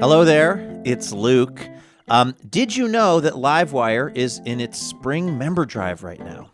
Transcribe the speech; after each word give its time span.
Hello 0.00 0.24
there, 0.24 0.80
it's 0.86 1.12
Luke. 1.12 1.60
Um, 2.08 2.34
did 2.48 2.74
you 2.74 2.88
know 2.88 3.20
that 3.20 3.34
Livewire 3.34 4.10
is 4.16 4.40
in 4.46 4.58
its 4.58 4.80
spring 4.80 5.36
member 5.36 5.66
drive 5.66 6.02
right 6.02 6.18
now? 6.18 6.50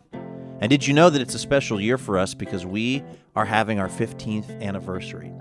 And 0.59 0.69
did 0.69 0.85
you 0.85 0.93
know 0.93 1.09
that 1.09 1.21
it's 1.21 1.33
a 1.33 1.39
special 1.39 1.79
year 1.79 1.97
for 1.97 2.17
us 2.17 2.33
because 2.33 2.65
we 2.65 3.05
are 3.37 3.45
having 3.45 3.79
our 3.79 3.87
15th 3.87 4.61
anniversary? 4.61 5.31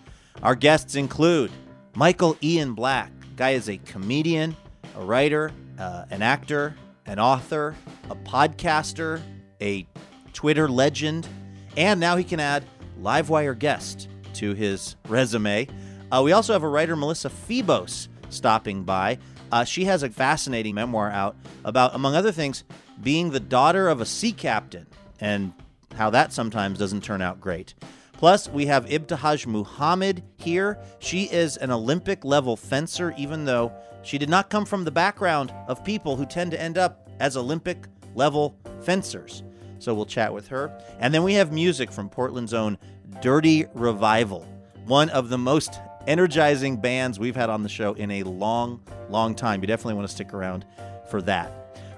Our 0.43 0.55
guests 0.55 0.95
include 0.95 1.51
Michael 1.95 2.37
Ian 2.43 2.75
Black. 2.75 3.13
Guy 3.37 3.51
is 3.51 3.69
a 3.69 3.77
comedian, 3.77 4.57
a 4.97 5.05
writer, 5.05 5.53
uh, 5.79 6.07
an 6.11 6.23
actor, 6.23 6.75
an 7.05 7.19
author, 7.19 7.75
a 8.09 8.17
podcaster, 8.17 9.21
a 9.61 9.87
Twitter 10.33 10.69
legend, 10.69 11.29
and 11.77 12.01
now 12.01 12.17
he 12.17 12.25
can 12.25 12.41
add 12.41 12.65
Livewire 13.01 13.59
guest 13.59 14.09
to 14.35 14.55
his 14.55 14.97
resume. 15.07 15.69
Uh, 16.11 16.23
we 16.25 16.33
also 16.33 16.55
have 16.55 16.63
a 16.63 16.69
writer, 16.69 16.97
Melissa 16.97 17.29
Febos, 17.29 18.09
stopping 18.31 18.85
by. 18.85 19.19
Uh, 19.53 19.65
she 19.65 19.85
has 19.85 20.03
a 20.03 20.09
fascinating 20.09 20.75
memoir 20.75 21.11
out 21.11 21.37
about, 21.63 21.95
among 21.95 22.15
other 22.15 22.33
things, 22.33 22.65
being 23.03 23.31
the 23.31 23.41
daughter 23.41 23.89
of 23.89 24.01
a 24.01 24.07
sea 24.07 24.33
captain 24.33 24.87
and 25.21 25.53
how 25.95 26.09
that 26.09 26.33
sometimes 26.33 26.79
doesn't 26.79 27.05
turn 27.05 27.21
out 27.21 27.41
great. 27.41 27.75
Plus, 28.19 28.49
we 28.49 28.67
have 28.67 28.87
Ibtihaj 28.87 29.47
Muhammad 29.47 30.23
here. 30.37 30.79
She 30.99 31.25
is 31.25 31.57
an 31.59 31.71
Olympic 31.71 32.25
level 32.25 32.57
fencer, 32.57 33.13
even 33.19 33.45
though 33.45 33.73
she 34.03 34.19
did 34.19 34.31
not 34.31 34.49
come 34.49 34.65
from 34.65 34.85
the 34.85 34.91
background 34.91 35.53
of 35.69 35.85
people 35.85 36.17
who 36.17 36.25
tend 36.25 36.51
to 36.53 36.61
end 36.61 36.79
up 36.79 37.09
as 37.21 37.37
Olympic 37.37 37.87
level 38.15 38.59
fencers. 38.81 39.43
So 39.79 39.95
we'll 39.95 40.07
chat 40.07 40.33
with 40.33 40.49
her. 40.49 40.73
And 40.99 41.13
then 41.13 41.23
we 41.23 41.35
have 41.35 41.53
music 41.53 41.93
from 41.93 42.09
Portland's 42.09 42.55
own 42.55 42.79
Dirty 43.21 43.67
Revival, 43.75 44.47
one 44.87 45.11
of 45.11 45.29
the 45.29 45.39
most 45.39 45.79
energizing 46.07 46.77
bands 46.77 47.19
we've 47.19 47.37
had 47.37 47.51
on 47.51 47.63
the 47.63 47.69
show 47.69 47.93
in 47.95 48.11
a 48.11 48.23
long, 48.23 48.81
long 49.11 49.35
time. 49.35 49.61
You 49.61 49.67
definitely 49.67 49.95
want 49.95 50.09
to 50.09 50.15
stick 50.15 50.33
around 50.33 50.65
for 51.11 51.21
that. 51.23 51.53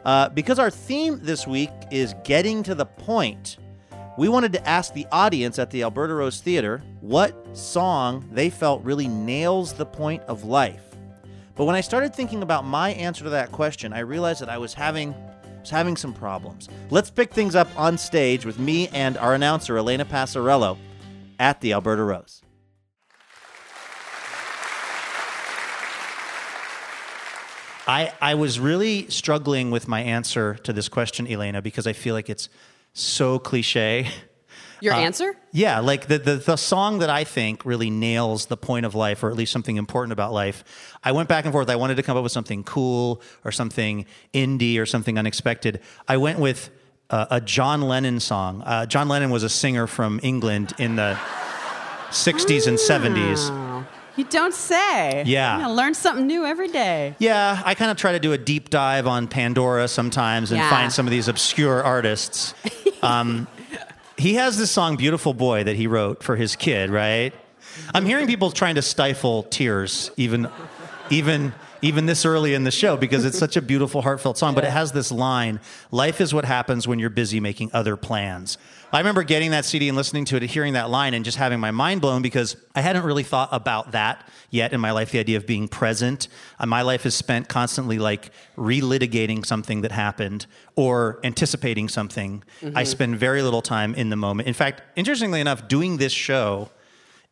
Uh, 0.05 0.29
because 0.31 0.59
our 0.59 0.71
theme 0.71 1.21
this 1.23 1.47
week 1.47 1.71
is 1.91 2.15
getting 2.25 2.63
to 2.63 2.75
the 2.75 2.87
point, 2.87 3.59
we 4.19 4.29
wanted 4.29 4.53
to 4.53 4.69
ask 4.69 4.95
the 4.95 5.07
audience 5.13 5.61
at 5.61 5.71
the 5.71 5.85
Alberta 5.85 6.13
Rose 6.13 6.41
Theater 6.41 6.83
what 7.01 7.57
song 7.57 8.29
they 8.33 8.51
felt 8.51 8.83
really 8.83 9.07
nails 9.07 9.73
the 9.73 9.87
point 9.87 10.25
of 10.25 10.43
life. 10.43 10.83
But 11.55 11.67
when 11.67 11.77
I 11.77 11.81
started 11.81 12.13
thinking 12.13 12.43
about 12.43 12.65
my 12.65 12.91
answer 12.95 13.23
to 13.23 13.31
that 13.31 13.53
question, 13.53 13.93
I 13.93 14.01
realized 14.01 14.41
that 14.41 14.49
I 14.49 14.59
was 14.59 14.75
having 14.75 15.15
was 15.61 15.71
having 15.71 15.97
some 15.97 16.13
problems. 16.13 16.69
Let's 16.91 17.11
pick 17.11 17.33
things 17.33 17.55
up 17.55 17.69
on 17.77 17.97
stage 17.97 18.45
with 18.45 18.59
me 18.59 18.89
and 18.89 19.17
our 19.19 19.35
announcer 19.35 19.79
Elena 19.79 20.05
Passarello 20.05 20.77
at 21.39 21.61
the 21.61 21.73
Alberta 21.73 22.03
Rose. 22.03 22.43
I, 27.87 28.13
I 28.21 28.35
was 28.35 28.59
really 28.59 29.09
struggling 29.11 29.71
with 29.71 29.87
my 29.87 30.03
answer 30.03 30.55
to 30.65 30.73
this 30.73 30.89
question, 30.89 31.29
Elena, 31.29 31.63
because 31.63 31.87
I 31.87 31.93
feel 31.93 32.15
like 32.15 32.29
it's 32.29 32.49
so 33.01 33.39
cliche. 33.39 34.09
Your 34.81 34.95
uh, 34.95 34.99
answer? 34.99 35.35
Yeah, 35.51 35.81
like 35.81 36.07
the, 36.07 36.19
the, 36.19 36.37
the 36.37 36.57
song 36.57 37.01
that 37.01 37.11
I 37.11 37.25
think 37.25 37.65
really 37.65 37.91
nails 37.91 38.47
the 38.47 38.57
point 38.57 38.87
of 38.87 38.95
life, 38.95 39.25
or 39.25 39.31
at 39.31 39.37
least 39.37 39.51
something 39.51 39.77
important 39.77 40.13
about 40.13 40.33
life. 40.33 40.63
I 41.03 41.11
went 41.11 41.29
back 41.29 41.45
and 41.45 41.53
forth. 41.53 41.69
I 41.69 41.75
wanted 41.75 41.97
to 41.97 42.05
come 42.05 42.17
up 42.17 42.23
with 42.23 42.31
something 42.31 42.63
cool 42.63 43.21
or 43.45 43.51
something 43.51 44.07
indie 44.33 44.79
or 44.79 44.87
something 44.87 45.19
unexpected. 45.19 45.81
I 46.07 46.19
went 46.19 46.39
with 46.39 46.71
uh, 47.11 47.27
a 47.29 47.41
John 47.41 47.83
Lennon 47.83 48.21
song. 48.21 48.63
Uh, 48.63 48.87
John 48.87 49.09
Lennon 49.09 49.31
was 49.31 49.43
a 49.43 49.49
singer 49.49 49.89
from 49.89 50.21
England 50.23 50.75
in 50.79 50.95
the 50.95 51.19
60s 52.11 52.67
and 52.69 52.79
70s. 52.79 53.85
You 54.17 54.25
don't 54.25 54.55
say. 54.55 55.23
Yeah. 55.27 55.61
You 55.61 55.73
learn 55.73 55.95
something 55.95 56.27
new 56.27 56.45
every 56.45 56.67
day. 56.69 57.15
Yeah, 57.21 57.63
I 57.65 57.77
kind 57.77 57.91
of 57.93 57.97
try 57.97 58.13
to 58.13 58.19
do 58.19 58.33
a 58.33 58.39
deep 58.39 58.69
dive 58.69 59.07
on 59.07 59.29
Pandora 59.29 59.87
sometimes 59.87 60.51
and 60.51 60.59
Yeah. 60.59 60.69
find 60.71 60.93
some 60.93 61.07
of 61.07 61.13
these 61.13 61.29
obscure 61.29 61.83
artists. 61.85 62.53
Um, 63.03 63.47
he 64.17 64.35
has 64.35 64.59
this 64.59 64.71
song 64.71 64.97
"Beautiful 64.97 65.35
Boy" 65.35 65.65
that 65.65 65.77
he 65.77 65.87
wrote 65.87 66.23
for 66.23 66.37
his 66.37 66.57
kid, 66.57 66.91
right? 66.91 67.33
I'm 67.95 68.05
hearing 68.05 68.27
people 68.27 68.51
trying 68.51 68.75
to 68.75 68.83
stifle 68.83 69.45
tears, 69.45 70.11
even, 70.17 70.49
even, 71.11 71.53
even 71.83 72.07
this 72.07 72.25
early 72.25 72.55
in 72.55 72.65
the 72.65 72.71
show, 72.71 72.97
because 72.97 73.25
it's 73.25 73.39
such 73.39 73.57
a 73.57 73.63
beautiful, 73.73 74.03
heartfelt 74.03 74.39
song. 74.39 74.55
But 74.55 74.65
it 74.65 74.71
has 74.71 74.93
this 74.93 75.13
line: 75.13 75.61
"Life 75.91 76.21
is 76.21 76.35
what 76.35 76.45
happens 76.45 76.87
when 76.87 76.99
you're 76.99 77.11
busy 77.11 77.41
making 77.41 77.71
other 77.73 77.97
plans." 77.97 78.59
I 78.91 78.99
remember 78.99 79.23
getting 79.23 79.51
that 79.51 79.67
CD 79.67 79.89
and 79.89 79.97
listening 79.97 80.25
to 80.27 80.37
it, 80.37 80.43
and 80.43 80.51
hearing 80.51 80.73
that 80.73 80.89
line, 80.89 81.13
and 81.13 81.25
just 81.25 81.37
having 81.37 81.61
my 81.61 81.71
mind 81.71 82.01
blown 82.01 82.23
because 82.23 82.57
I 82.75 82.81
hadn't 82.81 83.03
really 83.03 83.23
thought 83.23 83.51
about 83.53 83.93
that 83.93 84.27
yet 84.51 84.73
in 84.73 84.81
my 84.81 84.93
life. 84.93 85.11
The 85.11 85.19
idea 85.19 85.37
of 85.37 85.47
being 85.47 85.69
present. 85.69 86.29
Uh, 86.59 86.67
my 86.67 86.83
life 86.83 87.05
is 87.05 87.15
spent 87.15 87.49
constantly 87.49 87.99
like 87.99 88.31
relitigating 88.57 89.45
something 89.45 89.83
that 89.83 89.93
happened 89.93 90.47
or 90.75 91.21
anticipating 91.23 91.89
something. 91.89 92.43
I 92.75 92.85
spend 92.85 93.17
very 93.17 93.43
little 93.43 93.63
time 93.63 93.95
in 93.95 94.09
the 94.09 94.17
moment. 94.17 94.49
In 94.49 94.55
fact, 94.55 94.83
interestingly 94.97 95.41
enough, 95.41 95.69
doing 95.69 95.99
this 95.99 96.13
show 96.13 96.71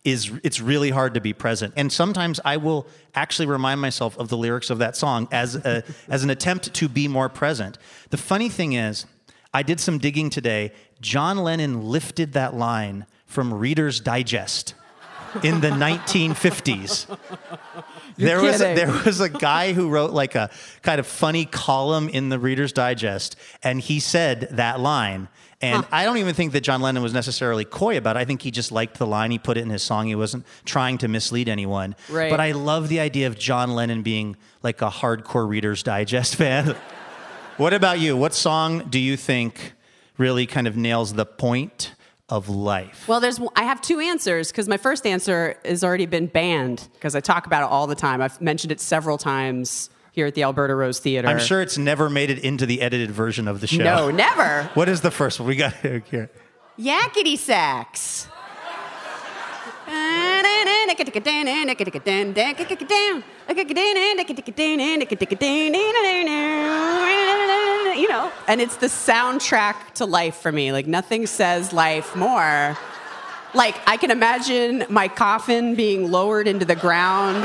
is 0.07 0.31
it's 0.45 0.61
really 0.61 0.91
hard 0.91 1.15
to 1.15 1.21
be 1.21 1.33
present. 1.33 1.75
And 1.77 1.93
sometimes 1.93 2.39
I 2.45 2.59
will 2.59 2.87
actually 3.15 3.47
remind 3.47 3.81
myself 3.81 4.17
of 4.19 4.29
the 4.29 4.37
lyrics 4.37 4.71
of 4.71 4.79
that 4.79 4.97
song 4.97 5.27
as 5.33 5.57
a, 5.57 5.83
as 6.09 6.23
an 6.23 6.31
attempt 6.31 6.73
to 6.73 6.89
be 6.89 7.09
more 7.09 7.29
present. 7.29 7.77
The 8.11 8.17
funny 8.17 8.49
thing 8.49 8.75
is, 8.75 9.05
I 9.53 9.65
did 9.65 9.81
some 9.81 9.99
digging 9.99 10.31
today. 10.31 10.73
John 11.01 11.39
Lennon 11.39 11.83
lifted 11.83 12.35
that 12.35 12.55
line 12.55 13.07
from 13.27 13.53
Reader's 13.53 13.99
Digest 13.99 14.75
in 15.43 15.61
the 15.61 15.71
1950s. 15.71 17.19
there 18.17 18.41
was 18.41 18.59
kidding. 18.59 18.77
there 18.77 19.03
was 19.05 19.21
a 19.21 19.29
guy 19.29 19.73
who 19.73 19.89
wrote 19.89 20.13
like 20.13 20.37
a 20.37 20.51
kind 20.83 21.01
of 21.01 21.07
funny 21.07 21.47
column 21.47 22.09
in 22.09 22.29
the 22.29 22.39
Reader's 22.39 22.73
Digest, 22.73 23.35
and 23.65 23.81
he 23.81 23.99
said 23.99 24.49
that 24.53 24.79
line. 24.79 25.27
And 25.63 25.87
I 25.91 26.05
don't 26.05 26.19
even 26.19 26.35
think 26.35 26.53
that 26.53 26.61
John 26.61 26.83
Lennon 26.83 27.03
was 27.03 27.15
necessarily 27.15 27.65
coy 27.65 27.97
about 27.97 28.17
it. 28.17 28.21
I 28.21 28.25
think 28.25 28.43
he 28.43 28.51
just 28.51 28.71
liked 28.73 28.99
the 28.99 29.07
line. 29.07 29.31
He 29.31 29.39
put 29.39 29.57
it 29.57 29.63
in 29.63 29.71
his 29.71 29.83
song. 29.83 30.07
He 30.07 30.15
wasn't 30.15 30.45
trying 30.67 30.99
to 30.99 31.09
mislead 31.09 31.49
anyone. 31.49 31.97
Right. 32.11 32.31
But 32.31 32.41
I 32.41 32.53
love 32.53 32.89
the 32.89 33.01
idea 33.01 33.27
of 33.27 33.39
John 33.39 33.75
Lennon 33.75 34.03
being 34.03 34.37
like 34.63 34.83
a 34.83 34.91
hardcore 34.91 35.49
Reader's 35.49 35.83
Digest 35.83 36.37
fan. 36.37 36.77
what 37.57 37.73
about 37.73 38.01
you? 38.01 38.17
What 38.17 38.35
song 38.35 38.87
do 38.91 38.99
you 38.99 39.17
think 39.17 39.73
really 40.19 40.47
kind 40.47 40.67
of 40.67 40.77
nails 40.77 41.15
the 41.15 41.27
point 41.27 41.95
of 42.29 42.49
life? 42.49 43.07
Well, 43.09 43.21
there's 43.21 43.41
I 43.55 43.65
have 43.65 43.81
two 43.81 44.01
answers 44.01 44.51
because 44.51 44.69
my 44.69 44.77
first 44.77 45.07
answer 45.07 45.57
has 45.65 45.83
already 45.83 46.07
been 46.07 46.27
banned 46.27 46.89
because 46.95 47.15
I 47.15 47.21
talk 47.21 47.47
about 47.47 47.63
it 47.63 47.71
all 47.71 47.87
the 47.87 47.95
time. 47.95 48.21
I've 48.21 48.41
mentioned 48.41 48.73
it 48.73 48.81
several 48.81 49.17
times 49.17 49.89
here 50.17 50.27
at 50.27 50.35
the 50.35 50.43
Alberta 50.43 50.75
Rose 50.75 50.99
Theater. 50.99 51.29
I'm 51.29 51.39
sure 51.39 51.61
it's 51.61 51.77
never 51.77 52.09
made 52.09 52.31
it 52.31 52.39
into 52.39 52.65
the 52.65 52.81
edited 52.81 53.11
version 53.11 53.47
of 53.47 53.61
the 53.61 53.67
show. 53.67 53.85
No, 53.85 54.11
never. 54.11 54.69
What 54.75 54.89
is 54.89 55.03
the 55.03 55.11
first 55.11 55.39
one? 55.39 55.47
We 55.47 55.57
got 55.57 55.75
here. 55.75 56.31
Yakety 56.79 57.37
sax. 57.37 58.27
You 68.01 68.09
know, 68.09 68.33
and 68.49 68.61
it's 68.61 68.77
the 68.77 68.87
soundtrack 68.87 69.77
to 69.95 70.07
life 70.07 70.37
for 70.37 70.51
me. 70.51 70.73
Like 70.73 70.87
nothing 70.87 71.27
says 71.27 71.73
life 71.73 72.17
more. 72.17 72.77
Like 73.55 73.77
I 73.87 73.97
can 73.99 74.11
imagine 74.11 74.85
my 74.89 75.09
coffin 75.09 75.75
being 75.75 76.11
lowered 76.11 76.49
into 76.49 76.65
the 76.65 76.77
ground, 76.77 77.45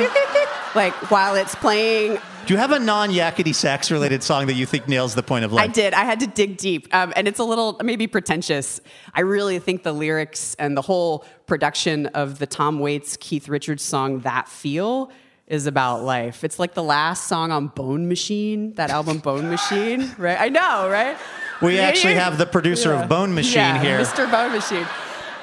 like 0.74 0.94
while 1.12 1.36
it's 1.36 1.56
playing. 1.56 2.18
Do 2.48 2.54
you 2.56 2.60
have 2.60 2.72
a 2.72 2.80
non 2.80 3.10
yakety 3.12 3.54
sax 3.54 3.92
related 3.92 4.24
song 4.24 4.48
that 4.48 4.54
you 4.56 4.66
think 4.66 4.88
nails 4.88 5.14
the 5.16 5.24
point 5.24 5.46
of 5.46 5.54
life? 5.54 5.70
I 5.70 5.72
did. 5.72 5.94
I 5.94 6.04
had 6.04 6.20
to 6.22 6.28
dig 6.28 6.58
deep. 6.58 6.94
Um, 6.94 7.14
and 7.16 7.28
it's 7.28 7.40
a 7.40 7.44
little 7.44 7.80
maybe 7.84 8.08
pretentious. 8.08 8.82
I 9.14 9.22
really 9.22 9.60
think 9.60 9.84
the 9.84 9.94
lyrics 9.94 10.56
and 10.56 10.76
the 10.76 10.82
whole 10.82 11.26
production 11.46 12.08
of 12.08 12.40
the 12.40 12.48
Tom 12.48 12.80
Waits, 12.80 13.16
Keith 13.20 13.48
Richards 13.48 13.84
song, 13.84 14.20
That 14.22 14.50
Feel, 14.50 15.12
is 15.48 15.68
about 15.68 16.04
life. 16.04 16.44
It's 16.44 16.58
like 16.60 16.74
the 16.74 16.84
last 16.84 17.28
song 17.28 17.52
on 17.52 17.68
Bone 17.68 18.08
Machine, 18.08 18.74
that 18.74 18.90
album 18.90 19.20
Bone 19.20 19.50
Machine, 19.50 20.10
right? 20.18 20.40
I 20.40 20.50
know, 20.50 20.90
right? 20.90 21.18
We 21.62 21.78
actually 21.90 22.16
have 22.16 22.38
the 22.38 22.46
producer 22.48 22.90
Yeah. 22.94 23.04
of 23.04 23.10
Bone 23.10 23.34
Machine 23.36 23.56
Yeah, 23.60 23.82
here. 23.82 24.00
Mr. 24.00 24.30
Bone 24.32 24.52
Machine. 24.52 24.88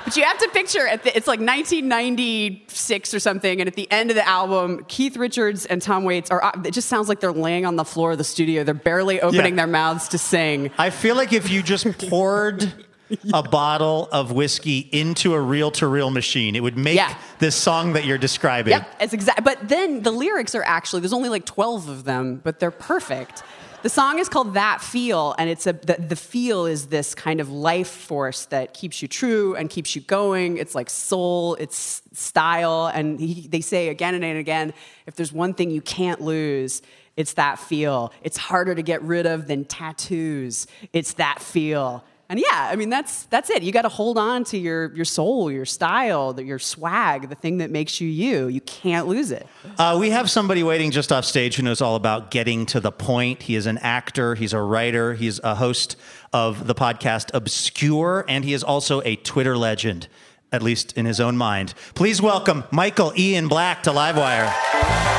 But 0.04 0.16
you 0.16 0.22
have 0.24 0.38
to 0.38 0.48
picture 0.48 0.86
at 0.86 1.02
the, 1.04 1.16
it's 1.16 1.26
like 1.26 1.40
1996 1.40 3.14
or 3.14 3.20
something, 3.20 3.60
and 3.60 3.68
at 3.68 3.74
the 3.74 3.90
end 3.90 4.10
of 4.10 4.16
the 4.16 4.26
album, 4.26 4.84
Keith 4.88 5.16
Richards 5.16 5.66
and 5.66 5.80
Tom 5.82 6.04
Waits 6.04 6.30
are. 6.30 6.52
It 6.64 6.72
just 6.72 6.88
sounds 6.88 7.08
like 7.08 7.20
they're 7.20 7.32
laying 7.32 7.66
on 7.66 7.76
the 7.76 7.84
floor 7.84 8.12
of 8.12 8.18
the 8.18 8.24
studio. 8.24 8.64
They're 8.64 8.74
barely 8.74 9.20
opening 9.20 9.54
Yeah. 9.54 9.64
their 9.64 9.66
mouths 9.66 10.08
to 10.08 10.18
sing. 10.18 10.70
I 10.78 10.90
feel 10.90 11.14
like 11.16 11.32
if 11.32 11.50
you 11.50 11.62
just 11.62 11.86
poured 12.08 12.72
a 13.32 13.42
bottle 13.42 14.08
of 14.12 14.32
whiskey 14.32 14.78
into 14.92 15.34
a 15.34 15.40
reel 15.40 15.70
to 15.72 15.86
reel 15.86 16.10
machine, 16.10 16.54
it 16.56 16.62
would 16.62 16.76
make 16.76 16.96
Yeah. 16.96 17.14
this 17.38 17.54
song 17.56 17.94
that 17.94 18.04
you're 18.04 18.18
describing. 18.18 18.72
Yep, 18.72 18.94
it's 19.00 19.12
exact. 19.12 19.44
But 19.44 19.68
then 19.68 20.02
the 20.02 20.10
lyrics 20.10 20.54
are 20.54 20.62
actually 20.64 21.00
there's 21.00 21.12
only 21.12 21.28
like 21.28 21.44
12 21.46 21.88
of 21.88 22.04
them, 22.04 22.40
but 22.44 22.60
they're 22.60 22.70
perfect. 22.70 23.42
The 23.80 23.88
song 23.88 24.18
is 24.18 24.28
called 24.28 24.54
That 24.54 24.80
Feel, 24.80 25.36
and 25.38 25.48
it's 25.48 25.64
a 25.64 25.72
the, 25.72 25.94
the 26.00 26.16
feel 26.16 26.66
is 26.66 26.88
this 26.88 27.14
kind 27.14 27.40
of 27.40 27.48
life 27.48 27.88
force 27.88 28.46
that 28.46 28.74
keeps 28.74 29.00
you 29.00 29.06
true 29.06 29.54
and 29.54 29.70
keeps 29.70 29.94
you 29.94 30.02
going. 30.02 30.56
It's 30.56 30.74
like 30.74 30.90
soul, 30.90 31.54
it's 31.60 32.02
style, 32.12 32.90
and 32.92 33.20
he, 33.20 33.46
they 33.46 33.60
say 33.60 33.88
again 33.88 34.16
and 34.16 34.24
again, 34.24 34.74
if 35.06 35.14
there's 35.14 35.32
one 35.32 35.54
thing 35.54 35.70
you 35.70 35.80
can't 35.80 36.20
lose, 36.20 36.82
it's 37.16 37.34
that 37.34 37.60
feel. 37.60 38.12
It's 38.24 38.36
harder 38.36 38.74
to 38.74 38.82
get 38.82 39.00
rid 39.02 39.26
of 39.26 39.46
than 39.46 39.64
tattoos. 39.64 40.66
It's 40.92 41.12
that 41.14 41.40
feel. 41.40 42.02
And 42.30 42.38
yeah, 42.38 42.68
I 42.70 42.76
mean 42.76 42.90
that's 42.90 43.24
that's 43.24 43.48
it. 43.48 43.62
You 43.62 43.72
got 43.72 43.82
to 43.82 43.88
hold 43.88 44.18
on 44.18 44.44
to 44.44 44.58
your 44.58 44.94
your 44.94 45.06
soul, 45.06 45.50
your 45.50 45.64
style, 45.64 46.38
your 46.38 46.58
swag, 46.58 47.30
the 47.30 47.34
thing 47.34 47.58
that 47.58 47.70
makes 47.70 48.02
you 48.02 48.08
you. 48.08 48.48
You 48.48 48.60
can't 48.60 49.06
lose 49.06 49.30
it. 49.30 49.46
Uh, 49.78 49.96
we 49.98 50.10
have 50.10 50.30
somebody 50.30 50.62
waiting 50.62 50.90
just 50.90 51.10
off 51.10 51.24
stage 51.24 51.56
who 51.56 51.62
knows 51.62 51.80
all 51.80 51.96
about 51.96 52.30
getting 52.30 52.66
to 52.66 52.80
the 52.80 52.92
point. 52.92 53.44
He 53.44 53.54
is 53.54 53.64
an 53.64 53.78
actor, 53.78 54.34
he's 54.34 54.52
a 54.52 54.60
writer, 54.60 55.14
he's 55.14 55.40
a 55.42 55.54
host 55.54 55.96
of 56.30 56.66
the 56.66 56.74
podcast 56.74 57.30
Obscure, 57.32 58.26
and 58.28 58.44
he 58.44 58.52
is 58.52 58.62
also 58.62 59.00
a 59.06 59.16
Twitter 59.16 59.56
legend, 59.56 60.06
at 60.52 60.62
least 60.62 60.92
in 60.98 61.06
his 61.06 61.20
own 61.20 61.38
mind. 61.38 61.72
Please 61.94 62.20
welcome 62.20 62.64
Michael 62.70 63.14
Ian 63.16 63.48
Black 63.48 63.82
to 63.84 63.90
Livewire. 63.90 65.17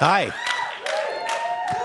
Hi. 0.00 0.32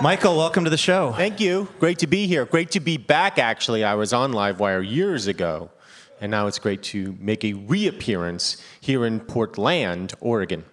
Michael, 0.00 0.38
welcome 0.38 0.64
to 0.64 0.70
the 0.70 0.78
show. 0.78 1.12
Thank 1.12 1.38
you. 1.38 1.68
Great 1.78 1.98
to 1.98 2.06
be 2.06 2.26
here. 2.26 2.46
Great 2.46 2.70
to 2.70 2.80
be 2.80 2.96
back, 2.96 3.38
actually. 3.38 3.84
I 3.84 3.92
was 3.92 4.14
on 4.14 4.32
Livewire 4.32 4.82
years 4.82 5.26
ago, 5.26 5.70
and 6.18 6.30
now 6.30 6.46
it's 6.46 6.58
great 6.58 6.82
to 6.84 7.14
make 7.20 7.44
a 7.44 7.52
reappearance 7.52 8.56
here 8.80 9.04
in 9.04 9.20
Portland, 9.20 10.14
Oregon. 10.20 10.64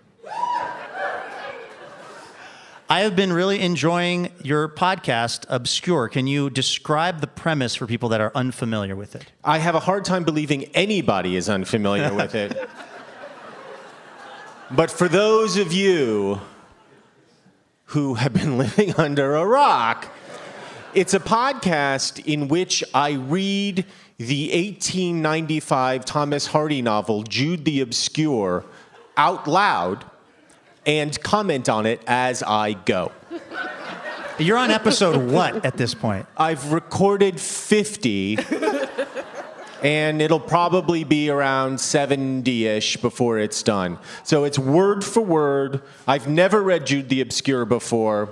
I 2.89 3.01
have 3.01 3.13
been 3.13 3.33
really 3.33 3.59
enjoying 3.59 4.31
your 4.41 4.69
podcast, 4.69 5.45
Obscure. 5.49 6.07
Can 6.07 6.27
you 6.27 6.49
describe 6.49 7.19
the 7.19 7.27
premise 7.27 7.75
for 7.75 7.85
people 7.85 8.07
that 8.07 8.21
are 8.21 8.31
unfamiliar 8.33 8.95
with 8.95 9.17
it? 9.17 9.25
I 9.43 9.57
have 9.57 9.75
a 9.75 9.81
hard 9.81 10.05
time 10.05 10.23
believing 10.23 10.63
anybody 10.73 11.35
is 11.35 11.49
unfamiliar 11.49 12.13
with 12.13 12.35
it. 12.35 12.69
But 14.71 14.89
for 14.89 15.07
those 15.07 15.57
of 15.57 15.71
you 15.71 16.41
who 17.93 18.15
have 18.15 18.33
been 18.33 18.57
living 18.63 18.93
under 18.97 19.35
a 19.35 19.45
rock, 19.45 20.11
it's 20.93 21.13
a 21.13 21.19
podcast 21.19 22.23
in 22.25 22.47
which 22.47 22.83
I 22.93 23.11
read 23.11 23.85
the 24.17 24.49
1895 24.49 26.03
Thomas 26.03 26.47
Hardy 26.47 26.81
novel, 26.81 27.23
Jude 27.23 27.65
the 27.65 27.81
Obscure, 27.81 28.65
out 29.15 29.47
loud 29.47 30.05
and 30.85 31.21
comment 31.21 31.69
on 31.69 31.85
it 31.85 32.01
as 32.07 32.41
I 32.43 32.73
go. 32.73 33.11
You're 34.39 34.57
on 34.57 34.71
episode 34.71 35.31
what 35.31 35.63
at 35.63 35.77
this 35.77 35.93
point? 35.93 36.25
I've 36.35 36.73
recorded 36.73 37.39
50, 37.39 38.35
and 39.83 40.21
it'll 40.21 40.39
probably 40.39 41.03
be 41.03 41.29
around 41.29 41.79
70 41.79 42.65
ish 42.65 42.97
before 42.97 43.37
it's 43.37 43.61
done. 43.61 43.99
So 44.23 44.45
it's 44.45 44.57
word 44.57 45.03
for 45.03 45.21
word. 45.21 45.81
I've 46.07 46.27
never 46.27 46.63
read 46.63 46.87
Jude 46.87 47.09
the 47.09 47.19
Obscure 47.19 47.65
before, 47.65 48.29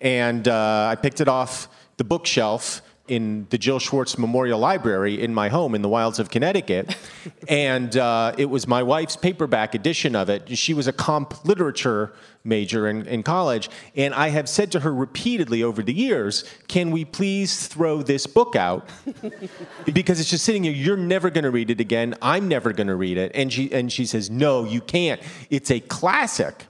and 0.00 0.46
uh, 0.46 0.88
I 0.90 0.96
picked 0.96 1.20
it 1.20 1.28
off 1.28 1.68
the 1.96 2.04
bookshelf 2.04 2.82
in 3.08 3.46
the 3.50 3.58
Jill 3.58 3.78
Schwartz 3.78 4.18
Memorial 4.18 4.58
Library 4.58 5.22
in 5.22 5.34
my 5.34 5.48
home 5.48 5.74
in 5.74 5.82
the 5.82 5.88
wilds 5.88 6.18
of 6.18 6.30
Connecticut. 6.30 6.96
and 7.48 7.96
uh, 7.96 8.34
it 8.38 8.46
was 8.46 8.66
my 8.66 8.82
wife's 8.82 9.16
paperback 9.16 9.74
edition 9.74 10.14
of 10.14 10.28
it. 10.28 10.56
She 10.56 10.74
was 10.74 10.86
a 10.86 10.92
comp 10.92 11.44
literature 11.44 12.12
major 12.44 12.88
in, 12.88 13.06
in 13.06 13.22
college. 13.22 13.68
And 13.96 14.14
I 14.14 14.28
have 14.28 14.48
said 14.48 14.72
to 14.72 14.80
her 14.80 14.94
repeatedly 14.94 15.62
over 15.62 15.82
the 15.82 15.92
years, 15.92 16.44
can 16.68 16.90
we 16.90 17.04
please 17.04 17.66
throw 17.66 18.02
this 18.02 18.26
book 18.26 18.56
out? 18.56 18.88
because 19.92 20.20
it's 20.20 20.30
just 20.30 20.44
sitting 20.44 20.64
here. 20.64 20.72
You're 20.72 20.96
never 20.96 21.30
going 21.30 21.44
to 21.44 21.50
read 21.50 21.70
it 21.70 21.80
again. 21.80 22.14
I'm 22.22 22.48
never 22.48 22.72
going 22.72 22.86
to 22.86 22.96
read 22.96 23.18
it. 23.18 23.32
And 23.34 23.52
she, 23.52 23.72
and 23.72 23.92
she 23.92 24.06
says, 24.06 24.30
no, 24.30 24.64
you 24.64 24.80
can't. 24.80 25.20
It's 25.50 25.70
a 25.70 25.80
classic. 25.80 26.66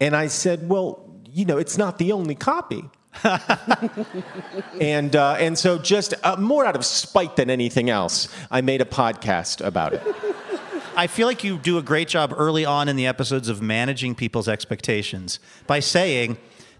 And 0.00 0.14
I 0.14 0.28
said, 0.28 0.68
well, 0.68 1.04
you 1.30 1.44
know, 1.44 1.58
it's 1.58 1.78
not 1.78 1.98
the 1.98 2.12
only 2.12 2.34
copy. 2.34 2.84
and 4.80 5.16
uh, 5.16 5.36
and 5.38 5.58
so 5.58 5.78
just 5.78 6.14
uh, 6.22 6.36
more 6.36 6.64
out 6.64 6.76
of 6.76 6.84
spite 6.84 7.36
than 7.36 7.50
anything 7.50 7.90
else, 7.90 8.28
I 8.50 8.60
made 8.60 8.80
a 8.80 8.84
podcast 8.84 9.64
about 9.64 9.92
it. 9.92 10.02
I 10.96 11.06
feel 11.06 11.28
like 11.28 11.44
you 11.44 11.58
do 11.58 11.78
a 11.78 11.82
great 11.82 12.08
job 12.08 12.34
early 12.36 12.64
on 12.64 12.88
in 12.88 12.96
the 12.96 13.06
episodes 13.06 13.48
of 13.48 13.62
managing 13.62 14.16
people's 14.16 14.48
expectations 14.48 15.38
by 15.68 15.78
saying, 15.78 16.38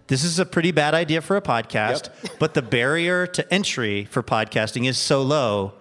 this 0.08 0.24
is 0.24 0.40
a 0.40 0.44
pretty 0.44 0.72
bad 0.72 0.92
idea 0.92 1.20
for 1.20 1.36
a 1.36 1.40
podcast, 1.40 2.10
but 2.40 2.54
the 2.54 2.62
barrier 2.62 3.26
to 3.28 3.54
entry 3.54 4.06
for 4.06 4.22
podcasting 4.22 4.88
is 4.88 4.98
so 4.98 5.22
low 5.22 5.74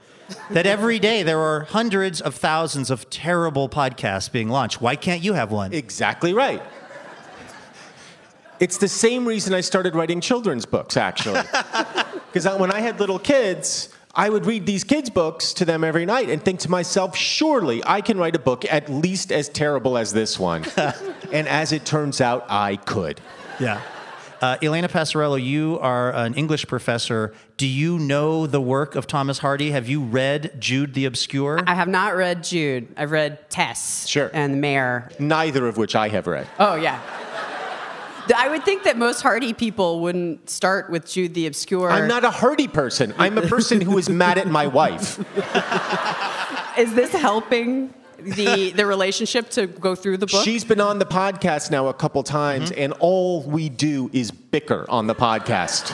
that 0.51 0.67
every 0.67 0.99
day 0.99 1.23
there 1.23 1.39
are 1.39 1.61
hundreds 1.61 2.21
of 2.21 2.35
thousands 2.35 2.91
of 2.91 3.09
terrible 3.09 3.69
podcasts 3.69 4.31
being 4.31 4.49
launched. 4.49 4.81
Why 4.81 4.95
can't 4.95 5.23
you 5.23 5.33
have 5.33 5.51
one? 5.51 5.73
Exactly 5.73 6.33
right. 6.33 6.61
It's 8.59 8.77
the 8.77 8.87
same 8.87 9.27
reason 9.27 9.53
I 9.53 9.61
started 9.61 9.95
writing 9.95 10.21
children's 10.21 10.65
books, 10.65 10.97
actually. 10.97 11.41
Because 12.33 12.59
when 12.59 12.71
I 12.71 12.81
had 12.81 12.99
little 12.99 13.17
kids, 13.17 13.89
I 14.13 14.29
would 14.29 14.45
read 14.45 14.65
these 14.67 14.83
kids' 14.83 15.09
books 15.09 15.53
to 15.53 15.65
them 15.65 15.83
every 15.83 16.05
night 16.05 16.29
and 16.29 16.43
think 16.43 16.59
to 16.61 16.69
myself, 16.69 17.15
surely 17.15 17.81
I 17.85 18.01
can 18.01 18.17
write 18.19 18.35
a 18.35 18.39
book 18.39 18.63
at 18.69 18.89
least 18.89 19.31
as 19.31 19.49
terrible 19.49 19.97
as 19.97 20.13
this 20.13 20.37
one. 20.37 20.63
and 21.31 21.47
as 21.47 21.71
it 21.71 21.83
turns 21.85 22.21
out, 22.21 22.45
I 22.47 22.75
could. 22.75 23.21
Yeah. 23.59 23.81
Uh, 24.39 24.57
Elena 24.61 24.87
Passarello, 24.87 25.41
you 25.43 25.79
are 25.79 26.13
an 26.13 26.35
English 26.35 26.67
professor. 26.67 27.33
Do 27.55 27.65
you 27.65 27.97
know 27.97 28.45
the 28.45 28.61
work 28.61 28.93
of 28.95 29.07
Thomas 29.07 29.39
Hardy? 29.39 29.71
Have 29.71 29.87
you 29.89 30.01
read 30.03 30.59
Jude 30.59 30.93
the 30.93 31.05
Obscure? 31.05 31.61
I 31.65 31.73
have 31.73 31.87
not 31.87 32.15
read 32.15 32.43
Jude. 32.43 32.87
I've 32.97 33.09
read 33.11 33.49
Tess 33.49 34.05
Sure. 34.07 34.29
and 34.33 34.53
the 34.53 34.57
Mayor. 34.57 35.09
Neither 35.17 35.67
of 35.67 35.77
which 35.77 35.95
I 35.95 36.09
have 36.09 36.27
read. 36.27 36.45
Oh 36.59 36.75
yeah. 36.75 37.01
I 38.35 38.49
would 38.49 38.63
think 38.63 38.83
that 38.83 38.97
most 38.97 39.21
Hardy 39.21 39.53
people 39.53 39.99
wouldn't 40.01 40.49
start 40.49 40.89
with 40.89 41.05
Jude 41.07 41.33
the 41.33 41.47
Obscure. 41.47 41.89
I'm 41.91 42.07
not 42.07 42.23
a 42.23 42.29
hardy 42.31 42.67
person. 42.67 43.13
I'm 43.17 43.37
a 43.37 43.41
person 43.43 43.81
who 43.81 43.97
is 43.97 44.09
mad 44.09 44.37
at 44.37 44.47
my 44.47 44.67
wife. 44.67 45.19
Is 46.77 46.93
this 46.93 47.11
helping 47.11 47.93
the 48.19 48.71
the 48.71 48.85
relationship 48.85 49.49
to 49.51 49.67
go 49.67 49.95
through 49.95 50.17
the 50.17 50.27
book? 50.27 50.43
She's 50.43 50.63
been 50.63 50.81
on 50.81 50.99
the 50.99 51.05
podcast 51.05 51.71
now 51.71 51.87
a 51.87 51.93
couple 51.93 52.21
times, 52.23 52.71
Mm-hmm. 52.71 52.81
and 52.81 52.93
all 52.99 53.41
we 53.43 53.69
do 53.69 54.09
is 54.13 54.31
bicker 54.31 54.85
on 54.89 55.07
the 55.07 55.15
podcast. 55.15 55.91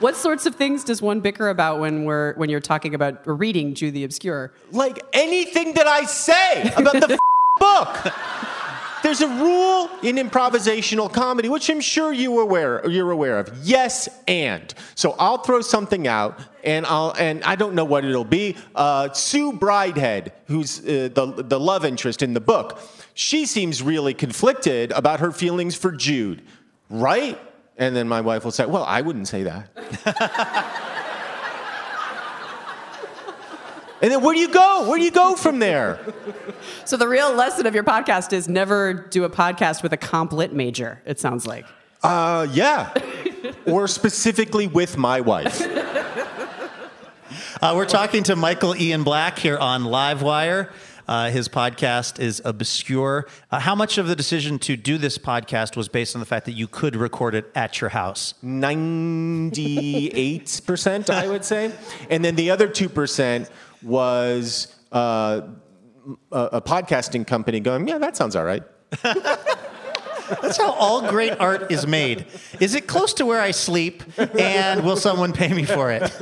what 0.00 0.16
sorts 0.16 0.46
of 0.46 0.54
things 0.56 0.82
does 0.82 1.00
one 1.02 1.20
bicker 1.20 1.48
about 1.50 1.78
when 1.78 2.04
we're 2.04 2.34
when 2.34 2.48
you're 2.50 2.58
talking 2.60 2.94
about 2.94 3.22
or 3.26 3.34
reading 3.34 3.74
Jude 3.74 3.94
the 3.94 4.04
Obscure? 4.04 4.52
Like 4.72 5.02
anything 5.12 5.74
that 5.74 5.86
I 5.86 6.04
say 6.04 6.72
about 6.76 6.94
the 6.94 7.18
book. 7.58 8.12
There's 9.02 9.20
a 9.22 9.28
rule 9.28 9.88
in 10.02 10.16
improvisational 10.16 11.12
comedy, 11.12 11.48
which 11.48 11.68
I'm 11.70 11.80
sure 11.80 12.12
you 12.12 12.40
aware 12.40 12.86
you're 12.88 13.10
aware 13.10 13.38
of. 13.38 13.50
Yes, 13.62 14.08
and 14.28 14.72
so 14.94 15.14
I'll 15.18 15.38
throw 15.38 15.60
something 15.60 16.06
out, 16.06 16.38
and 16.64 16.84
I'll 16.86 17.14
and 17.18 17.42
I 17.44 17.56
don't 17.56 17.74
know 17.74 17.84
what 17.84 18.04
it'll 18.04 18.24
be. 18.24 18.56
Uh, 18.74 19.12
Sue 19.12 19.52
Bridehead, 19.52 20.32
who's 20.46 20.80
uh, 20.80 21.08
the 21.14 21.44
the 21.46 21.58
love 21.58 21.84
interest 21.84 22.22
in 22.22 22.34
the 22.34 22.40
book, 22.40 22.78
she 23.14 23.46
seems 23.46 23.82
really 23.82 24.14
conflicted 24.14 24.92
about 24.92 25.20
her 25.20 25.32
feelings 25.32 25.74
for 25.76 25.92
Jude, 25.92 26.42
right? 26.88 27.38
And 27.78 27.96
then 27.96 28.08
my 28.08 28.20
wife 28.20 28.44
will 28.44 28.50
say, 28.50 28.66
"Well, 28.66 28.84
I 28.84 29.00
wouldn't 29.00 29.28
say 29.28 29.44
that." 29.44 30.86
and 34.02 34.10
then 34.10 34.22
where 34.22 34.34
do 34.34 34.40
you 34.40 34.48
go? 34.48 34.88
Where 34.88 34.98
do 34.98 35.04
you 35.04 35.10
go 35.10 35.36
from 35.36 35.58
there? 35.58 35.98
So 36.84 36.96
the 36.96 37.08
real 37.08 37.32
lesson 37.34 37.66
of 37.66 37.74
your 37.74 37.84
podcast 37.84 38.32
is 38.32 38.48
never 38.48 38.94
do 38.94 39.24
a 39.24 39.30
podcast 39.30 39.82
with 39.82 39.92
a 39.92 39.96
comp 39.96 40.32
lit 40.32 40.52
major. 40.52 41.00
It 41.04 41.20
sounds 41.20 41.46
like. 41.46 41.66
Uh, 42.02 42.46
yeah. 42.50 42.92
or 43.66 43.86
specifically 43.86 44.66
with 44.66 44.96
my 44.96 45.20
wife. 45.20 45.60
Uh, 47.62 47.74
we're 47.76 47.84
talking 47.84 48.22
to 48.24 48.34
Michael 48.36 48.74
Ian 48.74 49.02
Black 49.04 49.38
here 49.38 49.58
on 49.58 49.82
Livewire. 49.84 50.70
Uh, 51.06 51.28
his 51.28 51.46
podcast 51.48 52.18
is 52.20 52.40
Obscure. 52.44 53.26
Uh, 53.50 53.58
how 53.58 53.74
much 53.74 53.98
of 53.98 54.06
the 54.06 54.14
decision 54.16 54.58
to 54.60 54.76
do 54.76 54.96
this 54.96 55.18
podcast 55.18 55.76
was 55.76 55.88
based 55.88 56.14
on 56.16 56.20
the 56.20 56.26
fact 56.26 56.46
that 56.46 56.52
you 56.52 56.66
could 56.68 56.96
record 56.96 57.34
it 57.34 57.50
at 57.54 57.80
your 57.80 57.90
house? 57.90 58.32
98%, 58.44 61.10
I 61.10 61.28
would 61.28 61.44
say. 61.44 61.72
And 62.08 62.24
then 62.24 62.36
the 62.36 62.50
other 62.50 62.68
2% 62.68 63.50
was 63.82 64.74
uh, 64.92 65.42
a, 66.32 66.38
a 66.52 66.62
podcasting 66.62 67.26
company 67.26 67.60
going, 67.60 67.88
yeah, 67.88 67.98
that 67.98 68.16
sounds 68.16 68.36
all 68.36 68.44
right. 68.44 68.62
That's 70.40 70.58
how 70.58 70.70
all 70.72 71.08
great 71.08 71.38
art 71.40 71.72
is 71.72 71.86
made. 71.86 72.26
Is 72.60 72.74
it 72.76 72.86
close 72.86 73.12
to 73.14 73.26
where 73.26 73.40
I 73.40 73.50
sleep? 73.50 74.04
And 74.16 74.84
will 74.84 74.96
someone 74.96 75.32
pay 75.32 75.52
me 75.52 75.64
for 75.64 75.90
it? 75.90 76.12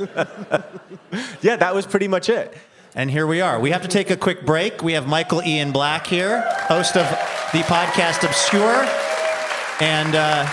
Yeah, 1.41 1.55
that 1.55 1.73
was 1.73 1.87
pretty 1.87 2.07
much 2.07 2.29
it. 2.29 2.55
And 2.93 3.09
here 3.09 3.25
we 3.25 3.41
are. 3.41 3.59
We 3.59 3.71
have 3.71 3.81
to 3.81 3.87
take 3.87 4.11
a 4.11 4.17
quick 4.17 4.45
break. 4.45 4.83
We 4.83 4.93
have 4.93 5.07
Michael 5.07 5.41
Ian 5.41 5.71
Black 5.71 6.05
here, 6.05 6.41
host 6.67 6.95
of 6.95 7.07
the 7.51 7.59
podcast 7.59 8.23
Obscure, 8.23 8.85
and 9.79 10.15
uh, 10.15 10.45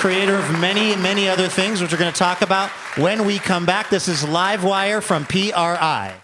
creator 0.00 0.36
of 0.36 0.50
many, 0.58 0.96
many 0.96 1.28
other 1.28 1.46
things, 1.46 1.82
which 1.82 1.92
we're 1.92 1.98
going 1.98 2.10
to 2.10 2.18
talk 2.18 2.40
about 2.40 2.70
when 2.96 3.26
we 3.26 3.38
come 3.38 3.66
back. 3.66 3.90
This 3.90 4.08
is 4.08 4.22
Livewire 4.22 5.02
from 5.02 5.26
PRI. 5.26 6.14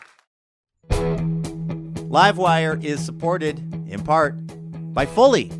Livewire 2.08 2.82
is 2.82 3.04
supported 3.04 3.58
in 3.86 4.02
part 4.02 4.34
by 4.94 5.04
Fully. 5.04 5.52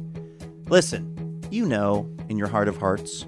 Listen, 0.67 1.43
you 1.51 1.67
know 1.67 2.11
in 2.31 2.39
your 2.39 2.49
heart 2.49 2.69
of 2.69 2.79
hearts 2.79 3.27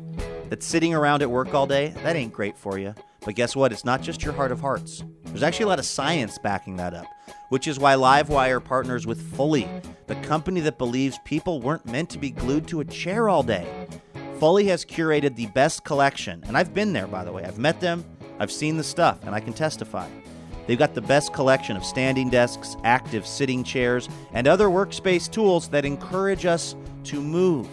that 0.49 0.63
sitting 0.63 0.95
around 0.95 1.21
at 1.21 1.31
work 1.31 1.53
all 1.53 1.67
day, 1.67 1.89
that 2.03 2.17
ain't 2.17 2.33
great 2.33 2.57
for 2.57 2.79
you. 2.79 2.95
But 3.27 3.35
guess 3.35 3.55
what? 3.55 3.73
It's 3.73 3.85
not 3.85 4.01
just 4.01 4.23
your 4.23 4.33
heart 4.33 4.53
of 4.53 4.61
hearts. 4.63 5.05
There's 5.25 5.43
actually 5.43 5.65
a 5.65 5.69
lot 5.69 5.79
of 5.79 5.85
science 5.85 6.39
backing 6.39 6.77
that 6.77 6.95
up, 6.95 7.05
which 7.51 7.69
is 7.69 7.79
why 7.79 7.93
Livewire 7.93 8.65
partners 8.65 9.07
with 9.07 9.21
Fully, 9.37 9.69
the 10.07 10.15
company 10.23 10.61
that 10.61 10.79
believes 10.79 11.19
people 11.27 11.61
weren't 11.61 11.85
meant 11.85 12.09
to 12.09 12.19
be 12.19 12.31
glued 12.31 12.67
to 12.69 12.81
a 12.81 12.87
chair 12.87 13.29
all 13.29 13.43
day. 13.43 13.69
Fully 14.39 14.67
has 14.67 14.85
curated 14.85 15.35
the 15.35 15.47
best 15.47 15.83
collection, 15.83 16.45
and 16.47 16.57
I've 16.57 16.73
been 16.73 16.93
there, 16.93 17.09
by 17.09 17.25
the 17.25 17.33
way. 17.33 17.45
I've 17.45 17.59
met 17.59 17.81
them, 17.81 18.05
I've 18.39 18.53
seen 18.53 18.77
the 18.77 18.85
stuff, 18.85 19.19
and 19.25 19.35
I 19.35 19.41
can 19.41 19.53
testify. 19.53 20.09
They've 20.69 20.79
got 20.79 20.95
the 20.95 21.01
best 21.01 21.33
collection 21.33 21.77
of 21.77 21.85
standing 21.85 22.31
desks, 22.31 22.77
active 22.85 23.27
sitting 23.27 23.65
chairs, 23.65 24.09
and 24.33 24.47
other 24.47 24.69
workspace 24.69 25.29
tools 25.29 25.69
that 25.71 25.85
encourage 25.85 26.47
us 26.47 26.77
to 27.05 27.21
move. 27.21 27.69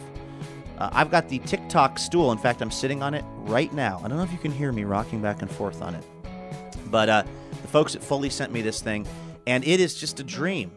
Uh, 0.79 0.89
I've 0.91 1.11
got 1.11 1.29
the 1.29 1.39
TikTok 1.39 1.99
stool. 1.99 2.31
In 2.31 2.37
fact, 2.37 2.61
I'm 2.61 2.71
sitting 2.71 3.03
on 3.03 3.13
it 3.13 3.23
right 3.41 3.71
now. 3.71 4.01
I 4.03 4.07
don't 4.07 4.17
know 4.17 4.23
if 4.23 4.31
you 4.31 4.39
can 4.39 4.51
hear 4.51 4.71
me 4.71 4.85
rocking 4.85 5.21
back 5.21 5.41
and 5.41 5.51
forth 5.51 5.81
on 5.83 5.93
it. 5.93 6.03
But 6.89 7.09
uh, 7.09 7.23
the 7.61 7.67
folks 7.67 7.95
at 7.95 8.03
Fully 8.03 8.29
sent 8.31 8.51
me 8.51 8.61
this 8.61 8.81
thing, 8.81 9.05
and 9.45 9.63
it 9.65 9.79
is 9.79 9.93
just 9.93 10.19
a 10.19 10.23
dream. 10.23 10.71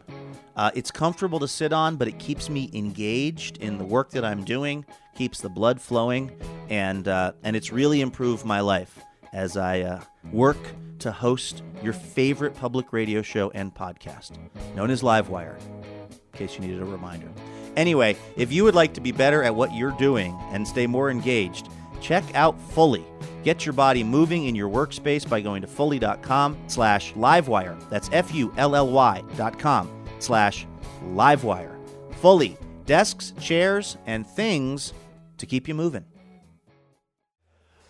Uh, 0.59 0.69
it's 0.75 0.91
comfortable 0.91 1.39
to 1.39 1.47
sit 1.47 1.71
on, 1.71 1.95
but 1.95 2.05
it 2.05 2.19
keeps 2.19 2.49
me 2.49 2.69
engaged 2.73 3.55
in 3.59 3.77
the 3.77 3.83
work 3.85 4.09
that 4.09 4.25
I'm 4.25 4.43
doing, 4.43 4.83
keeps 5.15 5.39
the 5.39 5.47
blood 5.47 5.79
flowing, 5.79 6.33
and 6.67 7.07
uh, 7.07 7.31
and 7.43 7.55
it's 7.55 7.71
really 7.71 8.01
improved 8.01 8.43
my 8.43 8.59
life 8.59 8.99
as 9.31 9.55
I 9.55 9.79
uh, 9.79 10.01
work 10.33 10.57
to 10.99 11.13
host 11.13 11.63
your 11.81 11.93
favorite 11.93 12.57
public 12.57 12.91
radio 12.91 13.21
show 13.21 13.51
and 13.51 13.73
podcast, 13.73 14.31
known 14.75 14.89
as 14.89 15.01
Livewire. 15.01 15.57
In 15.61 16.37
case 16.37 16.55
you 16.55 16.59
needed 16.59 16.81
a 16.81 16.85
reminder. 16.85 17.29
Anyway, 17.77 18.17
if 18.35 18.51
you 18.51 18.65
would 18.65 18.75
like 18.75 18.93
to 18.95 19.01
be 19.01 19.13
better 19.13 19.41
at 19.43 19.55
what 19.55 19.73
you're 19.73 19.97
doing 19.97 20.37
and 20.51 20.67
stay 20.67 20.87
more 20.87 21.09
engaged, 21.09 21.69
check 22.01 22.25
out 22.35 22.59
Fully. 22.73 23.05
Get 23.45 23.65
your 23.65 23.71
body 23.71 24.03
moving 24.03 24.47
in 24.47 24.55
your 24.55 24.67
workspace 24.67 25.27
by 25.27 25.39
going 25.39 25.61
to 25.61 25.69
fully.com 25.69 26.57
slash 26.67 27.13
livewire. 27.13 27.79
That's 27.89 28.09
F-U-L-L-Y 28.11 29.23
dot 29.37 29.57
com 29.57 29.98
slash 30.19 30.67
livewire. 31.13 31.75
Fully. 32.15 32.57
Desks, 32.85 33.33
chairs, 33.39 33.97
and 34.07 34.25
things 34.25 34.93
to 35.37 35.45
keep 35.45 35.67
you 35.67 35.75
moving. 35.75 36.05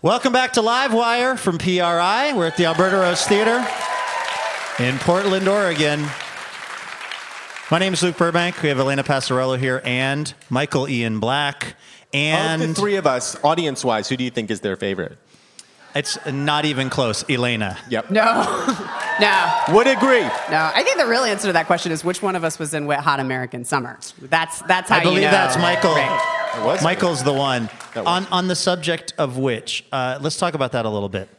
Welcome 0.02 0.32
back 0.32 0.54
to 0.54 0.62
Livewire 0.62 1.38
from 1.38 1.58
PRI. 1.58 2.34
We're 2.34 2.48
at 2.48 2.58
the 2.58 2.66
Alberta 2.66 2.98
Rose 2.98 3.26
Theater 3.26 3.66
in 4.80 4.98
Portland, 5.00 5.48
Oregon. 5.48 6.06
My 7.70 7.80
name 7.80 7.94
is 7.94 8.02
Luke 8.02 8.18
Burbank. 8.18 8.62
We 8.62 8.70
have 8.70 8.80
Elena 8.80 9.04
Passarello 9.04 9.60
here 9.60 9.82
and 9.84 10.34
Michael 10.50 10.88
Ian 10.88 11.20
Black. 11.20 11.76
And 12.14 12.62
of 12.62 12.68
the 12.70 12.74
three 12.74 12.96
of 12.96 13.06
us, 13.06 13.36
audience 13.44 13.84
wise, 13.84 14.10
who 14.10 14.18
do 14.18 14.24
you 14.24 14.32
think 14.32 14.50
is 14.50 14.62
their 14.62 14.76
favorite? 14.76 15.18
It's 15.96 16.18
not 16.26 16.66
even 16.66 16.90
close. 16.90 17.24
Elena. 17.30 17.78
Yep. 17.90 18.12
No, 18.12 18.24
no, 19.20 19.64
Would 19.70 19.88
agree. 19.88 20.22
no. 20.22 20.72
I 20.74 20.84
think 20.84 20.98
the 20.98 21.08
real 21.08 21.24
answer 21.24 21.48
to 21.48 21.54
that 21.54 21.66
question 21.68 21.92
is 21.92 22.04
which 22.04 22.22
one 22.22 22.36
of 22.36 22.44
us 22.44 22.60
was 22.60 22.74
in 22.74 22.86
Wet 22.86 23.00
Hot 23.02 23.20
American 23.20 23.66
Summer. 23.66 24.00
That's 24.22 24.62
that's 24.64 24.90
how 24.90 24.98
I 24.98 25.04
believe 25.04 25.20
you 25.20 25.26
know. 25.26 25.32
that's 25.32 25.58
Michael. 25.58 25.94
Right. 25.94 26.62
Was 26.66 26.84
Michael's 26.84 27.24
the 27.24 27.34
one. 27.34 27.70
That 27.94 28.06
was. 28.06 28.08
On 28.08 28.26
on 28.32 28.48
the 28.48 28.56
subject 28.56 29.14
of 29.18 29.38
which, 29.38 29.86
uh, 29.92 30.20
let's 30.22 30.38
talk 30.38 30.54
about 30.54 30.72
that 30.74 30.86
a 30.86 30.90
little 30.90 31.10
bit. 31.10 31.30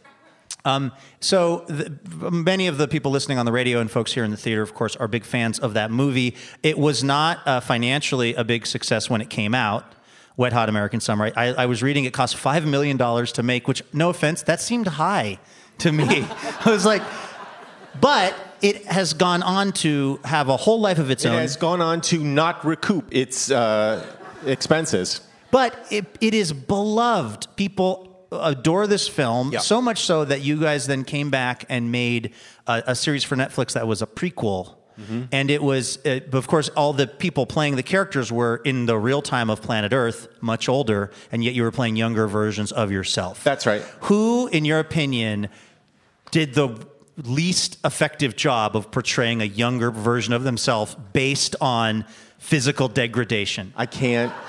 Um, 0.64 0.92
so 1.20 1.64
the, 1.68 1.96
many 2.30 2.66
of 2.66 2.76
the 2.76 2.86
people 2.86 3.10
listening 3.10 3.38
on 3.38 3.46
the 3.46 3.52
radio 3.52 3.80
and 3.80 3.90
folks 3.90 4.12
here 4.12 4.24
in 4.24 4.30
the 4.30 4.36
theater, 4.36 4.62
of 4.62 4.74
course, 4.74 4.94
are 4.96 5.08
big 5.08 5.24
fans 5.24 5.58
of 5.58 5.74
that 5.74 5.90
movie. 5.90 6.36
It 6.62 6.78
was 6.78 7.02
not 7.02 7.38
uh, 7.46 7.60
financially 7.60 8.34
a 8.34 8.44
big 8.44 8.66
success 8.66 9.08
when 9.08 9.20
it 9.20 9.30
came 9.30 9.54
out. 9.54 9.90
Wet 10.40 10.54
Hot 10.54 10.70
American 10.70 11.00
Summer. 11.00 11.30
I, 11.36 11.48
I 11.52 11.66
was 11.66 11.82
reading 11.82 12.06
it 12.06 12.14
cost 12.14 12.34
five 12.34 12.66
million 12.66 12.96
dollars 12.96 13.30
to 13.32 13.42
make, 13.42 13.68
which, 13.68 13.82
no 13.92 14.08
offense, 14.08 14.42
that 14.44 14.58
seemed 14.58 14.86
high 14.86 15.38
to 15.78 15.92
me. 15.92 16.26
I 16.64 16.70
was 16.70 16.86
like, 16.86 17.02
but 18.00 18.34
it 18.62 18.86
has 18.86 19.12
gone 19.12 19.42
on 19.42 19.72
to 19.84 20.18
have 20.24 20.48
a 20.48 20.56
whole 20.56 20.80
life 20.80 20.98
of 20.98 21.10
its 21.10 21.26
own. 21.26 21.34
It 21.34 21.40
has 21.40 21.56
gone 21.58 21.82
on 21.82 22.00
to 22.02 22.24
not 22.24 22.64
recoup 22.64 23.14
its 23.14 23.50
uh, 23.50 24.04
expenses. 24.46 25.20
But 25.50 25.78
it, 25.90 26.06
it 26.22 26.32
is 26.32 26.54
beloved. 26.54 27.54
People 27.56 28.26
adore 28.32 28.86
this 28.86 29.08
film 29.08 29.52
so 29.58 29.82
much 29.82 30.00
so 30.00 30.24
that 30.24 30.40
you 30.40 30.58
guys 30.58 30.86
then 30.86 31.04
came 31.04 31.28
back 31.28 31.66
and 31.68 31.92
made 31.92 32.32
a, 32.66 32.82
a 32.88 32.94
series 32.94 33.24
for 33.24 33.36
Netflix 33.36 33.74
that 33.74 33.86
was 33.86 34.00
a 34.00 34.06
prequel. 34.06 34.76
And 35.32 35.50
it 35.50 35.62
was, 35.62 35.98
uh, 36.04 36.20
of 36.32 36.46
course, 36.46 36.68
all 36.70 36.92
the 36.92 37.06
people 37.06 37.46
playing 37.46 37.76
the 37.76 37.82
characters 37.82 38.30
were 38.30 38.60
in 38.64 38.86
the 38.86 38.98
real 38.98 39.22
time 39.22 39.50
of 39.50 39.62
Planet 39.62 39.92
Earth, 39.92 40.28
much 40.40 40.68
older, 40.68 41.10
and 41.32 41.42
yet 41.42 41.54
you 41.54 41.62
were 41.62 41.70
playing 41.70 41.96
younger 41.96 42.26
versions 42.26 42.72
of 42.72 42.90
yourself. 42.90 43.42
That's 43.44 43.66
right. 43.66 43.82
Who, 44.02 44.48
in 44.48 44.64
your 44.64 44.78
opinion, 44.78 45.48
did 46.30 46.54
the 46.54 46.76
least 47.16 47.78
effective 47.84 48.36
job 48.36 48.76
of 48.76 48.90
portraying 48.90 49.42
a 49.42 49.46
younger 49.46 49.90
version 49.90 50.32
of 50.32 50.44
themselves 50.44 50.96
based 51.12 51.56
on 51.60 52.04
physical 52.38 52.88
degradation? 52.88 53.72
I 53.76 53.86
can't. 53.86 54.32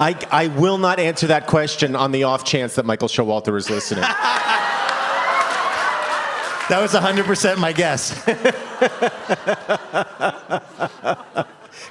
I, 0.00 0.16
I 0.30 0.46
will 0.46 0.78
not 0.78 1.00
answer 1.00 1.26
that 1.28 1.48
question 1.48 1.96
on 1.96 2.12
the 2.12 2.22
off 2.22 2.44
chance 2.44 2.76
that 2.76 2.86
Michael 2.86 3.08
Showalter 3.08 3.56
is 3.56 3.68
listening. 3.68 4.04
That 6.68 6.80
was 6.80 6.92
100% 6.92 7.58
my 7.58 7.72
guess. 7.72 8.24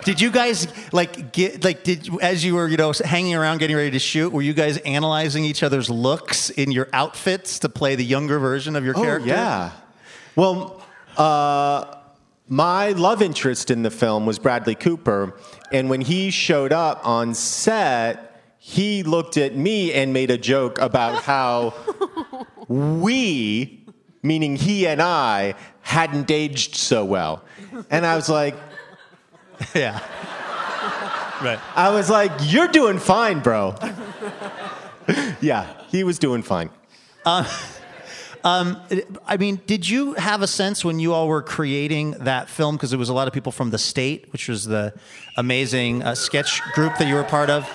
Did 0.04 0.22
you 0.22 0.32
guys 0.32 0.68
like 0.94 1.32
get 1.32 1.64
like 1.64 1.84
did 1.84 2.10
as 2.22 2.44
you 2.44 2.56
were 2.56 2.68
you 2.68 2.78
know 2.78 2.94
hanging 3.04 3.36
around 3.36 3.58
getting 3.58 3.76
ready 3.76 3.92
to 3.92 4.00
shoot? 4.00 4.32
Were 4.32 4.42
you 4.42 4.54
guys 4.54 4.78
analyzing 4.78 5.44
each 5.44 5.64
other's 5.64 5.90
looks 5.90 6.50
in 6.50 6.72
your 6.72 6.88
outfits 6.94 7.60
to 7.60 7.70
play 7.70 7.96
the 7.96 8.06
younger 8.06 8.40
version 8.40 8.76
of 8.76 8.86
your 8.86 8.94
character? 8.94 9.30
Oh, 9.30 9.34
yeah. 9.34 9.72
Well, 10.36 10.84
uh, 11.18 11.96
my 12.48 12.90
love 12.92 13.22
interest 13.22 13.72
in 13.72 13.84
the 13.84 13.92
film 13.92 14.26
was 14.26 14.40
Bradley 14.40 14.76
Cooper, 14.76 15.38
and 15.72 15.90
when 15.90 16.02
he 16.02 16.30
showed 16.30 16.72
up 16.72 17.06
on 17.06 17.34
set, 17.34 18.42
he 18.58 19.04
looked 19.04 19.36
at 19.38 19.56
me 19.56 19.92
and 19.94 20.14
made 20.14 20.32
a 20.32 20.38
joke 20.38 20.80
about 20.80 21.24
how 21.24 21.74
we, 22.68 23.86
meaning 24.22 24.56
he 24.56 24.88
and 24.88 25.02
I, 25.02 25.56
hadn't 25.82 26.30
aged 26.32 26.76
so 26.76 27.06
well. 27.06 27.44
And 27.90 28.06
I 28.06 28.16
was 28.16 28.30
like, 28.30 28.56
yeah. 29.76 30.00
right. 31.42 31.60
I 31.76 31.92
was 31.92 32.10
like, 32.10 32.32
you're 32.42 32.68
doing 32.68 33.00
fine, 33.00 33.40
bro. 33.40 33.76
yeah, 35.42 35.74
he 35.90 36.04
was 36.04 36.20
doing 36.20 36.44
fine. 36.44 36.70
I 38.44 39.38
mean, 39.40 39.62
did 39.66 39.88
you 39.88 40.14
have 40.14 40.42
a 40.42 40.48
sense 40.48 40.86
when 40.86 41.00
you 41.00 41.14
all 41.14 41.28
were 41.28 41.42
creating 41.42 42.12
that 42.12 42.50
film 42.50 42.76
because 42.76 42.94
it 42.94 42.98
was 42.98 43.10
a 43.10 43.14
lot 43.14 43.28
of 43.28 43.34
people 43.34 43.52
from 43.52 43.72
the 43.72 43.78
state, 43.78 44.32
which 44.32 44.48
was 44.48 44.66
the 44.66 44.94
amazing 45.36 46.04
uh, 46.04 46.16
sketch 46.16 46.62
group 46.74 46.98
that 46.98 47.08
you 47.08 47.16
were 47.16 47.24
part 47.24 47.50
of? 47.50 47.70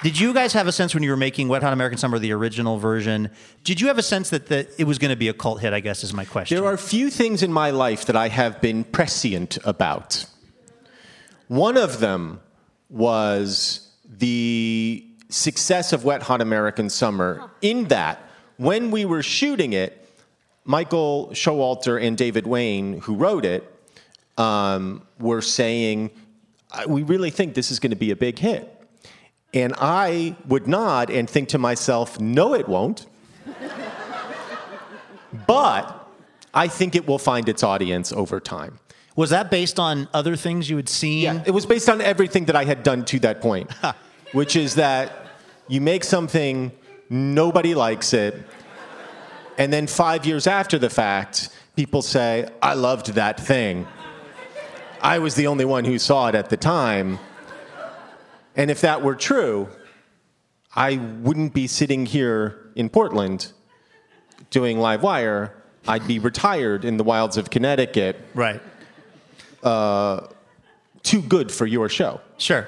Did 0.00 0.20
you 0.20 0.32
guys 0.32 0.52
have 0.52 0.68
a 0.68 0.72
sense 0.72 0.94
when 0.94 1.02
you 1.02 1.10
were 1.10 1.16
making 1.16 1.48
Wet 1.48 1.64
Hot 1.64 1.72
American 1.72 1.98
Summer, 1.98 2.20
the 2.20 2.32
original 2.32 2.78
version? 2.78 3.30
Did 3.64 3.80
you 3.80 3.88
have 3.88 3.98
a 3.98 4.02
sense 4.02 4.30
that, 4.30 4.46
that 4.46 4.68
it 4.78 4.84
was 4.84 4.96
going 4.96 5.10
to 5.10 5.16
be 5.16 5.26
a 5.26 5.32
cult 5.32 5.60
hit? 5.60 5.72
I 5.72 5.80
guess 5.80 6.04
is 6.04 6.14
my 6.14 6.24
question. 6.24 6.56
There 6.56 6.72
are 6.72 6.76
few 6.76 7.10
things 7.10 7.42
in 7.42 7.52
my 7.52 7.70
life 7.70 8.04
that 8.04 8.14
I 8.14 8.28
have 8.28 8.60
been 8.60 8.84
prescient 8.84 9.58
about. 9.64 10.24
One 11.48 11.76
of 11.76 11.98
them 11.98 12.40
was 12.88 13.90
the 14.04 15.04
success 15.30 15.92
of 15.92 16.04
Wet 16.04 16.22
Hot 16.22 16.40
American 16.40 16.90
Summer, 16.90 17.50
in 17.60 17.88
that 17.88 18.22
when 18.56 18.92
we 18.92 19.04
were 19.04 19.24
shooting 19.24 19.72
it, 19.72 20.08
Michael 20.64 21.30
Showalter 21.32 22.00
and 22.00 22.16
David 22.16 22.46
Wain, 22.46 23.00
who 23.00 23.16
wrote 23.16 23.44
it, 23.44 23.64
um, 24.36 25.02
were 25.18 25.42
saying, 25.42 26.12
We 26.86 27.02
really 27.02 27.30
think 27.30 27.54
this 27.54 27.72
is 27.72 27.80
going 27.80 27.90
to 27.90 27.96
be 27.96 28.12
a 28.12 28.16
big 28.16 28.38
hit. 28.38 28.77
And 29.54 29.74
I 29.78 30.36
would 30.46 30.66
nod 30.68 31.10
and 31.10 31.28
think 31.28 31.48
to 31.50 31.58
myself, 31.58 32.20
No, 32.20 32.54
it 32.54 32.68
won't. 32.68 33.06
but 35.46 36.08
I 36.54 36.68
think 36.68 36.94
it 36.94 37.06
will 37.06 37.18
find 37.18 37.48
its 37.48 37.62
audience 37.62 38.12
over 38.12 38.40
time. 38.40 38.78
was 39.16 39.30
that 39.30 39.50
based 39.50 39.78
on 39.80 40.08
other 40.14 40.36
things 40.36 40.70
you 40.70 40.76
had 40.76 40.88
seen? 40.88 41.22
Yeah, 41.22 41.42
it 41.46 41.50
was 41.50 41.66
based 41.66 41.88
on 41.88 42.00
everything 42.00 42.44
that 42.46 42.56
I 42.56 42.64
had 42.64 42.82
done 42.82 43.04
to 43.06 43.18
that 43.20 43.40
point, 43.40 43.70
which 44.32 44.54
is 44.56 44.74
that 44.76 45.26
you 45.66 45.80
make 45.80 46.04
something, 46.04 46.70
nobody 47.10 47.74
likes 47.74 48.12
it, 48.14 48.34
and 49.58 49.72
then 49.72 49.86
five 49.86 50.24
years 50.24 50.46
after 50.46 50.78
the 50.78 50.88
fact, 50.90 51.48
people 51.74 52.00
say, 52.02 52.48
I 52.62 52.74
loved 52.74 53.14
that 53.14 53.40
thing. 53.40 53.86
I 55.02 55.18
was 55.18 55.34
the 55.34 55.46
only 55.48 55.64
one 55.64 55.84
who 55.84 55.98
saw 55.98 56.28
it 56.28 56.34
at 56.34 56.48
the 56.48 56.56
time. 56.56 57.18
And 58.58 58.70
if 58.70 58.80
that 58.82 59.02
were 59.02 59.14
true, 59.14 59.68
I 60.74 60.96
wouldn't 60.96 61.54
be 61.54 61.66
sitting 61.68 62.04
here 62.04 62.70
in 62.74 62.88
Portland 62.90 63.52
doing 64.50 64.78
Live 64.80 65.02
Wire. 65.02 65.54
I'd 65.86 66.06
be 66.06 66.18
retired 66.18 66.84
in 66.84 66.96
the 66.98 67.04
wilds 67.04 67.36
of 67.38 67.48
Connecticut, 67.50 68.20
Right. 68.34 68.60
too 71.02 71.22
good 71.22 71.50
for 71.52 71.64
your 71.66 71.88
show. 71.88 72.20
Sure. 72.36 72.66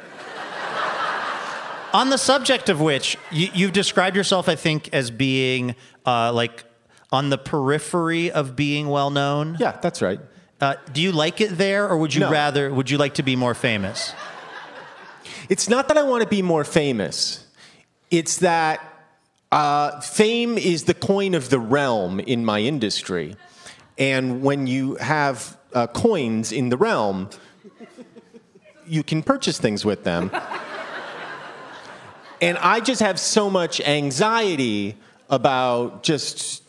On 1.92 2.08
the 2.08 2.16
subject 2.18 2.68
of 2.68 2.80
which, 2.80 3.18
you, 3.32 3.48
you've 3.52 3.72
described 3.72 4.14
yourself, 4.16 4.48
I 4.48 4.54
think, 4.54 4.88
as 4.94 5.10
being 5.10 5.74
uh, 6.06 6.32
like 6.32 6.62
on 7.10 7.30
the 7.30 7.36
periphery 7.38 8.30
of 8.30 8.54
being 8.54 8.88
well 8.88 9.10
known. 9.10 9.56
Yeah, 9.58 9.72
that's 9.82 10.00
right. 10.00 10.20
Uh, 10.60 10.74
do 10.92 11.02
you 11.02 11.10
like 11.10 11.40
it 11.40 11.58
there, 11.58 11.88
or 11.88 11.96
would 11.98 12.14
you 12.14 12.20
No. 12.20 12.30
rather? 12.30 12.72
Would 12.72 12.90
you 12.90 12.96
like 12.98 13.14
to 13.14 13.24
be 13.24 13.34
more 13.34 13.54
famous? 13.54 14.12
It's 15.50 15.68
not 15.68 15.88
that 15.88 15.98
I 15.98 16.04
want 16.04 16.22
to 16.22 16.28
be 16.28 16.42
more 16.42 16.62
famous. 16.62 17.44
It's 18.08 18.36
that 18.36 18.80
uh, 19.50 19.98
fame 20.00 20.56
is 20.56 20.84
the 20.84 20.94
coin 20.94 21.34
of 21.34 21.50
the 21.50 21.58
realm 21.58 22.20
in 22.20 22.44
my 22.44 22.60
industry. 22.60 23.34
And 23.98 24.42
when 24.42 24.68
you 24.68 24.94
have 24.94 25.58
uh, 25.74 25.88
coins 25.88 26.52
in 26.52 26.68
the 26.68 26.76
realm, 26.76 27.30
you 28.86 29.02
can 29.02 29.24
purchase 29.24 29.58
things 29.58 29.84
with 29.84 30.04
them. 30.04 30.30
and 32.40 32.56
I 32.58 32.78
just 32.78 33.00
have 33.00 33.18
so 33.18 33.50
much 33.50 33.80
anxiety 33.80 34.96
about 35.28 36.04
just 36.04 36.62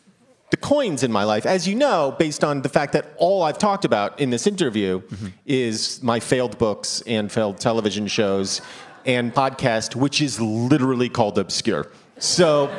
the 0.51 0.57
coins 0.57 1.01
in 1.01 1.11
my 1.11 1.23
life. 1.23 1.45
As 1.45 1.67
you 1.67 1.75
know, 1.75 2.15
based 2.19 2.43
on 2.43 2.61
the 2.61 2.69
fact 2.69 2.93
that 2.93 3.13
all 3.17 3.41
I've 3.43 3.57
talked 3.57 3.85
about 3.85 4.19
in 4.19 4.29
this 4.29 4.45
interview 4.45 5.01
is 5.45 6.03
my 6.03 6.19
failed 6.19 6.57
books 6.57 7.01
and 7.07 7.31
failed 7.31 7.59
television 7.59 8.05
shows 8.07 8.61
and 9.05 9.33
podcast, 9.33 9.95
which 9.95 10.21
is 10.21 10.39
literally 10.39 11.09
called 11.09 11.39
Obscure. 11.39 11.87
So 12.19 12.69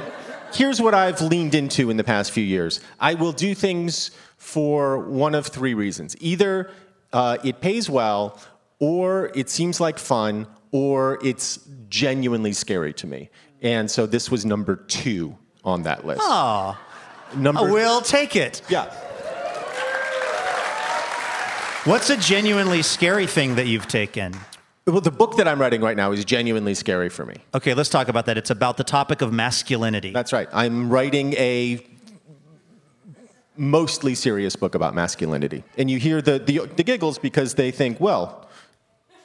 here's 0.52 0.80
what 0.80 0.94
I've 0.94 1.20
leaned 1.20 1.54
into 1.54 1.90
in 1.90 1.96
the 1.96 2.04
past 2.04 2.30
few 2.30 2.44
years 2.44 2.80
I 3.00 3.14
will 3.14 3.32
do 3.32 3.54
things 3.54 4.12
for 4.36 4.98
one 4.98 5.34
of 5.34 5.46
three 5.46 5.74
reasons 5.74 6.14
either 6.20 6.70
uh, 7.12 7.38
it 7.44 7.60
pays 7.60 7.90
well, 7.90 8.38
or 8.78 9.30
it 9.34 9.50
seems 9.50 9.80
like 9.80 9.98
fun, 9.98 10.46
or 10.70 11.18
it's 11.22 11.58
genuinely 11.88 12.52
scary 12.52 12.92
to 12.94 13.06
me. 13.06 13.30
And 13.60 13.90
so 13.90 14.06
this 14.06 14.30
was 14.30 14.44
number 14.44 14.76
two 14.76 15.36
on 15.64 15.82
that 15.82 16.06
list. 16.06 16.22
Oh, 16.24 16.78
Number 17.36 17.70
we'll 17.70 18.02
take 18.02 18.36
it. 18.36 18.62
yeah. 18.68 18.92
What's 21.84 22.10
a 22.10 22.16
genuinely 22.16 22.82
scary 22.82 23.26
thing 23.26 23.56
that 23.56 23.66
you've 23.66 23.88
taken? 23.88 24.34
Well, 24.86 25.00
the 25.00 25.10
book 25.10 25.36
that 25.36 25.48
I'm 25.48 25.60
writing 25.60 25.80
right 25.80 25.96
now 25.96 26.12
is 26.12 26.24
genuinely 26.24 26.74
scary 26.74 27.08
for 27.08 27.26
me. 27.26 27.36
Okay, 27.54 27.74
let's 27.74 27.88
talk 27.88 28.08
about 28.08 28.26
that. 28.26 28.38
It's 28.38 28.50
about 28.50 28.76
the 28.76 28.84
topic 28.84 29.20
of 29.20 29.32
masculinity. 29.32 30.12
That's 30.12 30.32
right. 30.32 30.48
I'm 30.52 30.90
writing 30.90 31.32
a 31.34 31.84
mostly 33.56 34.14
serious 34.14 34.56
book 34.56 34.74
about 34.74 34.94
masculinity. 34.94 35.64
And 35.76 35.90
you 35.90 35.98
hear 35.98 36.22
the, 36.22 36.38
the, 36.38 36.66
the 36.76 36.84
giggles 36.84 37.18
because 37.18 37.54
they 37.54 37.70
think, 37.70 38.00
well, 38.00 38.48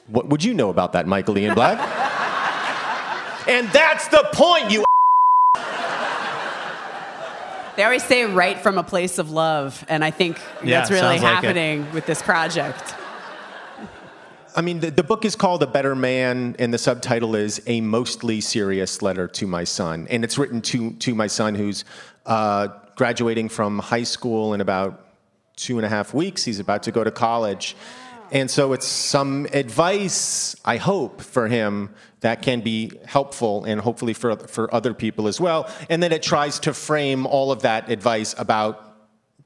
what 0.08 0.28
would 0.28 0.42
you 0.42 0.54
know 0.54 0.70
about 0.70 0.92
that, 0.92 1.06
Michael 1.06 1.38
Ian 1.38 1.54
Black? 1.54 1.78
and 3.48 3.68
that's 3.68 4.08
the 4.08 4.28
point, 4.32 4.70
you 4.70 4.84
They 7.78 7.84
always 7.84 8.02
say 8.02 8.24
write 8.24 8.58
from 8.58 8.76
a 8.76 8.82
place 8.82 9.18
of 9.18 9.30
love, 9.30 9.84
and 9.88 10.04
I 10.04 10.10
think 10.10 10.40
Yeah, 10.64 10.78
that's 10.78 10.90
really 10.90 11.18
sounds 11.18 11.22
like 11.22 11.32
happening 11.44 11.86
with 11.92 12.06
this 12.06 12.20
project. 12.20 12.96
I 14.56 14.62
mean, 14.62 14.80
the, 14.80 14.90
the 14.90 15.04
book 15.04 15.24
is 15.24 15.36
called 15.36 15.62
A 15.62 15.66
Better 15.68 15.94
Man, 15.94 16.56
and 16.58 16.74
the 16.74 16.78
subtitle 16.78 17.36
is 17.36 17.62
A 17.68 17.80
Mostly 17.80 18.40
Serious 18.40 19.00
Letter 19.00 19.28
to 19.28 19.46
My 19.46 19.62
Son. 19.62 20.08
And 20.10 20.24
it's 20.24 20.36
written 20.36 20.60
to, 20.62 20.90
to 20.94 21.14
my 21.14 21.28
son 21.28 21.54
who's 21.54 21.84
uh, 22.26 22.66
graduating 22.96 23.48
from 23.48 23.78
high 23.78 24.02
school 24.02 24.54
in 24.54 24.60
about 24.60 25.06
two 25.54 25.78
and 25.78 25.86
a 25.86 25.88
half 25.88 26.12
weeks. 26.12 26.42
He's 26.44 26.58
about 26.58 26.82
to 26.82 26.90
go 26.90 27.04
to 27.04 27.12
college. 27.12 27.76
And 28.30 28.50
so 28.50 28.72
it's 28.72 28.86
some 28.86 29.46
advice, 29.52 30.56
I 30.64 30.76
hope, 30.76 31.20
for 31.20 31.48
him 31.48 31.94
that 32.20 32.42
can 32.42 32.60
be 32.60 32.92
helpful 33.06 33.64
and 33.64 33.80
hopefully 33.80 34.12
for, 34.12 34.36
for 34.36 34.72
other 34.74 34.92
people 34.92 35.28
as 35.28 35.40
well. 35.40 35.70
And 35.88 36.02
then 36.02 36.12
it 36.12 36.22
tries 36.22 36.58
to 36.60 36.74
frame 36.74 37.26
all 37.26 37.52
of 37.52 37.62
that 37.62 37.90
advice 37.90 38.34
about 38.38 38.84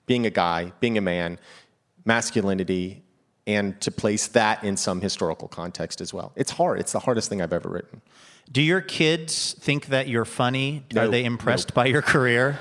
being 0.07 0.27
a 0.27 0.31
guy, 0.31 0.73
being 0.81 0.99
a 0.99 1.01
man, 1.01 1.39
masculinity, 2.05 3.03
and 3.47 3.81
to 3.81 3.91
place 3.91 4.29
that 4.29 4.63
in 4.65 4.77
some 4.77 5.01
historical 5.01 5.49
context 5.49 6.01
as 6.01 6.15
well. 6.15 6.33
It's 6.37 6.53
hard. 6.53 6.81
It's 6.81 6.93
the 6.93 7.01
hardest 7.01 7.29
thing 7.29 7.43
I've 7.43 7.53
ever 7.53 7.69
written. 7.69 8.01
Do 8.51 8.63
your 8.63 8.81
kids 8.81 9.55
think 9.55 9.87
that 9.87 10.09
you're 10.09 10.25
funny? 10.25 10.85
Are 10.97 11.09
they 11.09 11.25
impressed 11.25 11.75
by 11.75 11.87
your 11.87 12.03
career? 12.03 12.59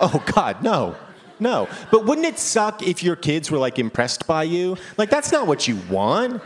Oh, 0.00 0.22
God, 0.34 0.62
no. 0.62 0.96
No. 1.44 1.68
But 1.90 2.06
wouldn't 2.06 2.26
it 2.26 2.38
suck 2.38 2.82
if 2.82 3.02
your 3.02 3.16
kids 3.16 3.50
were 3.50 3.58
like 3.58 3.78
impressed 3.78 4.26
by 4.26 4.42
you? 4.44 4.76
Like, 4.96 5.10
that's 5.10 5.30
not 5.30 5.46
what 5.46 5.68
you 5.68 5.76
want. 5.90 6.42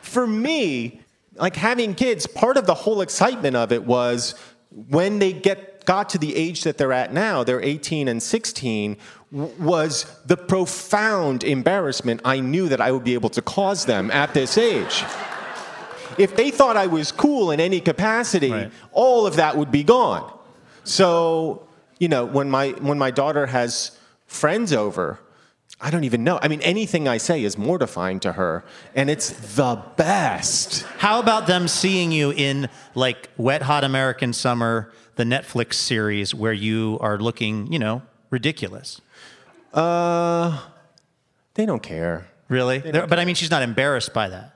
For 0.00 0.26
me, 0.26 1.00
like 1.36 1.54
having 1.56 1.94
kids, 1.94 2.26
part 2.26 2.56
of 2.56 2.64
the 2.66 2.74
whole 2.74 3.00
excitement 3.02 3.56
of 3.56 3.70
it 3.72 3.84
was 3.84 4.34
when 4.88 5.18
they 5.18 5.32
get 5.32 5.84
got 5.86 6.08
to 6.10 6.18
the 6.18 6.34
age 6.36 6.62
that 6.64 6.78
they're 6.78 6.92
at 6.92 7.12
now, 7.12 7.42
they're 7.44 7.60
18 7.62 8.06
and 8.08 8.22
16, 8.22 8.96
w- 9.32 9.52
was 9.58 10.04
the 10.26 10.36
profound 10.36 11.42
embarrassment 11.42 12.20
I 12.24 12.40
knew 12.40 12.68
that 12.68 12.80
I 12.80 12.92
would 12.92 13.02
be 13.04 13.14
able 13.14 13.30
to 13.30 13.42
cause 13.42 13.86
them 13.86 14.10
at 14.10 14.32
this 14.34 14.56
age. 14.58 15.04
If 16.18 16.36
they 16.36 16.50
thought 16.50 16.76
I 16.76 16.86
was 16.86 17.10
cool 17.12 17.50
in 17.50 17.60
any 17.60 17.80
capacity, 17.80 18.50
Right. 18.52 18.70
all 18.92 19.26
of 19.26 19.36
that 19.36 19.56
would 19.56 19.70
be 19.70 19.82
gone. 19.82 20.30
So, 20.84 21.62
you 22.00 22.08
know, 22.08 22.24
when 22.24 22.50
my 22.50 22.70
when 22.80 22.98
my 22.98 23.12
daughter 23.12 23.46
has 23.46 23.96
friends 24.26 24.72
over, 24.72 25.20
I 25.80 25.90
don't 25.90 26.04
even 26.04 26.24
know. 26.24 26.38
I 26.42 26.48
mean, 26.48 26.60
anything 26.62 27.06
I 27.06 27.18
say 27.18 27.44
is 27.44 27.56
mortifying 27.56 28.18
to 28.20 28.32
her, 28.32 28.64
and 28.96 29.08
it's 29.08 29.30
the 29.54 29.80
best. 29.96 30.82
How 30.98 31.20
about 31.20 31.46
them 31.46 31.68
seeing 31.68 32.10
you 32.10 32.32
in 32.32 32.68
like 32.96 33.28
Wet 33.36 33.62
Hot 33.62 33.84
American 33.84 34.32
Summer, 34.32 34.92
the 35.16 35.24
Netflix 35.24 35.74
series, 35.74 36.34
where 36.34 36.52
you 36.52 36.98
are 37.00 37.18
looking, 37.18 37.72
you 37.72 37.78
know, 37.78 38.02
ridiculous? 38.30 39.00
Uh, 39.72 40.60
they 41.54 41.64
don't 41.66 41.82
care. 41.82 42.26
Really? 42.48 42.78
They're- 42.78 43.06
But 43.06 43.18
I 43.20 43.24
mean, 43.24 43.34
she's 43.36 43.50
not 43.50 43.62
embarrassed 43.62 44.12
by 44.12 44.28
that. 44.30 44.54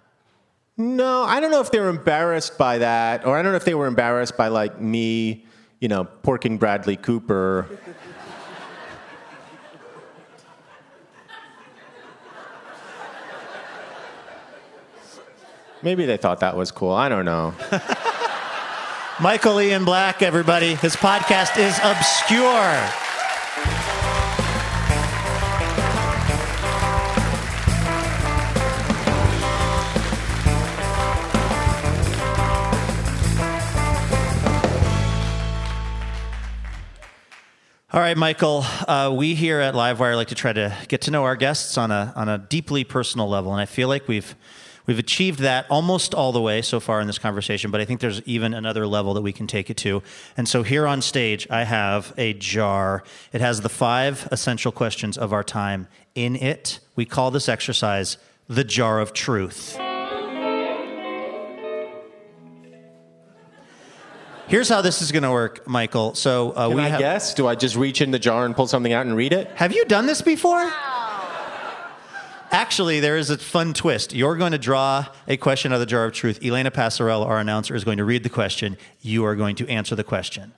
No, 0.77 1.23
I 1.23 1.39
don't 1.39 1.53
know 1.53 1.61
if 1.61 1.71
they're 1.71 1.89
embarrassed 1.89 2.59
by 2.59 2.79
that, 2.79 3.25
or 3.25 3.39
I 3.39 3.43
don't 3.43 3.53
know 3.53 3.57
if 3.57 3.65
they 3.65 3.75
were 3.75 3.87
embarrassed 3.87 4.37
by 4.37 4.49
like 4.49 4.81
me, 4.81 5.44
you 5.85 5.89
know, 5.89 6.09
porking 6.23 6.59
Bradley 6.59 6.97
Cooper. 6.97 7.69
Maybe 15.83 16.07
they 16.07 16.17
thought 16.17 16.41
that 16.41 16.57
was 16.57 16.71
cool. 16.71 16.93
I 16.93 17.11
don't 17.11 17.27
know. 17.27 17.53
Michael 19.21 19.61
Ian 19.61 19.85
Black, 19.85 20.23
everybody. 20.23 20.75
His 20.75 20.97
podcast 20.97 21.59
is 21.59 21.79
obscure. 21.85 23.04
All 37.95 38.01
right, 38.01 38.17
Michael. 38.17 38.65
Uh, 38.89 39.15
we 39.17 39.37
here 39.37 39.61
at 39.61 39.75
Livewire 39.75 40.17
like 40.17 40.27
to 40.27 40.35
try 40.35 40.53
to 40.53 40.77
get 40.89 41.03
to 41.03 41.13
know 41.13 41.23
our 41.23 41.37
guests 41.37 41.79
on 41.79 41.93
a 41.93 42.13
on 42.17 42.29
a 42.29 42.39
deeply 42.39 42.83
personal 42.83 43.29
level, 43.29 43.53
and 43.53 43.61
I 43.61 43.67
feel 43.67 43.87
like 43.87 44.09
we've 44.09 44.35
we've 44.85 44.99
achieved 44.99 45.39
that 45.39 45.65
almost 45.71 46.13
all 46.13 46.33
the 46.33 46.41
way 46.41 46.61
so 46.61 46.81
far 46.81 47.01
in 47.01 47.07
this 47.07 47.21
conversation. 47.21 47.71
But 47.71 47.81
I 47.81 47.85
think 47.85 48.01
there's 48.01 48.21
even 48.23 48.53
another 48.53 48.85
level 48.85 49.15
that 49.15 49.23
we 49.23 49.33
can 49.33 49.47
take 49.47 49.71
it 49.71 49.77
to. 49.77 50.03
And 50.37 50.49
so 50.49 50.65
here 50.65 50.89
on 50.89 51.03
stage, 51.03 51.47
I 51.51 51.63
have 51.63 52.13
a 52.19 52.33
jar. 52.33 53.05
It 53.33 53.41
has 53.41 53.61
the 53.61 53.69
five 53.69 54.27
essential 54.33 54.73
questions 54.73 55.17
of 55.17 55.33
our 55.33 55.45
time 55.45 55.87
in 56.17 56.35
it. 56.35 56.81
We 56.97 57.05
call 57.05 57.31
this 57.31 57.49
exercise 57.49 58.19
the 58.49 58.65
jar 58.65 58.99
of 58.99 59.13
truth. 59.13 59.79
Here's 64.47 64.69
how 64.69 64.83
this 64.83 65.01
is 65.01 65.11
going 65.11 65.23
to 65.23 65.31
work, 65.31 65.67
Michael. 65.67 66.15
So 66.15 66.51
uh, 66.53 66.69
Can 66.69 66.77
we 66.77 66.83
I 66.83 66.89
have. 66.89 66.99
guess? 67.01 67.35
Do 67.35 67.47
I 67.47 67.55
just 67.55 67.77
reach 67.77 68.01
in 68.01 68.11
the 68.11 68.19
jar 68.19 68.45
and 68.45 68.55
pull 68.55 68.67
something 68.67 68.93
out 68.93 69.07
and 69.07 69.17
read 69.17 69.33
it? 69.33 69.49
Have 69.55 69.73
you 69.73 69.85
done 69.87 70.07
this 70.07 70.21
before? 70.21 70.71
Actually, 72.51 73.01
there 73.01 73.17
is 73.17 73.31
a 73.31 73.39
fun 73.39 73.73
twist. 73.73 74.15
You're 74.15 74.37
going 74.37 74.53
to 74.53 74.59
draw 74.59 75.07
a 75.27 75.37
question 75.37 75.73
out 75.73 75.77
of 75.77 75.81
the 75.81 75.87
jar 75.87 76.05
of 76.05 76.13
truth. 76.13 76.39
Elena 76.45 76.71
Passarello, 76.71 77.27
our 77.27 77.41
announcer, 77.41 77.75
is 77.75 77.83
going 77.83 77.99
to 77.99 78.05
read 78.05 78.23
the 78.23 78.29
question. 78.29 78.77
You 79.01 79.25
are 79.25 79.35
going 79.35 79.57
to 79.57 79.69
answer 79.69 79.97
the 79.97 80.05
question. 80.05 80.53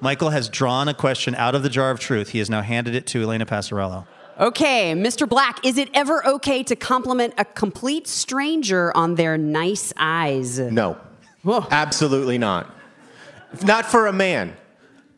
Michael 0.00 0.30
has 0.30 0.50
drawn 0.50 0.88
a 0.88 0.94
question 0.94 1.34
out 1.36 1.54
of 1.54 1.62
the 1.62 1.70
jar 1.70 1.90
of 1.90 1.98
truth. 1.98 2.30
He 2.30 2.40
has 2.40 2.50
now 2.50 2.60
handed 2.60 2.94
it 2.94 3.06
to 3.08 3.22
Elena 3.22 3.46
Passarello. 3.46 4.06
Okay, 4.38 4.92
Mr. 4.94 5.26
Black, 5.26 5.64
is 5.64 5.78
it 5.78 5.88
ever 5.94 6.26
okay 6.26 6.62
to 6.64 6.76
compliment 6.76 7.32
a 7.38 7.46
complete 7.46 8.06
stranger 8.06 8.94
on 8.94 9.14
their 9.14 9.38
nice 9.38 9.94
eyes? 9.96 10.58
No. 10.58 10.98
Whoa. 11.46 11.64
Absolutely 11.70 12.38
not. 12.38 12.74
Not 13.62 13.86
for 13.86 14.08
a 14.08 14.12
man. 14.12 14.56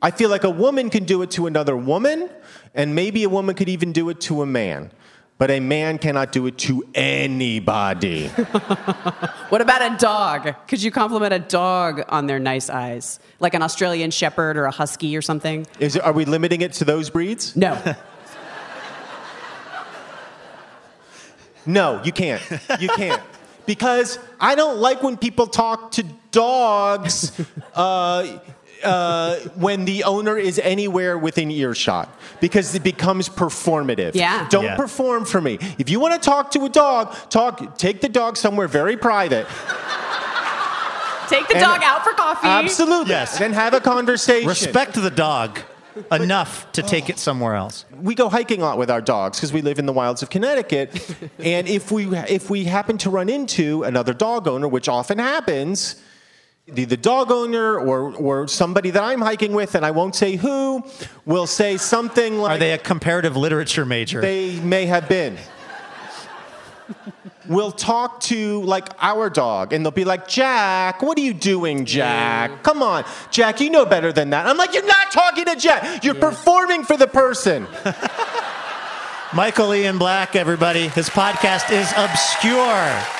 I 0.02 0.10
feel 0.10 0.28
like 0.28 0.44
a 0.44 0.50
woman 0.50 0.90
can 0.90 1.04
do 1.04 1.22
it 1.22 1.30
to 1.32 1.46
another 1.46 1.74
woman, 1.74 2.28
and 2.74 2.94
maybe 2.94 3.24
a 3.24 3.30
woman 3.30 3.54
could 3.54 3.70
even 3.70 3.92
do 3.92 4.10
it 4.10 4.20
to 4.22 4.42
a 4.42 4.46
man. 4.46 4.92
But 5.38 5.50
a 5.50 5.58
man 5.58 5.96
cannot 5.96 6.30
do 6.30 6.46
it 6.46 6.58
to 6.58 6.84
anybody. 6.94 8.28
What 9.48 9.62
about 9.62 9.80
a 9.80 9.96
dog? 9.96 10.54
Could 10.68 10.82
you 10.82 10.90
compliment 10.90 11.32
a 11.32 11.38
dog 11.38 12.04
on 12.10 12.26
their 12.26 12.38
nice 12.38 12.68
eyes? 12.68 13.18
Like 13.40 13.54
an 13.54 13.62
Australian 13.62 14.10
Shepherd 14.10 14.58
or 14.58 14.66
a 14.66 14.70
Husky 14.70 15.16
or 15.16 15.22
something? 15.22 15.66
Is, 15.80 15.96
are 15.96 16.12
we 16.12 16.26
limiting 16.26 16.60
it 16.60 16.74
to 16.74 16.84
those 16.84 17.08
breeds? 17.08 17.56
No. 17.56 17.80
No, 21.66 22.00
you 22.02 22.12
can't. 22.12 22.42
You 22.80 22.88
can't. 22.88 23.20
because 23.66 24.18
I 24.40 24.54
don't 24.54 24.78
like 24.78 25.02
when 25.02 25.18
people 25.18 25.46
talk 25.46 25.90
to 25.92 26.04
dogs 26.30 27.32
uh, 27.74 28.38
uh, 28.84 29.36
when 29.56 29.84
the 29.84 30.04
owner 30.04 30.36
is 30.36 30.58
anywhere 30.60 31.18
within 31.18 31.50
earshot 31.50 32.08
because 32.40 32.74
it 32.74 32.82
becomes 32.84 33.28
performative. 33.28 34.14
Yeah. 34.14 34.46
Don't 34.50 34.64
Yeah. 34.64 34.76
perform 34.76 35.24
for 35.24 35.40
me. 35.40 35.58
If 35.78 35.90
you 35.90 35.98
want 36.00 36.14
to 36.14 36.20
talk 36.20 36.50
to 36.52 36.64
a 36.64 36.68
dog, 36.68 37.14
talk. 37.30 37.76
Take 37.78 38.00
the 38.00 38.08
dog 38.08 38.36
somewhere 38.36 38.68
very 38.68 38.96
private. 38.96 39.46
Take 41.28 41.46
the 41.48 41.56
And- 41.56 41.64
dog 41.64 41.82
out 41.82 42.04
for 42.04 42.12
coffee. 42.14 42.46
Absolutely. 42.48 43.10
Yes. 43.10 43.38
Then 43.38 43.52
have 43.52 43.74
a 43.74 43.80
conversation. 43.80 44.48
Respect 44.48 44.94
the 44.94 45.10
dog 45.10 45.58
enough 46.12 46.70
to 46.72 46.80
take 46.82 47.10
it 47.10 47.18
somewhere 47.18 47.54
else. 47.56 47.84
we 48.00 48.14
go 48.14 48.28
hiking 48.28 48.62
a 48.62 48.64
lot 48.64 48.78
with 48.78 48.88
our 48.90 49.00
dogs 49.00 49.36
because 49.38 49.52
we 49.52 49.60
live 49.60 49.80
in 49.80 49.86
the 49.86 49.92
wilds 49.92 50.22
of 50.22 50.30
Connecticut. 50.30 50.88
and 51.40 51.66
if 51.68 51.90
we 51.90 52.06
if 52.28 52.48
we 52.48 52.64
happen 52.64 52.96
to 52.98 53.10
run 53.10 53.28
into 53.28 53.82
another 53.82 54.14
dog 54.14 54.46
owner, 54.46 54.68
which 54.68 54.88
often 54.88 55.18
happens, 55.18 55.96
the, 56.70 56.84
the 56.84 56.96
dog 56.96 57.30
owner 57.30 57.78
or 57.78 58.14
or 58.14 58.48
somebody 58.48 58.90
that 58.90 59.02
I'm 59.02 59.20
hiking 59.20 59.52
with, 59.52 59.74
and 59.74 59.84
I 59.84 59.90
won't 59.90 60.14
say 60.14 60.36
who, 60.36 60.84
will 61.24 61.46
say 61.46 61.76
something 61.76 62.38
like 62.38 62.56
Are 62.56 62.58
they 62.58 62.72
a 62.72 62.78
comparative 62.78 63.36
literature 63.36 63.84
major? 63.86 64.20
they 64.20 64.60
may 64.60 64.86
have 64.86 65.08
been. 65.08 65.36
We'll 67.48 67.72
talk 67.72 68.20
to 68.22 68.62
like 68.62 68.88
our 69.00 69.30
dog, 69.30 69.72
and 69.72 69.84
they'll 69.84 69.90
be 69.90 70.04
like, 70.04 70.28
"Jack, 70.28 71.02
what 71.02 71.16
are 71.16 71.22
you 71.22 71.32
doing, 71.32 71.86
Jack? 71.86 72.62
Come 72.62 72.82
on, 72.82 73.04
Jack, 73.30 73.60
you 73.60 73.70
know 73.70 73.86
better 73.86 74.12
than 74.12 74.30
that." 74.30 74.46
I'm 74.46 74.58
like, 74.58 74.74
"You're 74.74 74.84
not 74.86 75.10
talking 75.10 75.46
to 75.46 75.56
Jack. 75.56 76.04
You're 76.04 76.14
performing 76.14 76.84
for 76.84 76.96
the 76.96 77.06
person." 77.06 77.66
Michael 79.34 79.74
Ian 79.74 79.98
Black, 79.98 80.36
everybody. 80.36 80.88
His 80.88 81.08
podcast 81.10 81.70
is 81.70 81.92
obscure. 81.96 83.17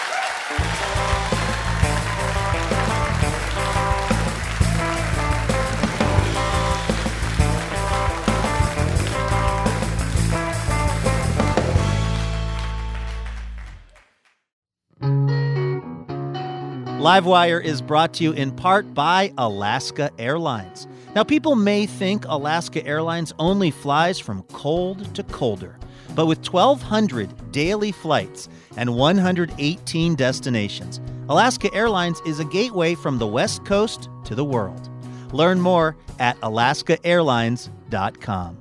Livewire 16.99 17.63
is 17.63 17.81
brought 17.81 18.13
to 18.15 18.25
you 18.25 18.33
in 18.33 18.51
part 18.51 18.93
by 18.93 19.33
Alaska 19.39 20.11
Airlines. 20.19 20.89
Now, 21.15 21.23
people 21.23 21.55
may 21.55 21.87
think 21.87 22.25
Alaska 22.27 22.85
Airlines 22.85 23.33
only 23.39 23.71
flies 23.71 24.19
from 24.19 24.43
cold 24.53 25.15
to 25.15 25.23
colder, 25.23 25.79
but 26.17 26.27
with 26.27 26.39
1,200 26.39 27.53
daily 27.53 27.93
flights 27.93 28.49
and 28.77 28.97
118 28.97 30.17
destinations, 30.17 31.01
Alaska 31.29 31.73
Airlines 31.73 32.21
is 32.27 32.41
a 32.41 32.45
gateway 32.45 32.97
from 32.97 33.19
the 33.19 33.29
West 33.29 33.65
Coast 33.65 34.09
to 34.25 34.35
the 34.35 34.45
world. 34.45 34.91
Learn 35.33 35.61
more 35.61 35.97
at 36.19 36.37
alaskaairlines.com. 36.41 38.59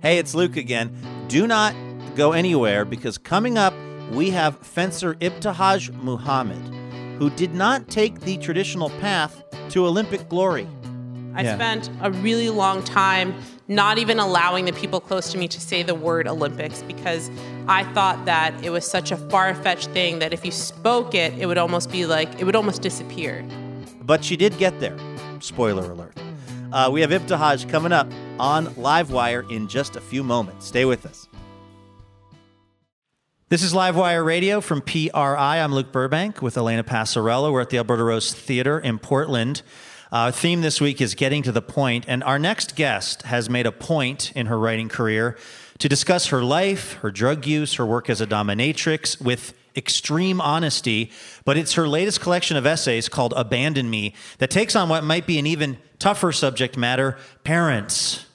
Hey, 0.00 0.18
it's 0.18 0.36
Luke 0.36 0.56
again. 0.56 0.96
Do 1.26 1.48
not 1.48 1.74
go 2.16 2.32
anywhere 2.32 2.84
because 2.84 3.18
coming 3.18 3.58
up, 3.58 3.74
we 4.12 4.30
have 4.30 4.56
fencer 4.58 5.14
Ibtihaj 5.14 5.92
Muhammad, 6.02 6.62
who 7.18 7.30
did 7.30 7.54
not 7.54 7.88
take 7.88 8.20
the 8.20 8.36
traditional 8.38 8.90
path 9.00 9.42
to 9.70 9.86
Olympic 9.86 10.28
glory. 10.28 10.66
I 11.34 11.42
Yeah. 11.42 11.54
spent 11.56 11.90
a 12.00 12.10
really 12.10 12.48
long 12.48 12.82
time 12.82 13.34
not 13.68 13.98
even 13.98 14.18
allowing 14.18 14.64
the 14.64 14.72
people 14.72 15.00
close 15.00 15.30
to 15.32 15.38
me 15.38 15.48
to 15.48 15.60
say 15.60 15.82
the 15.82 15.94
word 15.94 16.26
Olympics 16.28 16.82
because 16.82 17.30
I 17.68 17.82
thought 17.94 18.24
that 18.24 18.54
it 18.62 18.70
was 18.70 18.86
such 18.86 19.10
a 19.10 19.16
far 19.16 19.54
fetched 19.54 19.90
thing 19.90 20.20
that 20.20 20.32
if 20.32 20.44
you 20.46 20.52
spoke 20.52 21.14
it, 21.14 21.34
it 21.38 21.46
would 21.46 21.58
almost 21.58 21.90
be 21.90 22.06
like, 22.06 22.40
it 22.40 22.44
would 22.44 22.56
almost 22.56 22.80
disappear. 22.80 23.44
But 24.02 24.24
she 24.24 24.36
did 24.36 24.56
get 24.56 24.78
there. 24.80 24.96
Spoiler 25.40 25.90
alert. 25.90 26.16
Uh, 26.72 26.88
we 26.92 27.00
have 27.00 27.10
Ibtihaj 27.10 27.68
coming 27.68 27.92
up 27.92 28.08
on 28.38 28.66
Livewire 28.76 29.50
in 29.50 29.68
just 29.68 29.96
a 29.96 30.00
few 30.00 30.22
moments. 30.22 30.66
Stay 30.66 30.84
with 30.84 31.04
us. 31.04 31.28
This 33.48 33.62
is 33.62 33.72
Livewire 33.72 34.24
Radio 34.24 34.60
from 34.60 34.80
PRI. 34.80 35.60
I'm 35.60 35.72
Luke 35.72 35.92
Burbank 35.92 36.42
with 36.42 36.56
Elena 36.56 36.82
Passarello. 36.82 37.52
We're 37.52 37.60
at 37.60 37.70
the 37.70 37.76
Alberta 37.76 38.02
Rose 38.02 38.34
Theater 38.34 38.80
in 38.80 38.98
Portland. 38.98 39.62
Our 40.10 40.32
theme 40.32 40.62
this 40.62 40.80
week 40.80 41.00
is 41.00 41.14
getting 41.14 41.44
to 41.44 41.52
the 41.52 41.62
point, 41.62 42.06
and 42.08 42.24
our 42.24 42.40
next 42.40 42.74
guest 42.74 43.22
has 43.22 43.48
made 43.48 43.64
a 43.64 43.70
point 43.70 44.32
in 44.32 44.46
her 44.46 44.58
writing 44.58 44.88
career 44.88 45.38
to 45.78 45.88
discuss 45.88 46.26
her 46.26 46.42
life, 46.42 46.94
her 46.94 47.12
drug 47.12 47.46
use, 47.46 47.74
her 47.74 47.86
work 47.86 48.10
as 48.10 48.20
a 48.20 48.26
dominatrix 48.26 49.22
with 49.22 49.54
extreme 49.76 50.40
honesty. 50.40 51.12
But 51.44 51.56
it's 51.56 51.74
her 51.74 51.86
latest 51.86 52.20
collection 52.20 52.56
of 52.56 52.66
essays 52.66 53.08
called 53.08 53.32
Abandon 53.36 53.88
Me 53.88 54.16
that 54.38 54.50
takes 54.50 54.74
on 54.74 54.88
what 54.88 55.04
might 55.04 55.24
be 55.24 55.38
an 55.38 55.46
even 55.46 55.78
tougher 56.00 56.32
subject 56.32 56.76
matter 56.76 57.16
parents 57.44 58.26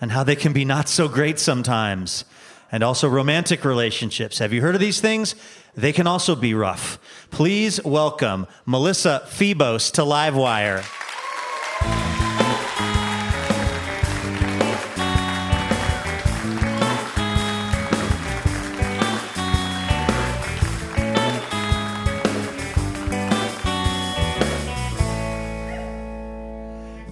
and 0.00 0.10
how 0.10 0.24
they 0.24 0.34
can 0.34 0.54
be 0.54 0.64
not 0.64 0.88
so 0.88 1.08
great 1.08 1.38
sometimes. 1.38 2.24
And 2.72 2.84
also 2.84 3.08
romantic 3.08 3.64
relationships. 3.64 4.38
Have 4.38 4.52
you 4.52 4.60
heard 4.60 4.74
of 4.74 4.80
these 4.80 5.00
things? 5.00 5.34
They 5.74 5.92
can 5.92 6.06
also 6.06 6.36
be 6.36 6.54
rough. 6.54 6.98
Please 7.30 7.82
welcome 7.84 8.46
Melissa 8.64 9.22
Febos 9.26 9.90
to 9.92 10.02
Livewire. 10.02 10.84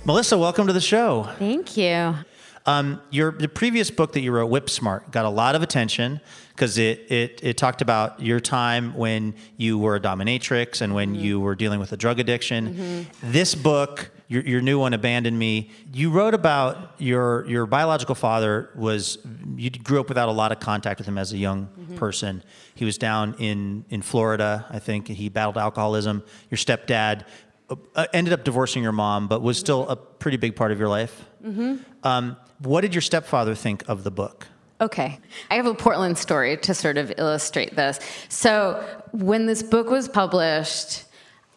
Melissa, 0.05 0.39
welcome 0.39 0.67
to 0.67 0.73
the 0.73 0.81
show. 0.81 1.29
Thank 1.39 1.77
you. 1.77 2.15
Um, 2.69 3.01
your 3.11 3.33
the 3.33 3.49
previous 3.49 3.91
book 3.91 4.13
that 4.13 4.21
you 4.21 4.31
wrote, 4.31 4.49
Whip 4.51 4.69
Smart, 4.69 5.11
got 5.11 5.25
a 5.25 5.31
lot 5.31 5.55
of 5.55 5.63
attention 5.63 6.21
because 6.51 6.77
it, 6.77 7.11
it 7.11 7.41
it 7.43 7.57
talked 7.57 7.81
about 7.81 8.21
your 8.21 8.41
time 8.41 8.95
when 8.95 9.35
you 9.57 9.79
were 9.79 9.97
a 9.97 10.01
dominatrix 10.01 10.83
and 10.83 10.95
when 10.95 11.15
you 11.15 11.41
were 11.41 11.55
dealing 11.55 11.81
with 11.81 11.93
a 11.93 11.97
drug 11.97 12.21
addiction. 12.21 13.07
This 13.23 13.55
book, 13.55 14.11
your, 14.29 14.43
your 14.43 14.61
new 14.61 14.79
one, 14.79 14.93
Abandon 14.93 15.39
Me, 15.39 15.71
you 15.95 16.11
wrote 16.11 16.35
about 16.35 16.93
your 16.99 17.47
your 17.47 17.65
biological 17.65 18.15
father 18.15 18.69
was 18.75 19.17
you 19.57 19.71
grew 19.71 19.99
up 20.01 20.11
without 20.11 20.29
a 20.29 20.33
lot 20.33 20.53
of 20.53 20.61
contact 20.61 21.01
with 21.01 21.09
him 21.09 21.17
as 21.17 21.33
a 21.33 21.39
young 21.39 21.69
person. 21.97 22.43
He 22.75 22.85
was 22.85 22.99
down 22.99 23.35
in 23.39 23.87
in 23.89 24.03
Florida, 24.03 24.67
I 24.69 24.79
think. 24.79 25.09
He 25.09 25.31
battled 25.31 25.57
alcoholism. 25.57 26.23
Your 26.51 26.59
stepdad 26.59 27.25
uh, 27.95 28.07
ended 28.13 28.35
up 28.35 28.45
divorcing 28.45 28.83
your 28.83 28.93
mom, 28.93 29.27
but 29.27 29.41
was 29.41 29.57
still 29.59 29.89
a 29.89 29.97
pretty 29.97 30.37
big 30.37 30.55
part 30.55 30.71
of 30.71 30.79
your 30.79 30.89
life. 30.89 31.25
Um, 32.03 32.37
what 32.59 32.81
did 32.83 32.95
your 32.95 33.03
stepfather 33.03 33.55
think 33.55 33.89
of 33.89 34.05
the 34.05 34.11
book? 34.11 34.49
Okay. 34.81 35.19
I 35.51 35.55
have 35.55 35.67
a 35.67 35.75
Portland 35.75 36.19
story 36.19 36.57
to 36.59 36.75
sort 36.75 36.99
of 36.99 37.13
illustrate 37.19 37.75
this. 37.75 37.99
So, 38.29 38.85
when 39.13 39.47
this 39.47 39.63
book 39.63 39.91
was 39.91 40.09
published, 40.09 41.05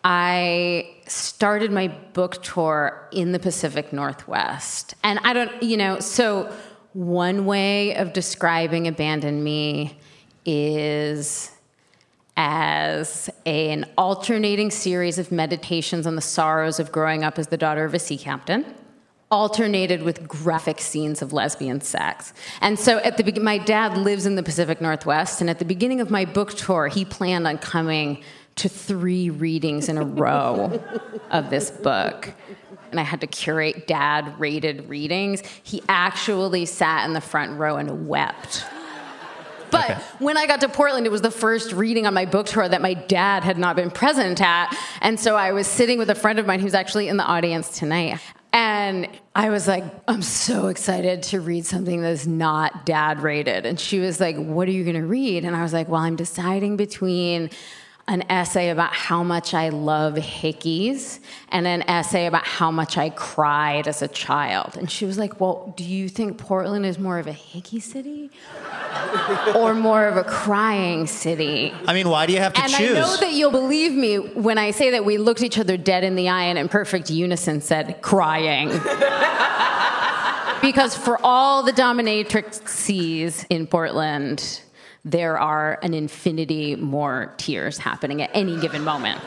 I 0.03 0.95
started 1.05 1.71
my 1.71 1.89
book 2.13 2.41
tour 2.41 3.07
in 3.11 3.31
the 3.31 3.39
Pacific 3.39 3.93
Northwest. 3.93 4.95
And 5.03 5.19
I 5.23 5.33
don't, 5.33 5.61
you 5.61 5.77
know, 5.77 5.99
so 5.99 6.51
one 6.93 7.45
way 7.45 7.95
of 7.95 8.13
describing 8.13 8.87
Abandon 8.87 9.43
Me 9.43 9.97
is 10.45 11.51
as 12.37 13.29
an 13.45 13.85
alternating 13.97 14.71
series 14.71 15.19
of 15.19 15.31
meditations 15.31 16.07
on 16.07 16.15
the 16.15 16.21
sorrows 16.21 16.79
of 16.79 16.91
growing 16.91 17.23
up 17.23 17.37
as 17.37 17.47
the 17.47 17.57
daughter 17.57 17.85
of 17.85 17.93
a 17.93 17.99
sea 17.99 18.17
captain 18.17 18.65
alternated 19.31 20.03
with 20.03 20.27
graphic 20.27 20.81
scenes 20.81 21.21
of 21.21 21.31
lesbian 21.31 21.79
sex. 21.79 22.33
And 22.59 22.77
so 22.77 22.97
at 22.99 23.17
the 23.17 23.39
my 23.39 23.57
dad 23.57 23.97
lives 23.97 24.25
in 24.25 24.35
the 24.35 24.43
Pacific 24.43 24.81
Northwest 24.81 25.39
and 25.39 25.49
at 25.49 25.57
the 25.57 25.65
beginning 25.65 26.01
of 26.01 26.11
my 26.11 26.25
book 26.25 26.53
tour 26.53 26.89
he 26.89 27.05
planned 27.05 27.47
on 27.47 27.57
coming 27.57 28.21
to 28.57 28.67
3 28.67 29.29
readings 29.29 29.87
in 29.87 29.97
a 29.97 30.03
row 30.03 30.83
of 31.31 31.49
this 31.49 31.71
book. 31.71 32.33
And 32.91 32.99
I 32.99 33.03
had 33.03 33.21
to 33.21 33.27
curate 33.27 33.87
dad 33.87 34.37
rated 34.37 34.89
readings. 34.89 35.41
He 35.63 35.81
actually 35.87 36.65
sat 36.65 37.05
in 37.05 37.13
the 37.13 37.21
front 37.21 37.57
row 37.57 37.77
and 37.77 38.07
wept. 38.07 38.65
But 39.71 40.01
when 40.19 40.35
I 40.35 40.47
got 40.47 40.59
to 40.59 40.67
Portland, 40.67 41.05
it 41.05 41.13
was 41.13 41.21
the 41.21 41.31
first 41.31 41.71
reading 41.71 42.05
on 42.05 42.13
my 42.13 42.25
book 42.25 42.47
tour 42.47 42.67
that 42.67 42.81
my 42.81 42.93
dad 42.93 43.45
had 43.45 43.57
not 43.57 43.77
been 43.77 43.89
present 43.89 44.41
at. 44.41 44.77
And 44.99 45.17
so 45.17 45.37
I 45.37 45.53
was 45.53 45.65
sitting 45.65 45.97
with 45.97 46.09
a 46.09 46.15
friend 46.15 46.39
of 46.39 46.45
mine 46.45 46.59
who's 46.59 46.73
actually 46.73 47.07
in 47.07 47.15
the 47.15 47.23
audience 47.23 47.69
tonight. 47.69 48.19
And 48.53 49.07
I 49.33 49.49
was 49.49 49.65
like, 49.67 49.83
I'm 50.07 50.21
so 50.21 50.67
excited 50.67 51.23
to 51.23 51.39
read 51.39 51.65
something 51.65 52.01
that's 52.01 52.27
not 52.27 52.85
dad 52.85 53.21
rated. 53.21 53.65
And 53.65 53.79
she 53.79 53.99
was 53.99 54.19
like, 54.19 54.35
What 54.35 54.67
are 54.67 54.71
you 54.71 54.83
going 54.83 54.97
to 54.97 55.05
read? 55.05 55.45
And 55.45 55.55
I 55.55 55.63
was 55.63 55.71
like, 55.71 55.87
Well, 55.87 56.01
I'm 56.01 56.17
deciding 56.17 56.75
between 56.75 57.49
an 58.11 58.23
essay 58.29 58.69
about 58.69 58.91
how 58.91 59.23
much 59.23 59.53
I 59.53 59.69
love 59.69 60.15
hickeys 60.15 61.19
and 61.47 61.65
an 61.65 61.81
essay 61.83 62.25
about 62.25 62.45
how 62.45 62.69
much 62.69 62.97
I 62.97 63.09
cried 63.09 63.87
as 63.87 64.01
a 64.01 64.07
child. 64.09 64.75
And 64.75 64.91
she 64.91 65.05
was 65.05 65.17
like, 65.17 65.39
Well, 65.39 65.73
do 65.77 65.85
you 65.85 66.09
think 66.09 66.37
Portland 66.37 66.85
is 66.85 66.99
more 66.99 67.19
of 67.19 67.27
a 67.27 67.31
hickey 67.31 67.79
city 67.79 68.29
or 69.55 69.73
more 69.73 70.07
of 70.07 70.17
a 70.17 70.25
crying 70.25 71.07
city? 71.07 71.73
I 71.87 71.93
mean, 71.93 72.09
why 72.09 72.25
do 72.25 72.33
you 72.33 72.39
have 72.39 72.51
to 72.53 72.61
and 72.61 72.73
choose? 72.73 72.97
I 72.97 72.99
know 72.99 73.15
that 73.15 73.31
you'll 73.31 73.49
believe 73.49 73.93
me 73.93 74.17
when 74.17 74.57
I 74.57 74.71
say 74.71 74.91
that 74.91 75.05
we 75.05 75.17
looked 75.17 75.41
each 75.41 75.57
other 75.57 75.77
dead 75.77 76.03
in 76.03 76.15
the 76.15 76.27
eye 76.27 76.43
and 76.43 76.59
in 76.59 76.67
perfect 76.67 77.09
unison 77.09 77.61
said, 77.61 78.01
crying. 78.01 78.67
because 80.61 80.97
for 80.97 81.17
all 81.23 81.63
the 81.63 81.71
dominatrixes 81.71 83.45
in 83.49 83.67
Portland, 83.67 84.59
there 85.03 85.39
are 85.39 85.79
an 85.81 85.93
infinity 85.93 86.75
more 86.75 87.33
tears 87.37 87.77
happening 87.77 88.21
at 88.21 88.29
any 88.33 88.59
given 88.59 88.83
moment. 88.83 89.19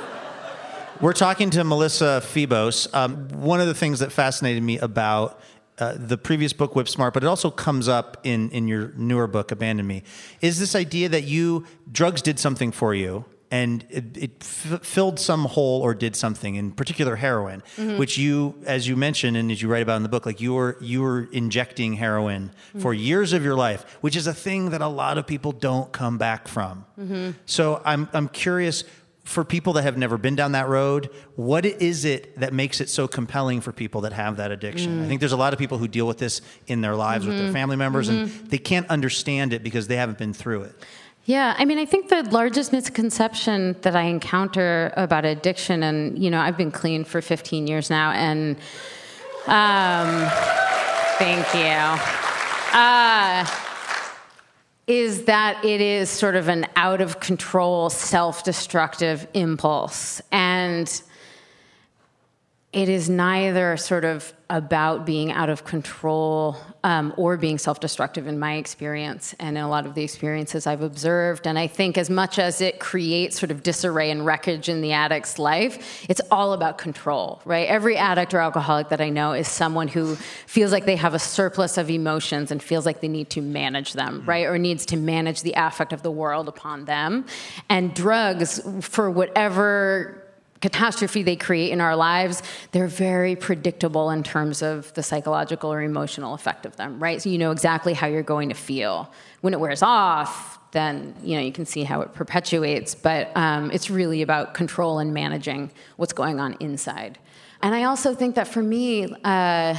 We're 1.01 1.13
talking 1.13 1.51
to 1.51 1.65
Melissa 1.65 2.23
Febos. 2.25 2.93
Um, 2.95 3.29
one 3.29 3.61
of 3.61 3.67
the 3.67 3.75
things 3.75 3.99
that 3.99 4.13
fascinated 4.13 4.63
me 4.63 4.79
about 4.79 5.41
uh, 5.79 5.95
the 5.97 6.17
previous 6.17 6.53
book, 6.53 6.77
Whip 6.77 6.89
Smart, 6.89 7.13
but 7.15 7.25
it 7.25 7.27
also 7.27 7.51
comes 7.51 7.89
up 7.89 8.19
in, 8.23 8.49
in 8.51 8.69
your 8.69 8.93
newer 8.97 9.27
book, 9.27 9.51
Abandon 9.51 9.87
Me, 9.87 10.05
is 10.41 10.61
this 10.61 10.77
idea 10.77 11.09
that 11.09 11.25
you, 11.25 11.67
drugs 11.91 12.23
did 12.23 12.39
something 12.39 12.71
for 12.71 12.95
you 12.95 13.25
and 13.55 13.87
it, 13.89 14.17
it 14.17 14.31
f- 14.41 14.85
filled 14.85 15.21
some 15.21 15.45
hole 15.45 15.81
or 15.81 15.95
did 15.95 16.17
something, 16.17 16.57
in 16.57 16.73
particular 16.73 17.15
heroin, 17.15 17.63
mm-hmm. 17.77 17.99
which 17.99 18.19
you, 18.19 18.57
as 18.67 18.89
you 18.89 18.97
mentioned 18.97 19.37
and 19.37 19.49
as 19.53 19.63
you 19.63 19.69
write 19.69 19.83
about 19.83 19.95
in 19.95 20.03
the 20.03 20.09
book, 20.09 20.27
like 20.27 20.41
you 20.41 20.55
were, 20.55 20.77
you 20.81 21.03
were 21.03 21.29
injecting 21.31 21.93
heroin 21.93 22.49
mm-hmm. 22.49 22.81
for 22.81 22.93
years 22.93 23.33
of 23.33 23.45
your 23.45 23.55
life, 23.55 23.97
which 24.01 24.17
is 24.17 24.27
a 24.27 24.35
thing 24.35 24.71
that 24.71 24.81
a 24.81 24.89
lot 24.89 25.19
of 25.19 25.27
people 25.29 25.53
don't 25.53 25.93
come 25.93 26.19
back 26.19 26.49
from. 26.49 26.85
Mm-hmm. 26.99 27.31
So 27.47 27.81
I'm, 27.85 28.09
I'm 28.13 28.27
curious 28.27 28.83
for 29.23 29.45
people 29.45 29.75
that 29.75 29.83
have 29.83 29.97
never 29.97 30.19
been 30.19 30.35
down 30.35 30.53
that 30.53 30.69
road, 30.69 31.09
what 31.37 31.65
is 31.65 32.05
it 32.05 32.39
that 32.41 32.53
makes 32.53 32.81
it 32.81 32.89
so 32.91 33.07
compelling 33.07 33.61
for 33.61 33.71
people 33.71 34.01
that 34.01 34.13
have 34.13 34.37
that 34.37 34.51
addiction? 34.51 34.99
Mm. 34.99 35.05
I 35.05 35.09
think 35.09 35.21
there's 35.21 35.33
a 35.33 35.37
lot 35.37 35.53
of 35.53 35.59
people 35.59 35.79
who 35.79 35.89
deal 35.89 36.07
with 36.07 36.19
this 36.19 36.43
in 36.67 36.83
their 36.83 36.95
lives 36.95 37.25
with 37.25 37.39
their 37.39 37.53
family 37.53 37.77
members, 37.77 38.09
and 38.09 38.29
they 38.51 38.59
can't 38.59 38.87
understand 38.91 39.55
it 39.55 39.63
because 39.63 39.87
they 39.87 39.97
haven't 39.97 40.19
been 40.19 40.35
through 40.35 40.65
it. 40.65 40.75
Yeah, 41.27 41.55
I 41.57 41.65
mean, 41.65 41.79
I 41.79 41.87
think 41.87 42.11
the 42.11 42.23
largest 42.25 42.71
misconception 42.71 43.77
that 43.81 43.97
I 43.97 44.03
encounter 44.03 44.93
about 44.95 45.25
addiction, 45.25 45.83
and 45.83 46.19
you 46.19 46.31
know, 46.31 46.39
I've 46.39 46.59
been 46.59 46.71
clean 46.71 47.05
for 47.05 47.23
15 47.23 47.67
years 47.67 47.89
now, 47.89 48.11
and 48.11 48.57
um, 49.47 50.29
thank 51.17 51.55
you, 51.55 52.79
uh, 52.79 53.47
is 54.87 55.25
that 55.25 55.65
it 55.65 55.81
is 55.81 56.11
sort 56.11 56.37
of 56.37 56.49
an 56.49 56.67
out 56.77 57.01
of 57.01 57.21
control, 57.21 57.89
self 57.89 58.45
destructive 58.45 59.27
impulse. 59.33 60.21
And 60.31 61.03
it 62.75 62.89
is 62.89 63.09
neither 63.09 63.77
sort 63.77 64.05
of 64.05 64.35
about 64.51 65.07
being 65.07 65.31
out 65.31 65.49
of 65.49 65.65
control 65.65 66.57
um, 66.83 67.15
or 67.17 67.37
being 67.37 67.57
self 67.57 67.79
destructive 67.79 68.27
in 68.27 68.39
my 68.39 68.55
experience 68.55 69.33
and 69.39 69.57
in 69.57 69.63
a 69.63 69.69
lot 69.69 69.87
of 69.87 69.95
the 69.95 70.03
experiences 70.03 70.67
I've 70.67 70.83
observed. 70.83 71.47
And 71.47 71.57
I 71.57 71.69
think, 71.69 71.97
as 71.97 72.11
much 72.11 72.39
as 72.39 72.61
it 72.61 72.81
creates 72.81 73.39
sort 73.39 73.53
of 73.53 73.63
disarray 73.63 74.11
and 74.11 74.27
wreckage 74.27 74.69
in 74.69 74.81
the 74.81 74.93
addict's 74.93 75.39
life, 75.39 76.05
it's 76.11 76.21
all 76.33 76.53
about 76.53 76.77
control, 76.77 77.41
right? 77.45 77.69
Every 77.69 77.97
addict 77.97 78.35
or 78.35 78.41
alcoholic 78.41 78.89
that 78.89 79.01
I 79.01 79.09
know 79.09 79.33
is 79.33 79.47
someone 79.47 79.87
who 79.87 80.17
feels 80.47 80.73
like 80.73 80.85
they 80.85 80.97
have 80.97 81.15
a 81.15 81.21
surplus 81.21 81.79
of 81.79 81.89
emotions 81.91 82.51
and 82.51 82.61
feels 82.61 82.85
like 82.85 83.01
they 83.01 83.09
need 83.09 83.31
to 83.31 83.41
manage 83.41 83.93
them, 83.93 84.25
right? 84.27 84.47
Or 84.47 84.59
needs 84.59 84.85
to 84.87 84.97
manage 84.97 85.43
the 85.43 85.55
affect 85.57 85.93
of 85.93 86.03
the 86.03 86.11
world 86.11 86.49
upon 86.49 86.87
them. 86.87 87.25
And 87.69 87.95
drugs, 87.95 88.61
for 88.81 89.11
whatever 89.11 90.24
catastrophe 90.65 91.23
they 91.23 91.37
create 91.37 91.73
in 91.73 91.81
our 91.83 91.95
lives, 91.95 92.43
they're 92.73 92.87
very 92.87 93.37
predictable 93.37 94.09
in 94.09 94.23
terms 94.23 94.63
of 94.63 94.91
the 94.95 95.03
psychological 95.03 95.71
or 95.71 95.83
emotional 95.83 96.33
effect 96.33 96.65
of 96.65 96.75
them, 96.77 96.99
right? 96.99 97.21
So 97.21 97.29
you 97.29 97.37
know 97.37 97.51
exactly 97.51 97.93
how 97.93 98.07
you're 98.07 98.23
going 98.23 98.49
to 98.49 98.55
feel. 98.55 99.13
When 99.43 99.53
it 99.53 99.61
wears 99.61 99.83
off, 99.83 100.59
then 100.71 101.15
you 101.23 101.37
know 101.37 101.43
you 101.43 101.53
can 101.53 101.67
see 101.67 101.85
how 101.85 102.01
it 102.01 102.15
perpetuates. 102.15 102.95
But 102.95 103.31
um, 103.37 103.71
it's 103.73 103.91
really 103.91 104.23
about 104.23 104.55
control 104.55 105.01
and 105.01 105.13
managing 105.13 105.71
what's 105.97 106.15
going 106.15 106.41
on 106.41 106.57
inside. 106.61 107.19
And 107.61 107.75
I 107.75 107.85
also 107.85 108.15
think 108.15 108.35
that 108.37 108.49
for 108.49 108.63
me. 108.63 109.15
Uh, 109.23 109.77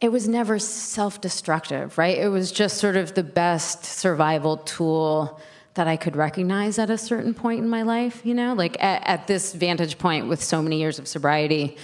it 0.00 0.12
was 0.12 0.28
never 0.28 0.60
self 0.60 1.20
destructive, 1.20 1.98
right? 1.98 2.16
It 2.16 2.28
was 2.28 2.52
just 2.52 2.76
sort 2.78 2.96
of 2.96 3.14
the 3.14 3.24
best 3.24 3.84
survival 3.84 4.58
tool 4.58 5.40
that 5.74 5.86
I 5.86 5.96
could 5.96 6.16
recognize 6.16 6.78
at 6.78 6.90
a 6.90 6.98
certain 6.98 7.34
point 7.34 7.60
in 7.60 7.68
my 7.68 7.82
life, 7.82 8.22
you 8.24 8.34
know? 8.34 8.54
Like 8.54 8.82
at, 8.82 9.06
at 9.06 9.26
this 9.26 9.52
vantage 9.52 9.98
point 9.98 10.26
with 10.26 10.42
so 10.42 10.62
many 10.62 10.78
years 10.78 10.98
of 10.98 11.06
sobriety, 11.06 11.76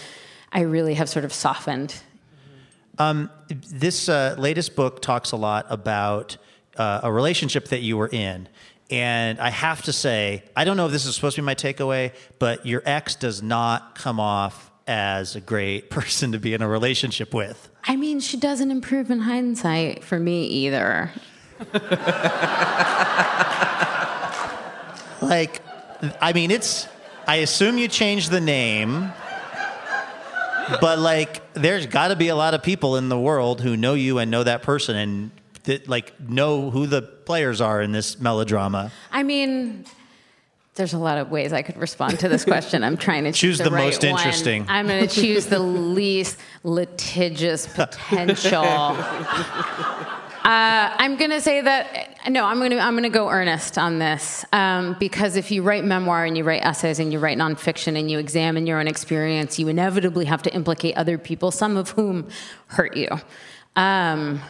I 0.53 0.63
really 0.63 0.95
have 0.95 1.09
sort 1.09 1.25
of 1.25 1.33
softened. 1.33 1.95
This 3.49 4.09
uh, 4.09 4.37
latest 4.39 4.77
book 4.77 5.03
talks 5.03 5.33
a 5.33 5.37
lot 5.37 5.67
about 5.69 6.37
uh, 6.77 7.01
a 7.03 7.13
relationship 7.13 7.69
that 7.69 7.81
you 7.81 7.97
were 7.97 8.09
in. 8.09 8.49
And 8.91 9.41
I 9.41 9.51
have 9.51 9.83
to 9.83 9.93
say, 9.93 10.45
I 10.55 10.65
don't 10.65 10.77
know 10.77 10.87
if 10.87 10.93
this 10.93 11.07
is 11.07 11.15
supposed 11.15 11.37
to 11.37 11.43
be 11.43 11.47
my 11.47 11.55
takeaway, 11.55 12.13
but 12.39 12.67
your 12.67 12.83
ex 12.85 13.15
does 13.17 13.43
not 13.43 13.97
come 13.97 14.21
off 14.21 14.71
as 14.87 15.35
a 15.37 15.41
great 15.41 15.91
person 15.97 16.33
to 16.33 16.39
be 16.39 16.55
in 16.55 16.63
a 16.63 16.69
relationship 16.69 17.33
with. 17.35 17.71
I 17.85 17.97
mean, 17.97 18.21
she 18.21 18.37
doesn't 18.37 18.71
improve 18.71 19.11
in 19.11 19.21
hindsight 19.21 20.05
for 20.05 20.19
me 20.19 20.47
either. 20.47 21.11
Like, 25.23 25.63
I 26.21 26.35
mean, 26.35 26.51
it's, 26.51 26.87
I 27.27 27.37
assume 27.37 27.79
you 27.79 27.89
changed 27.89 28.31
the 28.31 28.41
name, 28.43 29.11
but 30.83 30.99
like, 30.99 31.41
there's 31.55 31.87
got 31.87 32.09
to 32.09 32.17
be 32.17 32.29
a 32.29 32.37
lot 32.37 32.53
of 32.53 32.63
people 32.63 32.97
in 32.97 33.09
the 33.09 33.19
world 33.19 33.63
who 33.63 33.75
know 33.75 33.95
you 33.95 34.19
and 34.19 34.31
know 34.31 34.43
that 34.43 34.63
person 34.63 34.97
and 34.97 35.31
that, 35.65 35.89
like, 35.89 36.21
know 36.21 36.71
who 36.71 36.87
the 36.87 37.01
players 37.01 37.63
are 37.63 37.81
in 37.81 37.93
this 37.93 38.21
melodrama. 38.21 38.93
I 39.11 39.23
mean, 39.23 39.87
there's 40.75 40.93
a 40.93 40.99
lot 40.99 41.17
of 41.17 41.31
ways 41.31 41.55
I 41.55 41.63
could 41.63 41.79
respond 41.79 42.19
to 42.21 42.29
this 42.29 42.45
question. 42.45 42.85
I'm 42.85 42.99
trying 42.99 43.25
to 43.25 43.33
Choose 43.33 43.57
choose 43.57 43.65
the 43.65 43.71
right 43.71 43.85
most 43.87 44.03
one. 44.03 44.11
interesting. 44.11 44.67
I'm 44.69 44.87
going 44.89 45.09
to 45.09 45.15
choose 45.23 45.47
the 45.47 45.59
least 45.61 46.39
litigious 46.65 47.67
potential. 47.75 48.63
Uh, 50.45 50.95
I'm 50.99 51.17
going 51.17 51.31
to 51.31 51.41
say 51.41 51.63
that 51.63 52.19
no. 52.29 52.45
I'm 52.45 52.59
going 52.59 52.73
to 52.73 52.79
I'm 52.79 52.93
going 52.93 53.05
to 53.05 53.09
go 53.09 53.31
earnest 53.31 53.79
on 53.79 53.99
this 53.99 54.45
um, 54.53 54.95
because 55.01 55.37
if 55.37 55.51
you 55.51 55.63
write 55.63 55.85
memoir 55.85 56.27
and 56.27 56.37
you 56.37 56.45
write 56.45 56.63
essays 56.63 56.99
and 56.99 57.11
you 57.11 57.19
write 57.19 57.39
nonfiction 57.39 57.99
and 57.99 58.11
you 58.11 58.19
examine 58.19 58.67
your 58.67 58.79
own 58.79 58.87
experience, 58.87 59.59
you 59.59 59.69
inevitably 59.69 60.27
have 60.27 60.43
to 60.43 60.55
implicate 60.55 60.99
other 60.99 61.17
people, 61.17 61.51
some 61.51 61.79
of 61.79 61.91
whom 61.91 62.29
hurt 62.67 62.95
you. 62.95 63.09
Um, 63.75 64.43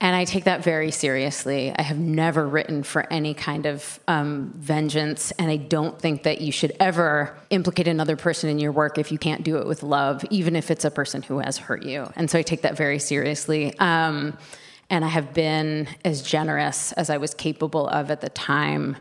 and 0.00 0.16
I 0.16 0.24
take 0.24 0.44
that 0.44 0.64
very 0.64 0.90
seriously. 0.90 1.74
I 1.76 1.82
have 1.82 1.98
never 1.98 2.48
written 2.48 2.82
for 2.82 3.10
any 3.12 3.34
kind 3.34 3.66
of 3.66 4.00
um, 4.08 4.50
vengeance, 4.56 5.30
and 5.32 5.50
I 5.50 5.56
don't 5.56 5.98
think 6.00 6.22
that 6.22 6.40
you 6.40 6.52
should 6.52 6.72
ever 6.80 7.36
implicate 7.50 7.86
another 7.86 8.16
person 8.16 8.48
in 8.48 8.58
your 8.58 8.72
work 8.72 8.96
if 8.96 9.12
you 9.12 9.18
can't 9.18 9.44
do 9.44 9.58
it 9.58 9.66
with 9.66 9.82
love, 9.82 10.24
even 10.30 10.56
if 10.56 10.70
it's 10.70 10.86
a 10.86 10.90
person 10.90 11.22
who 11.22 11.40
has 11.40 11.58
hurt 11.58 11.84
you. 11.84 12.10
And 12.16 12.30
so 12.30 12.38
I 12.38 12.42
take 12.42 12.62
that 12.62 12.78
very 12.78 12.98
seriously. 12.98 13.78
Um, 13.78 14.38
and 14.90 15.04
I 15.04 15.08
have 15.08 15.34
been 15.34 15.88
as 16.04 16.22
generous 16.22 16.92
as 16.92 17.10
I 17.10 17.16
was 17.16 17.34
capable 17.34 17.88
of 17.88 18.10
at 18.10 18.20
the 18.20 18.28
time 18.28 18.96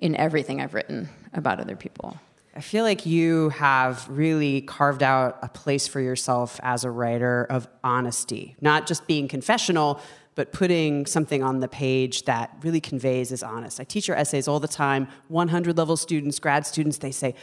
in 0.00 0.14
everything 0.16 0.60
I've 0.60 0.74
written 0.74 1.08
about 1.32 1.60
other 1.60 1.76
people. 1.76 2.18
I 2.56 2.60
feel 2.60 2.84
like 2.84 3.04
you 3.04 3.48
have 3.48 4.08
really 4.08 4.60
carved 4.60 5.02
out 5.02 5.38
a 5.42 5.48
place 5.48 5.88
for 5.88 6.00
yourself 6.00 6.60
as 6.62 6.84
a 6.84 6.90
writer 6.90 7.46
of 7.50 7.66
honesty, 7.82 8.54
not 8.60 8.86
just 8.86 9.08
being 9.08 9.26
confessional, 9.26 10.00
but 10.36 10.52
putting 10.52 11.06
something 11.06 11.42
on 11.42 11.60
the 11.60 11.68
page 11.68 12.24
that 12.24 12.56
really 12.62 12.80
conveys 12.80 13.32
is 13.32 13.42
honest. 13.42 13.80
I 13.80 13.84
teach 13.84 14.06
your 14.06 14.16
essays 14.16 14.46
all 14.46 14.60
the 14.60 14.68
time, 14.68 15.08
100 15.28 15.76
level 15.76 15.96
students, 15.96 16.38
grad 16.38 16.66
students, 16.66 16.98
they 16.98 17.10
say, 17.10 17.34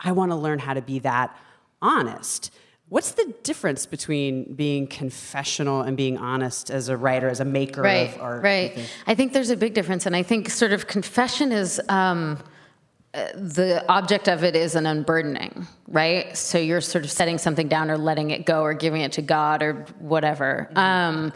I 0.00 0.12
want 0.12 0.32
to 0.32 0.36
learn 0.36 0.58
how 0.58 0.74
to 0.74 0.82
be 0.82 0.98
that 1.00 1.36
honest. 1.80 2.52
What's 2.88 3.12
the 3.12 3.34
difference 3.42 3.84
between 3.84 4.54
being 4.54 4.86
confessional 4.86 5.80
and 5.80 5.96
being 5.96 6.18
honest 6.18 6.70
as 6.70 6.88
a 6.88 6.96
writer, 6.96 7.28
as 7.28 7.40
a 7.40 7.44
maker 7.44 7.82
right, 7.82 8.14
of 8.14 8.20
art? 8.20 8.44
Right. 8.44 8.78
I 9.08 9.14
think 9.16 9.32
there's 9.32 9.50
a 9.50 9.56
big 9.56 9.74
difference, 9.74 10.06
and 10.06 10.14
I 10.14 10.22
think 10.22 10.48
sort 10.50 10.72
of 10.72 10.86
confession 10.86 11.50
is 11.50 11.80
um, 11.88 12.38
uh, 13.12 13.26
the 13.34 13.84
object 13.88 14.28
of 14.28 14.44
it 14.44 14.54
is 14.54 14.76
an 14.76 14.86
unburdening, 14.86 15.66
right? 15.88 16.36
So 16.36 16.58
you're 16.58 16.80
sort 16.80 17.04
of 17.04 17.10
setting 17.10 17.38
something 17.38 17.66
down 17.66 17.90
or 17.90 17.98
letting 17.98 18.30
it 18.30 18.46
go 18.46 18.62
or 18.62 18.72
giving 18.72 19.00
it 19.00 19.10
to 19.12 19.22
God 19.22 19.64
or 19.64 19.86
whatever. 19.98 20.70
Um, 20.76 21.32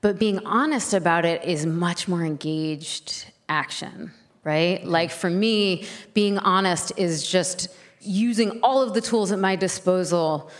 but 0.00 0.18
being 0.18 0.44
honest 0.44 0.92
about 0.92 1.24
it 1.24 1.44
is 1.44 1.66
much 1.66 2.08
more 2.08 2.24
engaged 2.24 3.26
action, 3.48 4.10
right? 4.42 4.84
Like 4.84 5.12
for 5.12 5.30
me, 5.30 5.86
being 6.14 6.38
honest 6.38 6.92
is 6.96 7.28
just 7.28 7.68
using 8.00 8.58
all 8.62 8.82
of 8.82 8.94
the 8.94 9.00
tools 9.00 9.30
at 9.30 9.38
my 9.38 9.54
disposal 9.54 10.50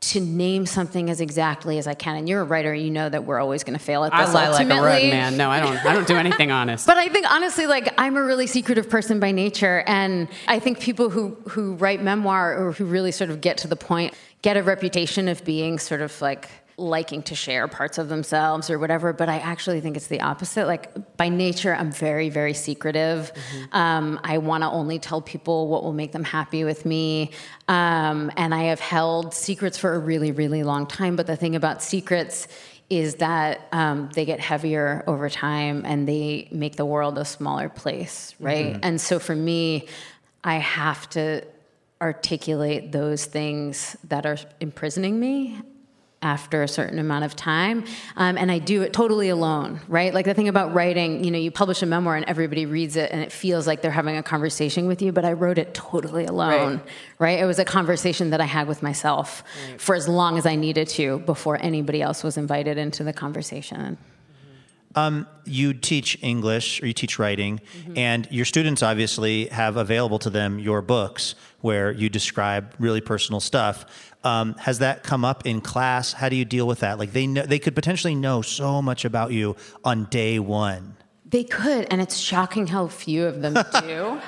to 0.00 0.20
name 0.20 0.64
something 0.64 1.10
as 1.10 1.20
exactly 1.20 1.76
as 1.78 1.86
I 1.86 1.92
can. 1.92 2.16
And 2.16 2.26
you're 2.28 2.40
a 2.40 2.44
writer, 2.44 2.74
you 2.74 2.90
know 2.90 3.08
that 3.08 3.24
we're 3.24 3.38
always 3.38 3.64
going 3.64 3.78
to 3.78 3.84
fail 3.84 4.02
at 4.04 4.12
this. 4.12 4.30
I 4.30 4.32
lie 4.32 4.48
like 4.48 4.66
a 4.66 4.82
rug, 4.82 5.02
man. 5.02 5.36
No, 5.36 5.50
I 5.50 5.60
don't. 5.60 5.76
I 5.76 5.92
don't 5.92 6.06
do 6.06 6.16
anything 6.16 6.50
honest. 6.50 6.86
But 6.90 6.96
I 6.96 7.08
think 7.08 7.30
honestly, 7.30 7.66
like 7.66 7.92
I'm 7.98 8.16
a 8.16 8.22
really 8.22 8.46
secretive 8.46 8.88
person 8.88 9.20
by 9.20 9.30
nature, 9.30 9.84
and 9.86 10.28
I 10.48 10.58
think 10.58 10.80
people 10.80 11.10
who 11.10 11.36
who 11.48 11.74
write 11.74 12.02
memoir 12.02 12.56
or 12.56 12.72
who 12.72 12.84
really 12.84 13.12
sort 13.12 13.30
of 13.30 13.40
get 13.40 13.58
to 13.58 13.68
the 13.68 13.76
point 13.76 14.14
get 14.42 14.56
a 14.56 14.62
reputation 14.62 15.28
of 15.28 15.44
being 15.44 15.78
sort 15.78 16.00
of 16.00 16.20
like 16.22 16.48
liking 16.80 17.22
to 17.24 17.34
share 17.34 17.68
parts 17.68 17.98
of 17.98 18.08
themselves 18.08 18.70
or 18.70 18.78
whatever. 18.78 19.12
But 19.12 19.28
I 19.28 19.38
actually 19.38 19.80
think 19.80 19.96
it's 19.96 20.06
the 20.08 20.20
opposite. 20.20 20.66
Like 20.66 21.16
by 21.16 21.28
nature, 21.28 21.74
I'm 21.74 21.92
very 21.92 22.28
very 22.30 22.54
secretive. 22.54 23.32
Um, 23.72 24.20
I 24.24 24.38
want 24.38 24.62
to 24.62 24.70
only 24.70 24.98
tell 24.98 25.20
people 25.20 25.68
what 25.68 25.84
will 25.84 25.92
make 25.92 26.12
them 26.12 26.24
happy 26.24 26.64
with 26.64 26.84
me, 26.84 27.32
um, 27.68 28.30
and 28.36 28.54
I 28.54 28.64
have 28.64 28.80
held 28.80 29.34
secrets 29.34 29.78
for 29.78 29.94
a 29.94 29.98
really 29.98 30.32
really 30.32 30.62
long 30.62 30.86
time. 30.86 31.16
But 31.16 31.26
the 31.26 31.36
thing 31.36 31.56
about 31.56 31.82
secrets 31.82 32.48
is 32.88 33.16
that 33.16 33.68
um, 33.70 34.10
they 34.14 34.24
get 34.24 34.40
heavier 34.40 35.04
over 35.06 35.30
time 35.30 35.84
and 35.86 36.08
they 36.08 36.48
make 36.50 36.74
the 36.74 36.84
world 36.84 37.16
a 37.18 37.24
smaller 37.24 37.68
place, 37.68 38.34
right? 38.40 38.76
And 38.82 39.00
so 39.00 39.20
for 39.20 39.36
me, 39.36 39.86
I 40.42 40.56
have 40.56 41.08
to 41.10 41.44
articulate 42.02 42.90
those 42.92 43.26
things 43.26 43.96
that 44.08 44.26
are 44.26 44.38
imprisoning 44.58 45.20
me 45.20 45.60
after 46.22 46.62
a 46.62 46.68
certain 46.68 46.98
amount 46.98 47.24
of 47.24 47.34
time 47.34 47.84
um, 48.16 48.36
and 48.36 48.50
i 48.50 48.58
do 48.58 48.82
it 48.82 48.92
totally 48.92 49.28
alone 49.28 49.80
right 49.88 50.12
like 50.14 50.26
the 50.26 50.34
thing 50.34 50.48
about 50.48 50.74
writing 50.74 51.24
you 51.24 51.30
know 51.30 51.38
you 51.38 51.50
publish 51.50 51.82
a 51.82 51.86
memoir 51.86 52.16
and 52.16 52.26
everybody 52.26 52.66
reads 52.66 52.96
it 52.96 53.10
and 53.10 53.20
it 53.22 53.32
feels 53.32 53.66
like 53.66 53.82
they're 53.82 53.90
having 53.90 54.16
a 54.16 54.22
conversation 54.22 54.86
with 54.86 55.00
you 55.00 55.12
but 55.12 55.24
i 55.24 55.32
wrote 55.32 55.58
it 55.58 55.72
totally 55.74 56.26
alone 56.26 56.70
Right. 56.70 56.80
right? 57.18 57.38
It 57.38 57.46
was 57.46 57.58
a 57.58 57.64
conversation 57.64 58.30
that 58.30 58.40
I 58.40 58.44
had 58.44 58.68
with 58.68 58.82
myself 58.82 59.42
for 59.78 59.94
as 59.94 60.08
long 60.08 60.38
as 60.38 60.46
I 60.46 60.56
needed 60.56 60.88
to 60.90 61.18
before 61.20 61.58
anybody 61.60 62.02
else 62.02 62.22
was 62.22 62.36
invited 62.36 62.78
into 62.78 63.04
the 63.04 63.12
conversation. 63.12 63.96
Mm-hmm. 63.96 64.98
Um, 64.98 65.26
you 65.44 65.74
teach 65.74 66.18
English 66.22 66.82
or 66.82 66.86
you 66.86 66.92
teach 66.92 67.18
writing, 67.18 67.60
mm-hmm. 67.60 67.98
and 67.98 68.28
your 68.30 68.44
students 68.44 68.82
obviously 68.82 69.46
have 69.46 69.76
available 69.76 70.18
to 70.20 70.30
them 70.30 70.58
your 70.58 70.82
books 70.82 71.34
where 71.60 71.92
you 71.92 72.08
describe 72.08 72.74
really 72.78 73.00
personal 73.00 73.40
stuff. 73.40 74.09
Um, 74.22 74.54
has 74.54 74.80
that 74.80 75.02
come 75.02 75.24
up 75.24 75.46
in 75.46 75.60
class? 75.60 76.12
How 76.12 76.28
do 76.28 76.36
you 76.36 76.44
deal 76.44 76.66
with 76.66 76.80
that? 76.80 76.98
Like 76.98 77.12
they 77.12 77.26
know, 77.26 77.42
they 77.42 77.58
could 77.58 77.74
potentially 77.74 78.14
know 78.14 78.42
so 78.42 78.82
much 78.82 79.04
about 79.04 79.32
you 79.32 79.56
on 79.82 80.04
day 80.06 80.38
one. 80.38 80.96
They 81.24 81.44
could, 81.44 81.86
and 81.90 82.00
it's 82.00 82.16
shocking 82.16 82.66
how 82.66 82.88
few 82.88 83.26
of 83.26 83.40
them 83.40 83.54
do. 83.80 84.20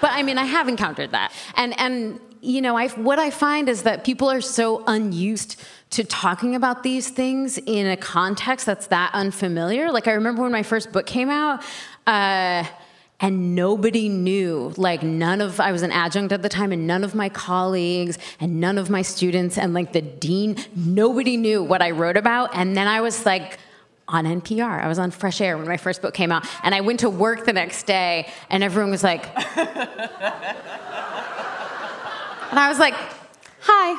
but 0.00 0.10
I 0.12 0.22
mean, 0.22 0.38
I 0.38 0.44
have 0.44 0.68
encountered 0.68 1.10
that, 1.10 1.32
and 1.54 1.78
and 1.78 2.20
you 2.40 2.62
know, 2.62 2.76
I 2.76 2.88
what 2.88 3.18
I 3.18 3.30
find 3.30 3.68
is 3.68 3.82
that 3.82 4.04
people 4.04 4.30
are 4.30 4.40
so 4.40 4.82
unused 4.86 5.60
to 5.90 6.04
talking 6.04 6.54
about 6.54 6.82
these 6.82 7.10
things 7.10 7.58
in 7.58 7.86
a 7.86 7.96
context 7.96 8.64
that's 8.64 8.86
that 8.86 9.10
unfamiliar. 9.12 9.90
Like 9.90 10.08
I 10.08 10.12
remember 10.12 10.42
when 10.42 10.52
my 10.52 10.62
first 10.62 10.92
book 10.92 11.06
came 11.06 11.28
out. 11.28 11.62
Uh, 12.06 12.64
and 13.20 13.54
nobody 13.54 14.08
knew 14.08 14.72
like 14.76 15.02
none 15.02 15.40
of 15.40 15.60
i 15.60 15.72
was 15.72 15.82
an 15.82 15.92
adjunct 15.92 16.32
at 16.32 16.42
the 16.42 16.48
time 16.48 16.72
and 16.72 16.86
none 16.86 17.04
of 17.04 17.14
my 17.14 17.28
colleagues 17.28 18.18
and 18.40 18.60
none 18.60 18.78
of 18.78 18.90
my 18.90 19.02
students 19.02 19.58
and 19.58 19.74
like 19.74 19.92
the 19.92 20.00
dean 20.00 20.56
nobody 20.74 21.36
knew 21.36 21.62
what 21.62 21.82
i 21.82 21.90
wrote 21.90 22.16
about. 22.16 22.50
And 22.54 22.76
then 22.76 22.88
i 22.88 23.00
was 23.00 23.26
like 23.26 23.58
on 24.08 24.24
npr 24.24 24.82
i 24.82 24.88
was 24.88 24.98
on 24.98 25.10
fresh 25.10 25.40
air 25.40 25.56
when 25.56 25.68
my 25.68 25.76
first 25.76 26.02
book 26.02 26.14
came 26.14 26.32
out. 26.32 26.46
And 26.62 26.74
i 26.74 26.80
went 26.80 27.00
to 27.00 27.10
work 27.10 27.44
the 27.44 27.52
next 27.52 27.84
day 27.84 28.30
and 28.48 28.62
everyone 28.62 28.90
was 28.90 29.04
like 29.04 29.26
and 29.56 29.68
i 32.58 32.68
was 32.68 32.78
like 32.78 32.94
hi 33.62 33.90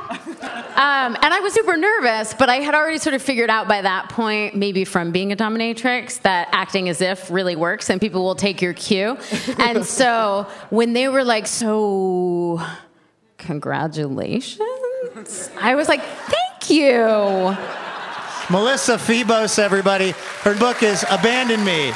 um, 1.05 1.15
and 1.21 1.33
i 1.33 1.39
was 1.39 1.53
super 1.53 1.77
nervous 1.77 2.33
but 2.33 2.49
i 2.49 2.55
had 2.55 2.73
already 2.73 2.97
sort 2.97 3.13
of 3.13 3.21
figured 3.21 3.49
out 3.49 3.67
by 3.67 3.81
that 3.81 4.09
point 4.09 4.55
maybe 4.55 4.83
from 4.83 5.11
being 5.11 5.31
a 5.31 5.35
dominatrix 5.35 6.21
that 6.21 6.47
acting 6.51 6.89
as 6.89 7.01
if 7.01 7.29
really 7.29 7.55
works 7.55 7.89
and 7.89 8.01
people 8.01 8.23
will 8.23 8.35
take 8.35 8.61
your 8.61 8.73
cue 8.73 9.17
and 9.59 9.85
so 9.85 10.47
when 10.69 10.93
they 10.93 11.07
were 11.07 11.23
like 11.23 11.45
so 11.45 12.61
congratulations 13.37 14.59
i 15.59 15.75
was 15.75 15.87
like 15.87 16.01
thank 16.01 16.69
you 16.69 17.55
Melissa 18.49 18.97
Febos, 18.97 19.57
everybody. 19.59 20.11
Her 20.41 20.53
book 20.55 20.83
is 20.83 21.05
Abandon 21.09 21.63
Me. 21.63 21.93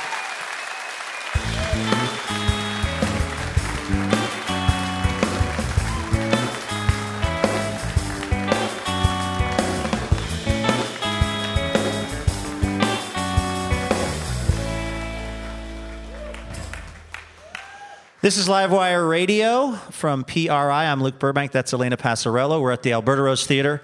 This 18.25 18.39
is 18.39 18.47
Livewire 18.47 19.07
Radio 19.07 19.73
from 19.91 20.23
PRI. 20.23 20.85
I'm 20.87 20.99
Luke 21.03 21.19
Burbank. 21.19 21.51
That's 21.51 21.71
Elena 21.73 21.95
Passarello. 21.95 22.59
We're 22.59 22.71
at 22.71 22.81
the 22.81 22.91
Alberta 22.91 23.21
Rose 23.21 23.45
Theater 23.45 23.83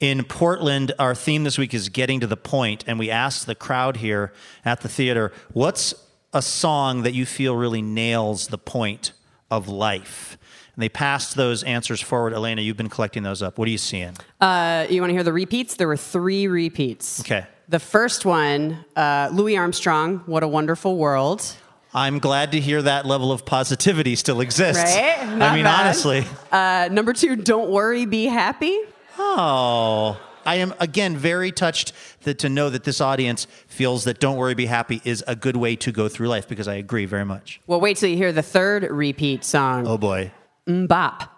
in 0.00 0.24
Portland. 0.24 0.92
Our 0.98 1.14
theme 1.14 1.44
this 1.44 1.58
week 1.58 1.74
is 1.74 1.90
getting 1.90 2.18
to 2.20 2.26
the 2.26 2.38
point, 2.38 2.84
and 2.86 2.98
we 2.98 3.10
asked 3.10 3.44
the 3.44 3.54
crowd 3.54 3.98
here 3.98 4.32
at 4.64 4.80
the 4.80 4.88
theater, 4.88 5.30
what's 5.52 5.92
a 6.32 6.40
song 6.40 7.02
that 7.02 7.12
you 7.12 7.26
feel 7.26 7.54
really 7.54 7.82
nails 7.82 8.46
the 8.46 8.56
point 8.56 9.12
of 9.50 9.68
life? 9.68 10.38
And 10.74 10.82
they 10.82 10.88
passed 10.88 11.36
those 11.36 11.62
answers 11.62 12.00
forward. 12.00 12.32
Elena, 12.32 12.62
you've 12.62 12.78
been 12.78 12.88
collecting 12.88 13.24
those 13.24 13.42
up. 13.42 13.58
What 13.58 13.68
are 13.68 13.72
you 13.72 13.76
seeing? 13.76 14.16
Uh, 14.40 14.86
you 14.88 15.02
want 15.02 15.10
to 15.10 15.14
hear 15.14 15.22
the 15.22 15.34
repeats? 15.34 15.76
There 15.76 15.86
were 15.86 15.98
three 15.98 16.46
repeats. 16.48 17.20
Okay. 17.20 17.44
The 17.68 17.78
first 17.78 18.24
one, 18.24 18.86
uh, 18.96 19.28
Louis 19.34 19.58
Armstrong, 19.58 20.22
What 20.24 20.42
a 20.42 20.48
Wonderful 20.48 20.96
World. 20.96 21.56
I'm 21.94 22.18
glad 22.20 22.52
to 22.52 22.60
hear 22.60 22.80
that 22.82 23.04
level 23.04 23.32
of 23.32 23.44
positivity 23.44 24.16
still 24.16 24.40
exists. 24.40 24.82
Right? 24.94 25.26
Not 25.36 25.52
I 25.52 25.54
mean, 25.54 25.64
bad. 25.64 25.80
honestly. 25.86 26.24
Uh, 26.50 26.88
number 26.90 27.12
two, 27.12 27.36
Don't 27.36 27.70
Worry, 27.70 28.06
Be 28.06 28.24
Happy. 28.24 28.78
Oh, 29.18 30.18
I 30.46 30.56
am 30.56 30.74
again 30.80 31.16
very 31.16 31.52
touched 31.52 31.92
that, 32.22 32.38
to 32.40 32.48
know 32.48 32.70
that 32.70 32.84
this 32.84 33.00
audience 33.00 33.46
feels 33.68 34.04
that 34.04 34.20
"Don't 34.20 34.36
Worry, 34.38 34.54
Be 34.54 34.66
Happy" 34.66 35.02
is 35.04 35.22
a 35.26 35.36
good 35.36 35.56
way 35.56 35.76
to 35.76 35.92
go 35.92 36.08
through 36.08 36.28
life 36.28 36.48
because 36.48 36.66
I 36.66 36.74
agree 36.74 37.04
very 37.04 37.26
much. 37.26 37.60
Well, 37.66 37.80
wait 37.80 37.98
till 37.98 38.08
you 38.08 38.16
hear 38.16 38.32
the 38.32 38.42
third 38.42 38.84
repeat 38.84 39.44
song, 39.44 39.86
Oh 39.86 39.98
boy, 39.98 40.32
MMMBop. 40.66 41.28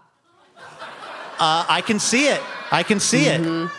uh, 1.41 1.67
I 1.69 1.83
can 1.85 1.99
see 1.99 2.29
it. 2.29 2.41
I 2.71 2.83
can 2.85 3.01
see 3.01 3.27
it. 3.27 3.71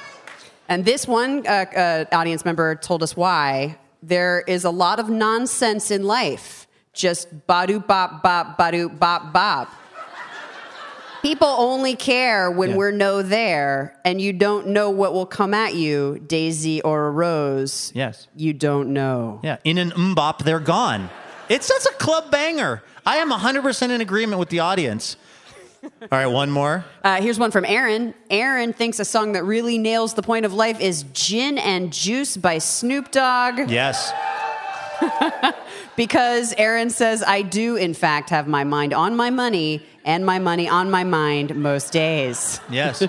And 0.68 0.84
this 0.84 1.08
one 1.08 1.48
uh, 1.48 1.52
uh, 1.52 2.06
audience 2.16 2.44
member 2.44 2.76
told 2.76 3.02
us 3.02 3.16
why. 3.16 3.78
There 4.04 4.44
is 4.46 4.66
a 4.66 4.70
lot 4.70 5.00
of 5.00 5.10
nonsense 5.10 5.90
in 5.90 6.04
life. 6.04 6.65
Just 6.96 7.46
badu 7.48 7.86
bop 7.86 8.24
bop 8.24 8.58
badu 8.58 8.98
bop 8.98 9.32
bop. 9.34 9.70
People 11.22 11.48
only 11.48 11.96
care 11.96 12.52
when 12.52 12.70
Yeah. 12.72 12.76
we're 12.76 12.92
no 12.92 13.22
there, 13.24 13.98
and 14.06 14.22
you 14.22 14.32
don't 14.32 14.68
know 14.68 14.92
what 14.92 15.12
will 15.14 15.26
come 15.26 15.56
at 15.56 15.74
you, 15.74 16.20
Daisy 16.28 16.82
or 16.84 17.08
a 17.08 17.12
rose. 17.12 17.92
Yes. 17.96 18.28
You 18.36 18.54
don't 18.54 18.94
know. 18.94 19.40
Yeah, 19.44 19.58
in 19.64 19.80
an 19.80 19.92
MMMBop, 19.92 20.44
they're 20.44 20.60
gone. 20.60 21.10
It's 21.50 21.68
that's 21.68 21.88
a 21.88 21.94
club 21.94 22.30
banger. 22.32 22.84
I 23.08 23.18
am 23.18 23.32
100% 23.32 23.90
in 23.92 24.02
agreement 24.02 24.40
with 24.40 24.50
the 24.50 24.60
audience. 24.60 25.18
All 25.84 25.92
right, 26.12 26.26
one 26.28 26.50
more. 26.52 26.86
Uh, 27.04 27.22
here's 27.22 27.38
one 27.40 27.52
from 27.52 27.66
Aaron. 27.66 28.14
Aaron 28.30 28.74
thinks 28.74 29.00
a 29.00 29.06
song 29.06 29.32
that 29.34 29.44
really 29.44 29.78
nails 29.78 30.14
the 30.16 30.24
point 30.24 30.46
of 30.46 30.54
life 30.54 30.80
is 30.80 31.06
Gin 31.14 31.58
and 31.60 31.92
Juice 31.94 32.38
by 32.38 32.58
Snoop 32.60 33.12
Dogg. 33.12 33.70
Yes. 33.70 34.12
Because 35.96 36.54
Aaron 36.58 36.90
says, 36.90 37.24
I 37.24 37.42
do, 37.42 37.76
in 37.76 37.94
fact, 37.94 38.30
have 38.30 38.48
my 38.48 38.64
mind 38.64 38.94
on 38.94 39.16
my 39.16 39.30
money 39.30 39.86
and 40.04 40.26
my 40.26 40.40
money 40.40 40.68
on 40.68 40.92
my 40.92 41.04
mind 41.04 41.56
most 41.56 41.94
days. 41.94 42.60
Yes. 42.70 43.08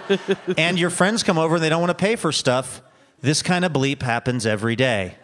and 0.56 0.78
your 0.78 0.90
friends 0.90 1.22
come 1.22 1.38
over 1.38 1.56
and 1.56 1.64
they 1.64 1.68
don't 1.68 1.80
want 1.80 1.96
to 1.96 2.02
pay 2.02 2.16
for 2.16 2.32
stuff. 2.32 2.82
This 3.20 3.42
kind 3.42 3.64
of 3.64 3.72
bleep 3.72 4.02
happens 4.02 4.46
every 4.46 4.76
day. 4.76 5.16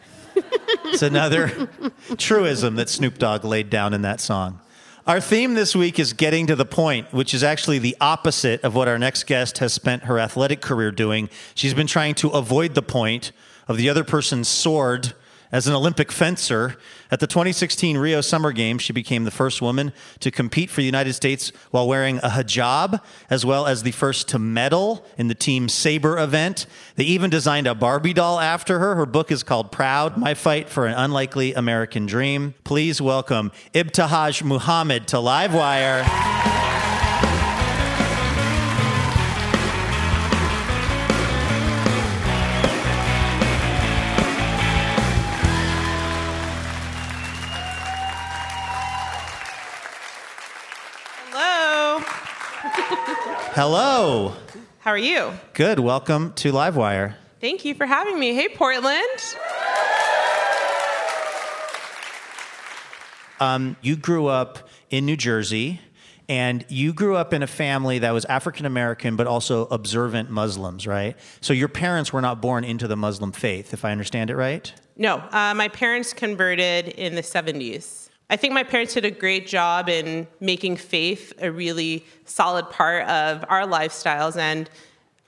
It's 0.85 1.03
another 1.03 1.69
truism 2.17 2.77
that 2.77 2.89
Snoop 2.89 3.19
Dogg 3.19 3.45
laid 3.45 3.71
down 3.71 3.95
in 3.95 4.03
that 4.03 4.21
song. 4.21 4.61
Our 5.07 5.21
theme 5.21 5.55
this 5.55 5.75
week 5.75 5.99
is 5.99 6.13
getting 6.13 6.47
to 6.47 6.55
the 6.55 6.65
point, 6.65 7.13
which 7.13 7.35
is 7.35 7.43
actually 7.43 7.81
the 7.81 7.97
opposite 8.01 8.63
of 8.63 8.75
what 8.75 8.87
our 8.87 8.99
next 8.99 9.25
guest 9.25 9.59
has 9.59 9.73
spent 9.73 10.05
her 10.05 10.19
athletic 10.19 10.61
career 10.61 10.93
doing. 10.93 11.29
She's 11.55 11.75
been 11.75 11.89
trying 11.89 12.15
to 12.17 12.29
avoid 12.29 12.75
the 12.75 12.83
point 12.83 13.33
of 13.67 13.77
the 13.77 13.89
other 13.89 14.05
person's 14.05 14.49
sword 14.49 15.13
as 15.53 15.67
an 15.67 15.75
Olympic 15.75 16.11
fencer. 16.11 16.77
At 17.11 17.21
the 17.21 17.27
2016 17.27 17.99
Rio 17.99 18.23
Summer 18.23 18.53
Games, 18.53 18.83
she 18.83 18.93
became 18.93 19.25
the 19.25 19.31
first 19.31 19.61
woman 19.61 19.93
to 20.21 20.31
compete 20.31 20.71
for 20.71 20.81
the 20.81 20.87
United 20.87 21.13
States 21.13 21.53
while 21.71 21.87
wearing 21.87 22.19
a 22.19 22.31
hijab, 22.31 23.01
as 23.29 23.45
well 23.45 23.67
as 23.67 23.83
the 23.83 23.93
first 23.93 24.29
to 24.29 24.39
medal 24.39 25.05
in 25.19 25.29
the 25.29 25.35
Team 25.35 25.69
Saber 25.69 26.19
event. 26.19 26.67
They 26.97 27.05
even 27.05 27.31
designed 27.31 27.67
a 27.67 27.75
Barbie 27.75 28.15
doll 28.15 28.41
after 28.41 28.79
her. 28.79 28.95
Her 28.95 29.07
book 29.07 29.31
is 29.31 29.43
called 29.43 29.71
Proud 29.71 30.17
My 30.17 30.33
Fight 30.33 30.71
for 30.71 30.87
an 30.87 30.95
Unlikely 30.95 31.53
American 31.53 32.07
Dream. 32.07 32.55
Please 32.65 33.03
welcome 33.03 33.53
Ibtihaj 33.75 34.43
Muhammad 34.43 35.07
to 35.09 35.17
Livewire. 35.17 36.62
Hello. 53.55 54.35
How 54.79 54.93
are 54.93 54.97
you? 54.97 55.31
Good. 55.53 55.79
Welcome 55.79 56.33
to 56.37 56.53
Livewire. 56.53 57.17
Thank 57.39 57.67
you 57.67 57.75
for 57.75 57.85
having 57.85 58.19
me. 58.19 58.35
Hey, 58.35 58.49
Portland. 58.49 59.21
You 63.83 63.97
grew 63.97 64.29
up 64.29 64.71
in 64.89 65.05
New 65.05 65.19
Jersey, 65.19 65.83
and 66.31 66.65
you 66.69 66.95
grew 66.95 67.15
up 67.17 67.35
in 67.35 67.43
a 67.43 67.47
family 67.47 67.99
that 67.99 68.13
was 68.13 68.25
African 68.25 68.65
American, 68.65 69.17
but 69.17 69.27
also 69.27 69.67
observant 69.67 70.31
Muslims, 70.31 70.87
right? 70.87 71.15
So 71.43 71.53
your 71.53 71.69
parents 71.69 72.11
were 72.11 72.23
not 72.23 72.41
born 72.41 72.65
into 72.65 72.89
the 72.89 72.97
Muslim 72.97 73.33
faith, 73.33 73.75
if 73.75 73.85
I 73.85 73.93
understand 73.93 74.31
it 74.31 74.37
right. 74.37 74.73
No, 74.97 75.17
uh, 75.31 75.53
my 75.55 75.69
parents 75.69 76.15
converted 76.15 76.89
in 76.89 77.17
the 77.17 77.23
70s. 77.23 78.02
I 78.31 78.37
think 78.37 78.55
my 78.55 78.63
parents 78.63 78.95
did 78.95 79.05
a 79.05 79.11
great 79.11 79.47
job 79.47 79.89
in 79.89 80.27
making 80.41 80.77
faith 80.77 81.33
a 81.41 81.51
really 81.51 82.07
solid 82.25 82.71
part 82.71 83.07
of 83.07 83.45
our 83.49 83.67
lifestyles. 83.67 84.37
And 84.37 84.71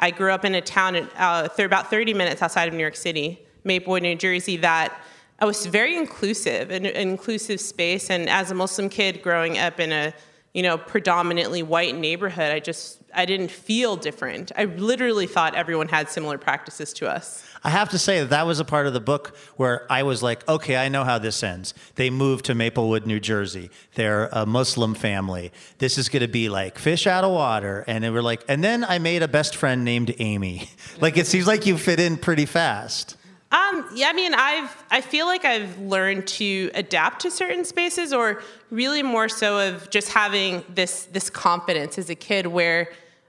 I 0.01 0.11
grew 0.11 0.33
up 0.33 0.45
in 0.45 0.55
a 0.55 0.61
town 0.61 0.97
uh, 1.17 1.49
about 1.59 1.91
30 1.91 2.15
minutes 2.15 2.43
outside 2.43 2.69
of 2.69 2.75
New 2.75 2.81
York 2.81 2.97
City, 2.97 3.41
Maplewood, 3.65 4.03
New 4.03 4.17
Jersey, 4.17 4.57
that 4.59 4.99
I 5.39 5.45
was 5.45 5.67
very 5.67 5.97
inclusive, 5.97 6.71
an, 6.71 6.87
an 6.87 7.09
inclusive 7.09 7.61
space. 7.61 8.11
And 8.11 8.29
as 8.29 8.51
a 8.51 8.55
Muslim 8.55 8.89
kid 8.89 9.23
growing 9.23 9.59
up 9.59 9.81
in 9.81 9.93
a 9.93 10.15
you 10.55 10.63
know 10.63 10.79
predominantly 10.79 11.63
white 11.63 11.95
neighborhood, 11.95 12.51
I 12.53 12.61
just 12.61 13.01
I 13.13 13.27
didn't 13.27 13.51
feel 13.51 13.97
different. 13.97 14.53
I 14.57 14.65
literally 14.65 15.27
thought 15.27 15.55
everyone 15.55 15.89
had 15.89 16.09
similar 16.09 16.39
practices 16.39 16.93
to 16.95 17.09
us. 17.09 17.45
I 17.63 17.71
have 17.71 17.89
to 17.91 17.99
say 17.99 18.21
that 18.21 18.31
that 18.31 18.47
was 18.47 18.61
a 18.61 18.65
part 18.65 18.87
of 18.87 18.93
the 18.93 19.01
book 19.01 19.37
where 19.57 19.91
I 19.91 20.03
was 20.03 20.23
like, 20.23 20.47
okay, 20.49 20.77
I 20.77 20.89
know 20.89 21.03
how 21.03 21.19
this 21.19 21.43
ends. 21.43 21.73
They 21.95 22.11
moved 22.11 22.45
to 22.47 22.55
Maplewood, 22.55 23.07
New 23.07 23.21
Jersey. 23.21 23.71
They're 23.95 24.29
a 24.33 24.45
Muslim 24.45 24.95
family. 24.95 25.51
This 25.79 25.97
is 25.97 26.09
going 26.09 26.23
to 26.23 26.29
be 26.29 26.49
like 26.49 26.79
fish 26.79 27.07
out 27.07 27.25
of 27.25 27.33
water. 27.33 27.83
And 27.87 28.05
they 28.05 28.11
were 28.11 28.23
like, 28.23 28.45
and 28.49 28.63
then 28.63 28.85
I 28.85 28.99
made 28.99 29.23
a 29.23 29.29
best 29.29 29.57
friend 29.57 29.83
named 29.85 30.15
Amy. 30.19 30.69
like, 31.01 31.17
it 31.17 31.27
seems 31.27 31.47
like 31.47 31.65
you 31.65 31.79
fit 31.79 32.01
in 32.01 32.19
pretty 32.19 32.47
fast. 32.47 33.17
Um, 33.55 33.89
yeah, 33.95 34.09
I 34.09 34.13
mean, 34.13 34.35
I've 34.35 34.85
I 34.91 35.01
feel 35.01 35.27
like 35.27 35.45
I've 35.45 35.79
learned 35.79 36.27
to 36.41 36.71
adapt 36.75 37.23
to 37.23 37.31
certain 37.31 37.65
spaces, 37.65 38.13
or 38.13 38.43
really 38.71 39.03
more 39.03 39.29
so 39.29 39.69
of 39.69 39.89
just 39.91 40.09
having 40.09 40.65
this 40.75 41.05
this 41.07 41.31
confidence 41.31 41.97
as 41.97 42.11
a 42.11 42.17
kid, 42.17 42.49
where 42.49 42.89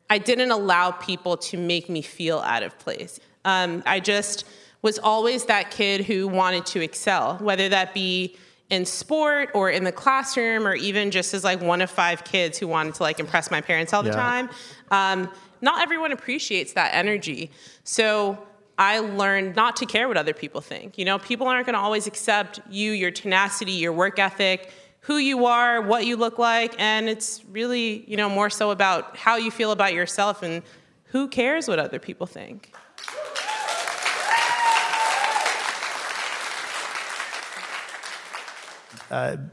I 0.10 0.18
didn't 0.18 0.50
allow 0.52 0.92
people 0.92 1.38
to 1.38 1.58
make 1.58 1.90
me 1.90 2.02
feel 2.02 2.40
out 2.40 2.64
of 2.64 2.78
place. 2.80 3.20
Um, 3.44 3.84
I 3.86 4.00
just 4.00 4.46
was 4.82 4.98
always 4.98 5.46
that 5.46 5.70
kid 5.70 6.06
who 6.06 6.28
wanted 6.28 6.66
to 6.68 6.82
excel, 6.82 7.38
whether 7.38 7.70
that 7.70 7.94
be 7.94 8.36
in 8.72 8.84
sport 8.86 9.52
or 9.54 9.70
in 9.70 9.84
the 9.84 9.92
classroom, 9.92 10.66
or 10.66 10.74
even 10.74 11.12
just 11.12 11.36
as 11.36 11.44
like 11.44 11.62
one 11.62 11.82
of 11.82 11.92
five 11.92 12.24
kids 12.24 12.58
who 12.58 12.68
wanted 12.68 12.96
to 12.96 13.04
like 13.04 13.20
impress 13.20 13.52
my 13.52 13.62
parents 13.62 13.94
all 13.94 14.02
the 14.02 14.10
Yeah. 14.10 14.16
time. 14.16 14.50
Um, 14.90 15.32
not 15.62 15.84
everyone 15.84 16.12
appreciates 16.12 16.74
that 16.74 16.96
energy, 16.96 17.52
so. 17.84 18.40
I 18.78 19.00
learned 19.00 19.56
not 19.56 19.78
to 19.78 19.86
care 19.86 20.08
what 20.08 20.18
other 20.18 20.34
people 20.34 20.62
think. 20.62 20.98
You 20.98 21.06
know, 21.06 21.18
people 21.18 21.48
aren't 21.48 21.66
going 21.66 21.76
to 21.76 21.80
always 21.80 22.08
accept 22.08 22.60
you, 22.70 22.92
your 22.92 23.12
tenacity, 23.12 23.72
your 23.72 23.94
work 23.94 24.20
ethic, 24.20 24.72
who 25.02 25.18
you 25.18 25.46
are, 25.46 25.82
what 25.82 26.06
you 26.06 26.18
look 26.18 26.40
like, 26.40 26.74
and 26.80 27.08
it's 27.08 27.44
really, 27.52 28.04
you 28.08 28.18
know, 28.18 28.28
more 28.28 28.50
so 28.50 28.72
about 28.72 29.16
how 29.16 29.36
you 29.36 29.52
feel 29.52 29.72
about 29.72 29.94
yourself 29.94 30.42
and 30.42 30.64
who 31.06 31.28
cares 31.28 31.68
what 31.68 31.80
other 31.80 32.00
people 32.00 32.26
think. 32.26 32.74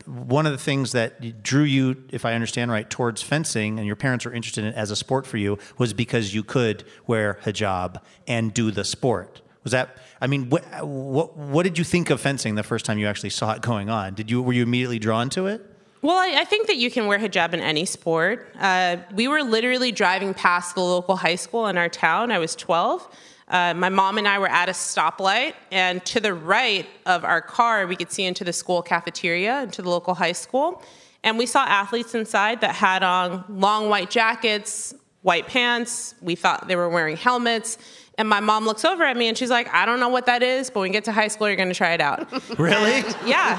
One 0.06 0.46
of 0.46 0.52
the 0.52 0.58
things 0.58 0.92
that 0.92 1.42
drew 1.42 1.62
you, 1.62 2.04
if 2.10 2.24
I 2.24 2.34
understand 2.34 2.70
right, 2.70 2.88
towards 2.88 3.22
fencing, 3.22 3.78
and 3.78 3.86
your 3.86 3.96
parents 3.96 4.24
were 4.24 4.32
interested 4.32 4.64
in 4.64 4.70
it 4.70 4.76
as 4.76 4.90
a 4.90 4.96
sport 4.96 5.26
for 5.26 5.36
you, 5.36 5.58
was 5.78 5.92
because 5.92 6.34
you 6.34 6.42
could 6.42 6.84
wear 7.06 7.38
hijab 7.44 8.00
and 8.26 8.52
do 8.52 8.70
the 8.70 8.84
sport. 8.84 9.40
Was 9.62 9.72
that? 9.72 9.96
I 10.20 10.26
mean, 10.26 10.50
what, 10.50 10.64
what 10.84 11.36
what 11.36 11.62
did 11.62 11.78
you 11.78 11.84
think 11.84 12.10
of 12.10 12.20
fencing 12.20 12.56
the 12.56 12.64
first 12.64 12.84
time 12.84 12.98
you 12.98 13.06
actually 13.06 13.30
saw 13.30 13.52
it 13.52 13.62
going 13.62 13.88
on? 13.88 14.14
Did 14.14 14.30
you 14.30 14.42
were 14.42 14.52
you 14.52 14.62
immediately 14.62 14.98
drawn 14.98 15.30
to 15.30 15.46
it? 15.46 15.64
Well, 16.02 16.16
I, 16.16 16.40
I 16.40 16.44
think 16.44 16.66
that 16.66 16.78
you 16.78 16.90
can 16.90 17.06
wear 17.06 17.18
hijab 17.20 17.54
in 17.54 17.60
any 17.60 17.84
sport. 17.84 18.52
Uh, 18.58 18.96
we 19.14 19.28
were 19.28 19.42
literally 19.44 19.92
driving 19.92 20.34
past 20.34 20.74
the 20.74 20.80
local 20.80 21.14
high 21.14 21.36
school 21.36 21.68
in 21.68 21.78
our 21.78 21.88
town. 21.88 22.32
I 22.32 22.40
was 22.40 22.56
12. 22.56 23.08
Uh, 23.52 23.74
my 23.74 23.90
mom 23.90 24.16
and 24.16 24.26
I 24.26 24.38
were 24.38 24.48
at 24.48 24.70
a 24.70 24.72
stoplight, 24.72 25.52
and 25.70 26.02
to 26.06 26.20
the 26.20 26.32
right 26.32 26.88
of 27.04 27.22
our 27.22 27.42
car, 27.42 27.86
we 27.86 27.96
could 27.96 28.10
see 28.10 28.24
into 28.24 28.44
the 28.44 28.52
school 28.52 28.80
cafeteria, 28.80 29.62
into 29.62 29.82
the 29.82 29.90
local 29.90 30.14
high 30.14 30.32
school. 30.32 30.82
And 31.22 31.38
we 31.38 31.44
saw 31.44 31.64
athletes 31.64 32.14
inside 32.14 32.62
that 32.62 32.74
had 32.74 33.02
on 33.02 33.44
long 33.48 33.90
white 33.90 34.10
jackets, 34.10 34.94
white 35.20 35.46
pants. 35.46 36.14
We 36.22 36.34
thought 36.34 36.66
they 36.66 36.76
were 36.76 36.88
wearing 36.88 37.16
helmets. 37.16 37.76
And 38.18 38.28
my 38.28 38.40
mom 38.40 38.64
looks 38.64 38.84
over 38.84 39.04
at 39.04 39.16
me 39.16 39.28
and 39.28 39.38
she's 39.38 39.50
like, 39.50 39.72
I 39.72 39.86
don't 39.86 40.00
know 40.00 40.08
what 40.08 40.26
that 40.26 40.42
is, 40.42 40.68
but 40.68 40.80
when 40.80 40.88
you 40.88 40.92
get 40.92 41.04
to 41.04 41.12
high 41.12 41.28
school, 41.28 41.46
you're 41.46 41.56
going 41.56 41.68
to 41.68 41.74
try 41.74 41.92
it 41.92 42.00
out. 42.00 42.28
Really? 42.58 42.92
And 42.92 43.16
yeah. 43.26 43.58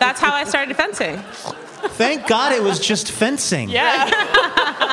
That's 0.00 0.20
how 0.20 0.32
I 0.32 0.44
started 0.44 0.76
fencing. 0.76 1.22
Thank 1.96 2.26
God 2.26 2.52
it 2.52 2.62
was 2.62 2.78
just 2.80 3.10
fencing. 3.10 3.68
Yeah. 3.68 4.10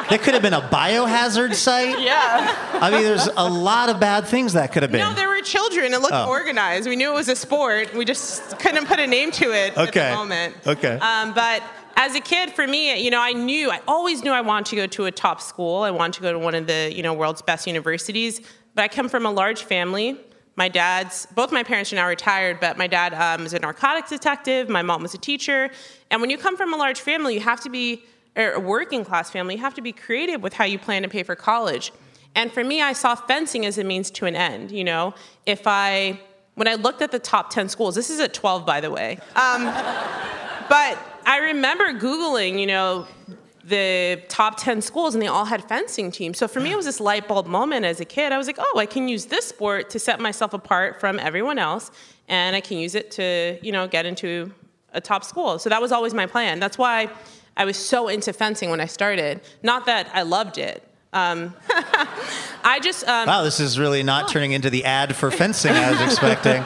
There 0.10 0.20
could 0.20 0.34
have 0.34 0.44
been 0.44 0.54
a 0.54 0.62
biohazard 0.62 1.54
site. 1.56 2.00
yeah. 2.00 2.56
I 2.74 2.92
mean, 2.92 3.04
there's 3.04 3.28
a 3.38 3.50
lot 3.50 3.90
of 3.90 4.00
bad 4.00 4.26
things 4.26 4.54
that 4.54 4.72
could 4.74 4.84
have 4.84 4.92
been. 4.92 5.00
No, 5.02 5.14
there 5.14 5.30
were 5.30 5.42
children. 5.42 5.94
It 5.94 6.02
looked 6.02 6.14
Oh. 6.14 6.28
organized. 6.28 6.88
We 6.88 6.96
knew 6.98 7.12
it 7.12 7.16
was 7.16 7.30
a 7.30 7.36
sport. 7.36 7.94
We 7.94 8.04
just 8.06 8.60
couldn't 8.60 8.88
put 8.88 9.00
a 9.00 9.08
name 9.08 9.32
to 9.32 9.52
it 9.52 9.78
at 9.78 9.90
Okay. 9.90 10.10
the 10.10 10.16
moment. 10.16 10.56
Okay. 10.68 10.98
Um, 11.00 11.34
but 11.34 11.64
as 11.96 12.14
a 12.16 12.20
kid, 12.20 12.52
for 12.52 12.68
me, 12.68 13.02
you 13.02 13.10
know, 13.10 13.22
I 13.22 13.32
knew, 13.34 13.72
I 13.72 13.80
always 13.88 14.24
knew 14.24 14.32
I 14.32 14.42
wanted 14.42 14.66
to 14.72 14.76
go 14.76 14.88
to 14.88 15.06
a 15.06 15.12
top 15.12 15.42
school. 15.42 15.84
I 15.84 15.92
wanted 15.92 16.14
to 16.16 16.22
go 16.22 16.34
to 16.34 16.40
one 16.40 16.56
of 16.56 16.68
the, 16.68 16.92
you 16.94 17.04
know, 17.04 17.14
world's 17.14 17.42
best 17.42 17.66
universities. 17.68 18.42
But 18.76 18.84
I 18.84 18.88
come 18.90 19.08
from 19.10 19.26
a 19.26 19.32
large 19.32 19.64
family. 19.64 20.20
My 20.56 20.68
dad's, 20.68 21.28
both 21.28 21.52
my 21.52 21.64
parents 21.64 21.94
are 21.94 21.96
now 21.96 22.08
retired, 22.08 22.60
but 22.60 22.78
my 22.78 22.88
dad 22.88 23.14
um, 23.14 23.46
a 23.48 23.60
narcotics 23.60 24.10
detective. 24.10 24.70
My 24.70 24.82
mom 24.82 25.02
was 25.02 25.14
a 25.14 25.18
teacher. 25.18 25.70
And 26.10 26.20
when 26.20 26.30
you 26.30 26.38
come 26.38 26.58
from 26.58 26.74
a 26.74 26.78
large 26.78 27.00
family, 27.00 27.36
you 27.36 27.40
have 27.40 27.62
to 27.62 27.70
be, 27.70 28.04
or 28.36 28.52
a 28.52 28.60
working 28.60 29.06
class 29.06 29.32
family, 29.32 29.56
you 29.56 29.62
have 29.62 29.74
to 29.76 29.82
be 29.82 29.92
creative 29.92 30.42
with 30.42 30.54
how 30.54 30.66
you 30.66 30.78
plan 30.78 31.04
to 31.04 31.10
pay 31.10 31.24
for 31.24 31.36
college. 31.36 31.92
And 32.36 32.52
for 32.52 32.64
me, 32.64 32.82
I 32.82 32.94
saw 32.94 33.16
fencing 33.16 33.66
as 33.66 33.78
a 33.78 33.84
means 33.84 34.12
to 34.12 34.26
an 34.26 34.36
end. 34.36 34.72
You 34.72 34.84
know, 34.84 35.14
if 35.46 35.68
I, 35.68 36.20
when 36.56 36.68
I 36.68 36.76
looked 36.76 37.02
at 37.02 37.12
the 37.12 37.20
top 37.20 37.50
10 37.50 37.70
schools, 37.70 37.96
this 37.96 38.10
is 38.10 38.20
at 38.20 38.34
12, 38.34 38.66
by 38.66 38.82
the 38.82 38.92
way. 38.92 39.20
Um, 39.36 39.66
but 40.70 40.98
I 41.26 41.40
remember 41.44 41.94
Googling, 41.94 42.60
you 42.60 42.68
know, 42.68 43.08
the 43.64 44.22
top 44.28 44.58
10 44.58 44.82
schools 44.82 45.14
and 45.14 45.22
they 45.22 45.28
all 45.28 45.46
had 45.46 45.64
fencing 45.68 46.12
teams. 46.12 46.38
So 46.38 46.48
for 46.48 46.60
me, 46.60 46.72
it 46.72 46.76
was 46.76 46.86
this 46.86 47.00
light 47.00 47.28
bulb 47.28 47.46
moment 47.46 47.86
as 47.86 48.00
a 48.00 48.06
kid. 48.06 48.32
I 48.32 48.38
was 48.38 48.48
like, 48.48 48.58
oh, 48.60 48.80
I 48.80 48.86
can 48.86 49.08
use 49.08 49.26
this 49.26 49.48
sport 49.48 49.90
to 49.92 50.00
set 50.00 50.20
myself 50.20 50.54
apart 50.54 51.00
from 51.00 51.20
everyone 51.20 51.60
else 51.60 51.92
and 52.28 52.56
I 52.56 52.62
can 52.62 52.78
use 52.78 52.96
it 52.96 53.12
to, 53.12 53.60
you 53.62 53.72
know, 53.72 53.88
get 53.88 54.06
into 54.06 54.52
a 54.94 55.02
top 55.02 55.24
school. 55.24 55.60
So 55.60 55.70
that 55.70 55.82
was 55.82 55.92
always 55.92 56.14
my 56.14 56.26
plan. 56.26 56.60
That's 56.60 56.78
why 56.78 57.10
I 57.56 57.66
was 57.66 57.78
so 57.78 58.08
into 58.08 58.34
fencing 58.34 58.70
when 58.70 58.82
I 58.82 58.86
started. 58.86 59.42
Not 59.64 59.86
that 59.86 60.10
I 60.14 60.24
loved 60.24 60.58
it. 60.58 60.88
Um, 61.14 61.54
I 62.64 62.80
just 62.82 63.06
um, 63.08 63.28
wow, 63.28 63.44
this 63.44 63.60
is 63.60 63.78
really 63.78 64.02
not 64.02 64.30
turning 64.30 64.54
into 64.54 64.70
the 64.70 64.86
ad 64.86 65.16
for 65.16 65.30
fencing 65.30 65.72
I 65.72 65.92
was 65.92 66.02
expecting. 66.12 66.64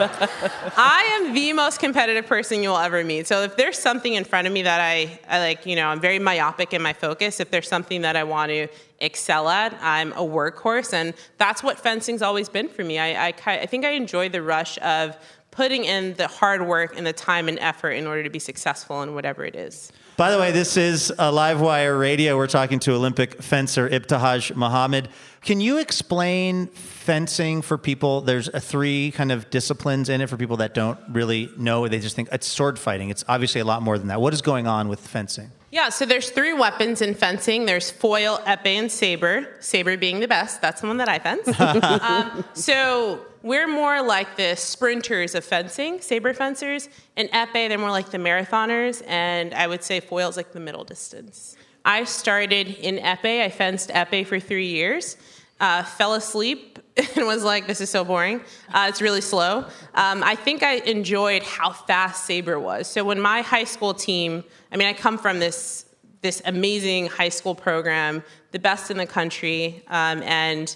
I 0.77 1.19
am 1.19 1.33
the 1.33 1.53
most 1.53 1.79
competitive 1.79 2.27
person 2.27 2.61
you'll 2.61 2.77
ever 2.77 3.03
meet. 3.03 3.27
So 3.27 3.41
if 3.41 3.57
there's 3.57 3.79
something 3.79 4.13
in 4.13 4.23
front 4.23 4.45
of 4.45 4.53
me 4.53 4.61
that 4.63 4.81
I, 4.81 5.19
I 5.27 5.39
like, 5.39 5.65
you 5.65 5.75
know, 5.75 5.87
I'm 5.87 5.99
very 5.99 6.19
myopic 6.19 6.73
in 6.73 6.81
my 6.81 6.93
focus. 6.93 7.39
If 7.39 7.49
there's 7.49 7.67
something 7.67 8.01
that 8.01 8.15
I 8.15 8.23
want 8.23 8.51
to 8.51 8.67
excel 8.99 9.49
at, 9.49 9.77
I'm 9.81 10.11
a 10.13 10.17
workhorse, 10.17 10.93
and 10.93 11.13
that's 11.37 11.63
what 11.63 11.79
fencing's 11.79 12.21
always 12.21 12.49
been 12.49 12.67
for 12.67 12.83
me. 12.83 12.99
I, 12.99 13.27
I, 13.27 13.33
I 13.47 13.65
think 13.65 13.85
I 13.85 13.91
enjoy 13.91 14.29
the 14.29 14.41
rush 14.41 14.77
of 14.79 15.17
putting 15.55 15.85
in 15.85 16.13
the 16.15 16.27
hard 16.27 16.65
work 16.65 16.97
and 16.97 17.07
the 17.07 17.13
time 17.13 17.47
and 17.47 17.57
effort 17.59 17.91
in 17.91 18.05
order 18.05 18.23
to 18.23 18.29
be 18.29 18.39
successful 18.39 19.01
in 19.01 19.15
whatever 19.15 19.45
it 19.45 19.55
is. 19.55 19.91
By 20.17 20.31
the 20.31 20.37
way, 20.37 20.51
this 20.51 20.77
is 20.77 21.11
a 21.17 21.31
live 21.31 21.59
wire 21.59 21.97
radio. 21.97 22.37
We're 22.37 22.47
talking 22.47 22.79
to 22.79 22.93
Olympic 22.93 23.41
fencer 23.41 23.89
Ibtihaj 23.89 24.55
Muhammad. 24.55 25.09
Can 25.45 25.61
you 25.61 25.77
explain 25.77 26.65
fencing 26.65 27.61
for 27.61 27.77
people? 27.77 28.21
There's 28.21 28.47
a 28.47 28.59
three 28.59 29.11
kind 29.11 29.31
of 29.31 29.51
disciplines 29.51 30.09
in 30.09 30.19
it 30.21 30.27
for 30.27 30.37
people 30.37 30.57
that 30.57 30.73
don't 30.73 30.97
really 31.07 31.51
know. 31.55 31.87
They 31.87 31.99
just 31.99 32.15
think 32.15 32.29
it's 32.31 32.47
sword 32.47 32.79
fighting. 32.79 33.11
It's 33.11 33.23
obviously 33.27 33.61
a 33.61 33.63
lot 33.65 33.83
more 33.83 33.99
than 33.99 34.07
that. 34.07 34.19
What 34.19 34.33
is 34.33 34.41
going 34.41 34.65
on 34.65 34.87
with 34.87 34.99
fencing? 34.99 35.51
Yeah, 35.69 35.89
so 35.89 36.03
there's 36.03 36.31
three 36.31 36.53
weapons 36.53 36.99
in 37.03 37.13
fencing. 37.13 37.67
There's 37.67 37.91
foil, 37.91 38.39
epee, 38.47 38.79
and 38.79 38.91
saber. 38.91 39.47
Saber 39.59 39.97
being 39.97 40.19
the 40.19 40.27
best. 40.27 40.63
That's 40.63 40.81
the 40.81 40.87
one 40.87 40.97
that 40.97 41.09
I 41.09 41.19
fence. 41.19 41.47
um, 41.59 42.43
so 42.53 43.23
we're 43.43 43.67
more 43.67 44.01
like 44.01 44.37
the 44.37 44.55
sprinters 44.55 45.35
of 45.35 45.45
fencing, 45.45 46.01
saber 46.01 46.33
fencers. 46.33 46.89
And 47.17 47.29
epee, 47.29 47.69
they're 47.69 47.77
more 47.77 47.91
like 47.91 48.09
the 48.09 48.17
marathoners. 48.17 49.03
And 49.05 49.53
I 49.53 49.67
would 49.67 49.83
say 49.83 49.99
foil 49.99 50.27
is 50.27 50.37
like 50.37 50.53
the 50.53 50.59
middle 50.59 50.85
distance. 50.85 51.55
I 51.85 52.05
started 52.05 52.69
in 52.79 52.97
epee. 52.97 53.43
I 53.43 53.49
fenced 53.49 53.91
epee 53.91 54.25
for 54.25 54.39
three 54.39 54.69
years. 54.69 55.17
Uh, 55.59 55.83
fell 55.83 56.15
asleep 56.15 56.79
and 57.15 57.25
was 57.25 57.43
like, 57.43 57.67
"This 57.67 57.81
is 57.81 57.89
so 57.89 58.03
boring. 58.03 58.41
Uh, 58.73 58.87
it's 58.89 59.01
really 59.01 59.21
slow." 59.21 59.65
Um, 59.93 60.23
I 60.23 60.35
think 60.35 60.63
I 60.63 60.75
enjoyed 60.75 61.43
how 61.43 61.71
fast 61.71 62.25
saber 62.25 62.59
was. 62.59 62.87
So 62.87 63.03
when 63.03 63.21
my 63.21 63.41
high 63.41 63.63
school 63.63 63.93
team, 63.93 64.43
I 64.71 64.77
mean, 64.77 64.87
I 64.87 64.93
come 64.93 65.17
from 65.17 65.39
this 65.39 65.85
this 66.21 66.41
amazing 66.45 67.07
high 67.07 67.29
school 67.29 67.53
program, 67.53 68.23
the 68.51 68.59
best 68.59 68.89
in 68.89 68.97
the 68.97 69.05
country, 69.05 69.83
um, 69.87 70.23
and 70.23 70.75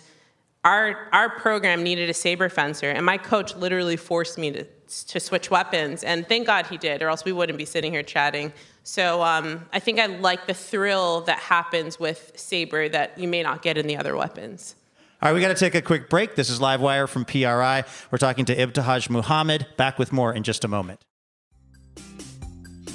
our 0.64 1.10
our 1.12 1.30
program 1.30 1.84
needed 1.84 2.10
a 2.10 2.14
saber 2.14 2.50
fencer, 2.50 2.90
and 2.90 3.06
my 3.06 3.18
coach 3.18 3.56
literally 3.56 3.98
forced 3.98 4.38
me 4.38 4.52
to 4.52 4.64
to 5.08 5.20
switch 5.20 5.52
weapons, 5.52 6.04
and 6.04 6.28
thank 6.28 6.48
God 6.48 6.68
he 6.68 6.78
did, 6.78 7.02
or 7.02 7.10
else 7.10 7.26
we 7.26 7.32
wouldn't 7.32 7.58
be 7.58 7.66
sitting 7.66 7.92
here 7.92 8.04
chatting. 8.04 8.52
So 8.90 9.22
um, 9.22 9.68
I 9.72 9.78
think 9.78 10.00
I 10.00 10.08
like 10.08 10.48
the 10.48 10.56
thrill 10.56 11.22
that 11.22 11.38
happens 11.38 12.00
with 12.00 12.32
saber 12.36 12.90
that 12.90 13.20
you 13.20 13.28
may 13.28 13.44
not 13.44 13.62
get 13.62 13.78
in 13.78 13.86
the 13.86 13.98
other 13.98 14.18
weapons. 14.18 14.74
All 15.22 15.30
right, 15.30 15.36
we 15.36 15.42
got 15.42 15.50
to 15.50 15.54
take 15.54 15.76
a 15.76 15.82
quick 15.84 16.10
break. 16.10 16.34
This 16.34 16.50
is 16.50 16.60
Live 16.60 16.82
Wire 16.82 17.06
from 17.06 17.24
PRI. 17.24 17.84
We're 18.10 18.18
talking 18.18 18.46
to 18.46 18.56
Ibtihaj 18.56 19.12
Muhammad. 19.12 19.68
Back 19.78 20.00
with 20.00 20.12
more 20.12 20.34
in 20.34 20.42
just 20.42 20.64
a 20.64 20.68
moment. 20.68 21.02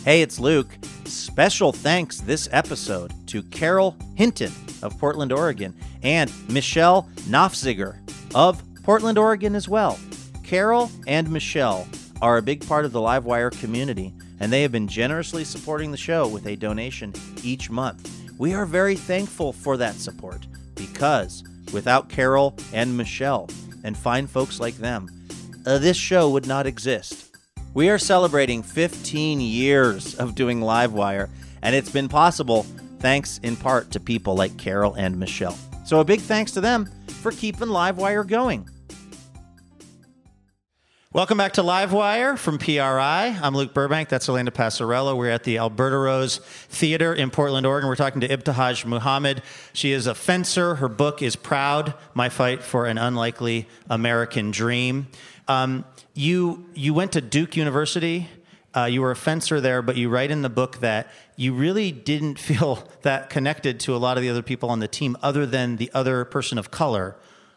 Hey, 0.04 0.20
it's 0.20 0.40
Luke. 0.40 0.66
Special 1.04 1.70
thanks 1.70 2.20
this 2.22 2.48
episode 2.50 3.12
to 3.28 3.44
Carol 3.44 3.96
Hinton 4.16 4.50
of 4.82 4.98
Portland, 4.98 5.30
Oregon, 5.30 5.76
and 6.02 6.28
Michelle 6.50 7.08
Knopfziger 7.28 7.98
of 8.34 8.60
Portland, 8.82 9.16
Oregon 9.16 9.54
as 9.54 9.68
well. 9.68 9.96
Carol 10.42 10.90
and 11.06 11.30
Michelle 11.30 11.86
are 12.20 12.36
a 12.36 12.42
big 12.42 12.66
part 12.66 12.84
of 12.84 12.90
the 12.90 12.98
Livewire 12.98 13.56
community, 13.60 14.12
and 14.40 14.52
they 14.52 14.62
have 14.62 14.72
been 14.72 14.88
generously 14.88 15.44
supporting 15.44 15.90
the 15.90 15.96
show 15.96 16.26
with 16.26 16.46
a 16.46 16.56
donation 16.56 17.12
each 17.42 17.70
month. 17.70 18.10
We 18.38 18.54
are 18.54 18.66
very 18.66 18.96
thankful 18.96 19.52
for 19.52 19.76
that 19.76 19.94
support 19.94 20.46
because 20.74 21.44
without 21.72 22.08
Carol 22.08 22.56
and 22.72 22.96
Michelle 22.96 23.48
and 23.84 23.96
fine 23.96 24.26
folks 24.26 24.60
like 24.60 24.76
them, 24.76 25.08
uh, 25.66 25.78
this 25.78 25.96
show 25.96 26.30
would 26.30 26.46
not 26.46 26.66
exist. 26.66 27.36
We 27.74 27.88
are 27.88 27.98
celebrating 27.98 28.62
15 28.62 29.40
years 29.40 30.14
of 30.14 30.34
doing 30.34 30.60
Livewire, 30.60 31.28
and 31.62 31.74
it's 31.74 31.90
been 31.90 32.08
possible 32.08 32.64
thanks 33.00 33.38
in 33.42 33.56
part 33.56 33.90
to 33.90 34.00
people 34.00 34.34
like 34.34 34.56
Carol 34.56 34.94
and 34.94 35.18
Michelle. 35.18 35.58
So 35.84 36.00
a 36.00 36.04
big 36.04 36.20
thanks 36.20 36.52
to 36.52 36.60
them 36.60 36.88
for 37.20 37.32
keeping 37.32 37.68
Livewire 37.68 38.26
going. 38.26 38.68
Welcome 41.14 41.38
back 41.38 41.52
to 41.52 41.62
Livewire 41.62 42.36
from 42.36 42.58
PRI. 42.58 43.38
I'm 43.40 43.54
Luke 43.54 43.72
Burbank. 43.72 44.08
That's 44.08 44.28
Elena 44.28 44.50
Passarello. 44.50 45.16
We're 45.16 45.30
at 45.30 45.44
the 45.44 45.58
Alberta 45.58 45.96
Rose 45.96 46.38
Theater 46.38 47.14
in 47.14 47.30
Portland, 47.30 47.64
Oregon. 47.64 47.88
We're 47.88 47.94
talking 47.94 48.20
to 48.22 48.26
Ibtihaj 48.26 48.84
Muhammad. 48.84 49.40
She 49.72 49.92
is 49.92 50.08
a 50.08 50.14
fencer. 50.16 50.74
Her 50.74 50.88
book 50.88 51.22
is 51.22 51.36
Proud 51.36 51.94
My 52.14 52.28
Fight 52.28 52.64
for 52.64 52.86
an 52.86 52.98
Unlikely 52.98 53.68
American 53.88 54.50
Dream. 54.50 55.06
Um, 55.46 55.84
you, 56.14 56.66
you 56.74 56.92
went 56.92 57.12
to 57.12 57.20
Duke 57.20 57.56
University. 57.56 58.28
Uh, 58.76 58.86
you 58.86 59.00
were 59.00 59.12
a 59.12 59.16
fencer 59.16 59.60
there, 59.60 59.82
but 59.82 59.96
you 59.96 60.08
write 60.08 60.32
in 60.32 60.42
the 60.42 60.50
book 60.50 60.78
that 60.78 61.06
you 61.36 61.54
really 61.54 61.92
didn't 61.92 62.38
feel 62.40 62.88
that 63.02 63.30
connected 63.30 63.78
to 63.78 63.94
a 63.94 63.98
lot 63.98 64.16
of 64.16 64.24
the 64.24 64.30
other 64.30 64.42
people 64.42 64.68
on 64.68 64.80
the 64.80 64.88
team 64.88 65.16
other 65.22 65.46
than 65.46 65.76
the 65.76 65.92
other 65.94 66.24
person 66.24 66.58
of 66.58 66.72
color 66.72 67.14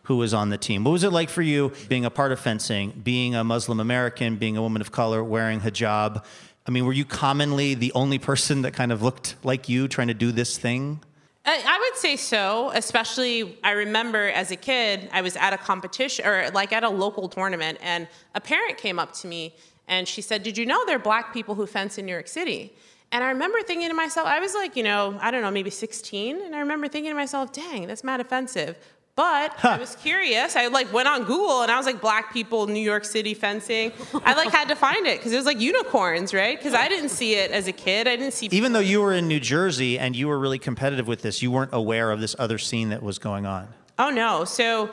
who 0.07 0.15
was 0.15 0.33
on 0.33 0.49
the 0.49 0.57
team. 0.57 0.85
What 0.85 0.91
was 0.91 1.03
it 1.03 1.11
like 1.11 1.29
for 1.29 1.41
you 1.41 1.73
being 1.89 2.05
a 2.05 2.09
part 2.09 2.31
of 2.31 2.39
fencing, 2.39 2.91
being 3.03 3.35
a 3.35 3.43
Muslim 3.43 3.81
American, 3.81 4.37
being 4.37 4.55
a 4.55 4.61
woman 4.61 4.81
of 4.81 4.91
color, 4.91 5.21
wearing 5.21 5.59
hijab? 5.59 6.23
I 6.65 6.71
mean, 6.71 6.85
were 6.85 6.93
you 6.93 7.03
commonly 7.03 7.75
the 7.75 7.91
only 7.93 8.17
person 8.17 8.61
that 8.61 8.73
kind 8.73 8.93
of 8.93 9.01
looked 9.01 9.35
like 9.43 9.67
you 9.67 9.89
trying 9.89 10.07
to 10.07 10.13
do 10.13 10.31
this 10.31 10.57
thing? 10.57 11.01
I 11.45 11.79
would 11.79 11.97
say 11.97 12.15
so, 12.17 12.71
especially 12.73 13.57
I 13.63 13.71
remember 13.71 14.27
as 14.29 14.51
a 14.51 14.57
kid, 14.57 15.09
I 15.13 15.21
was 15.21 15.37
at 15.37 15.53
a 15.53 15.57
competition 15.57 16.25
or 16.25 16.51
like 16.51 16.73
at 16.73 16.83
a 16.83 16.89
local 16.89 17.29
tournament, 17.29 17.77
and 17.81 18.07
a 18.35 18.41
parent 18.41 18.77
came 18.77 18.99
up 18.99 19.13
to 19.15 19.27
me 19.27 19.55
and 19.87 20.07
she 20.07 20.21
said, 20.21 20.43
Did 20.43 20.57
you 20.57 20.65
know 20.65 20.85
there 20.85 20.97
are 20.97 20.99
black 20.99 21.33
people 21.33 21.55
who 21.55 21.65
fence 21.65 21.97
in 21.97 22.05
New 22.05 22.11
York 22.11 22.27
City? 22.27 22.73
And 23.11 23.23
I 23.23 23.29
remember 23.29 23.61
thinking 23.61 23.87
to 23.87 23.93
myself, 23.93 24.27
I 24.27 24.39
was 24.39 24.53
like, 24.53 24.75
you 24.75 24.83
know, 24.83 25.17
I 25.21 25.31
don't 25.31 25.41
know, 25.41 25.51
maybe 25.51 25.69
16, 25.69 26.41
and 26.41 26.53
I 26.53 26.59
remember 26.59 26.89
thinking 26.89 27.11
to 27.11 27.15
myself, 27.15 27.53
dang, 27.53 27.87
that's 27.87 28.03
mad 28.03 28.19
offensive. 28.19 28.77
But 29.17 29.65
I 29.65 29.79
was 29.79 29.95
curious. 29.95 30.55
I 30.55 30.67
like 30.67 30.93
went 30.93 31.07
on 31.07 31.23
Google 31.23 31.63
and 31.63 31.71
I 31.71 31.77
was 31.77 31.87
like, 31.87 31.99
black 31.99 32.31
people, 32.31 32.67
New 32.67 32.79
York 32.79 33.03
City 33.03 33.33
fencing. 33.33 33.91
I 34.23 34.35
like 34.35 34.51
had 34.51 34.67
to 34.69 34.75
find 34.75 35.07
it 35.07 35.17
because 35.17 35.33
it 35.33 35.37
was 35.37 35.45
like 35.47 35.59
unicorns, 35.59 36.35
right? 36.35 36.55
Because 36.55 36.75
I 36.75 36.87
didn't 36.87 37.09
see 37.09 37.33
it 37.33 37.49
as 37.49 37.67
a 37.67 37.71
kid. 37.71 38.07
I 38.07 38.15
didn't 38.15 38.33
see 38.33 38.47
Even 38.51 38.73
though 38.73 38.79
you 38.79 39.01
were 39.01 39.13
in 39.13 39.27
New 39.27 39.39
Jersey 39.39 39.97
and 39.97 40.15
you 40.15 40.27
were 40.27 40.37
really 40.37 40.59
competitive 40.59 41.07
with 41.07 41.23
this, 41.23 41.41
you 41.41 41.49
weren't 41.49 41.73
aware 41.73 42.11
of 42.11 42.21
this 42.21 42.35
other 42.37 42.59
scene 42.59 42.89
that 42.89 43.01
was 43.01 43.17
going 43.17 43.47
on. 43.47 43.67
Oh 43.97 44.11
no. 44.11 44.45
So 44.45 44.91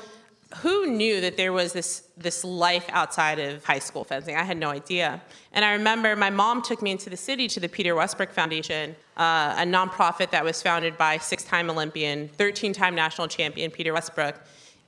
who 0.57 0.87
knew 0.87 1.21
that 1.21 1.37
there 1.37 1.53
was 1.53 1.73
this 1.73 2.03
this 2.17 2.45
life 2.45 2.87
outside 2.91 3.39
of 3.39 3.65
high 3.65 3.79
school 3.79 4.05
fencing? 4.05 4.37
I 4.37 4.43
had 4.43 4.57
no 4.57 4.71
idea. 4.71 5.21
And 5.53 5.65
I 5.65 5.73
remember 5.73 6.15
my 6.17 6.31
mom 6.31 6.63
took 6.63 6.81
me 6.83 6.91
into 6.91 7.11
the 7.11 7.17
city 7.17 7.49
to 7.49 7.61
the 7.61 7.69
Peter 7.69 7.95
Westbrook 7.95 8.31
Foundation, 8.33 8.95
uh, 9.17 9.55
a 9.57 9.65
nonprofit 9.65 10.31
that 10.31 10.45
was 10.45 10.63
founded 10.63 10.97
by 10.97 11.19
six-time 11.19 11.71
Olympian, 11.71 12.29
13-time 12.39 12.95
national 12.95 13.29
champion 13.29 13.71
Peter 13.71 13.93
Westbrook. 13.93 14.37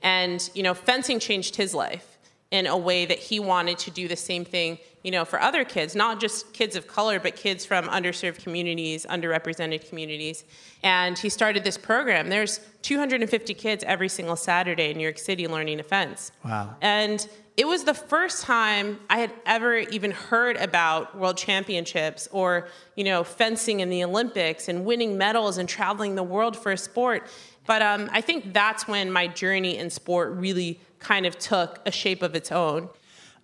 And 0.01 0.49
you 0.53 0.63
know, 0.63 0.73
fencing 0.73 1.19
changed 1.19 1.55
his 1.55 1.73
life 1.73 2.17
in 2.51 2.65
a 2.65 2.77
way 2.77 3.05
that 3.05 3.19
he 3.19 3.39
wanted 3.39 3.77
to 3.79 3.91
do 3.91 4.07
the 4.07 4.15
same 4.15 4.45
thing, 4.45 4.77
you 5.07 5.11
know, 5.11 5.23
for 5.23 5.41
other 5.41 5.63
kids, 5.63 5.95
not 5.95 6.19
just 6.19 6.51
kids 6.51 6.75
of 6.75 6.85
color, 6.85 7.17
but 7.17 7.33
kids 7.33 7.65
from 7.65 7.87
underserved 7.87 8.43
communities, 8.43 9.05
underrepresented 9.05 9.87
communities. 9.87 10.43
And 10.83 11.17
he 11.17 11.29
started 11.29 11.63
this 11.63 11.77
program. 11.77 12.27
There's 12.27 12.59
250 12.81 13.53
kids 13.53 13.85
every 13.87 14.09
single 14.09 14.35
Saturday 14.35 14.91
in 14.91 14.97
New 14.97 15.03
York 15.03 15.17
City 15.17 15.47
learning 15.47 15.77
to 15.77 15.83
fence. 15.83 16.33
Wow. 16.43 16.75
And 16.81 17.25
it 17.55 17.65
was 17.65 17.85
the 17.85 17.93
first 17.93 18.43
time 18.43 18.99
I 19.09 19.19
had 19.19 19.31
ever 19.45 19.77
even 19.77 20.11
heard 20.11 20.57
about 20.57 21.17
world 21.17 21.37
championships 21.37 22.27
or, 22.33 22.67
you 22.97 23.05
know, 23.05 23.23
fencing 23.23 23.79
in 23.79 23.89
the 23.89 24.03
Olympics 24.03 24.67
and 24.67 24.83
winning 24.83 25.17
medals 25.17 25.57
and 25.57 25.69
traveling 25.69 26.15
the 26.15 26.23
world 26.23 26.57
for 26.57 26.73
a 26.73 26.77
sport. 26.77 27.25
But 27.65 27.81
um, 27.81 28.09
I 28.11 28.19
think 28.19 28.51
that's 28.51 28.89
when 28.89 29.09
my 29.09 29.27
journey 29.27 29.77
in 29.77 29.89
sport 29.89 30.33
really 30.33 30.81
kind 30.99 31.25
of 31.25 31.39
took 31.39 31.79
a 31.85 31.91
shape 31.91 32.21
of 32.21 32.35
its 32.35 32.51
own. 32.51 32.89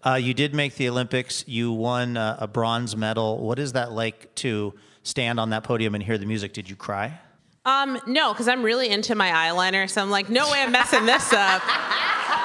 Uh, 0.06 0.16
you 0.16 0.34
did 0.34 0.54
make 0.54 0.76
the 0.76 0.90
Olympics. 0.90 1.46
You 1.48 1.72
won 1.72 2.18
uh, 2.18 2.38
a 2.40 2.48
bronze 2.48 2.96
medal. 2.96 3.40
What 3.40 3.58
is 3.58 3.74
that 3.74 3.92
like 3.92 4.34
to 4.36 4.74
stand 5.04 5.40
on 5.40 5.52
that 5.52 5.64
podium 5.64 5.96
and 5.96 6.04
hear 6.04 6.18
the 6.18 6.26
music? 6.26 6.54
Did 6.54 6.70
you 6.70 6.76
cry? 6.76 7.20
Um, 7.66 8.00
no, 8.06 8.34
because 8.34 8.50
I'm 8.50 8.64
really 8.64 8.90
into 8.90 9.16
my 9.16 9.30
eyeliner, 9.30 9.90
so 9.90 10.02
I'm 10.02 10.10
like, 10.10 10.30
no 10.30 10.52
way 10.52 10.62
I'm 10.62 10.74
messing 10.74 11.06
this 11.06 11.32
up. 11.32 11.62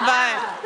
but 0.01 0.59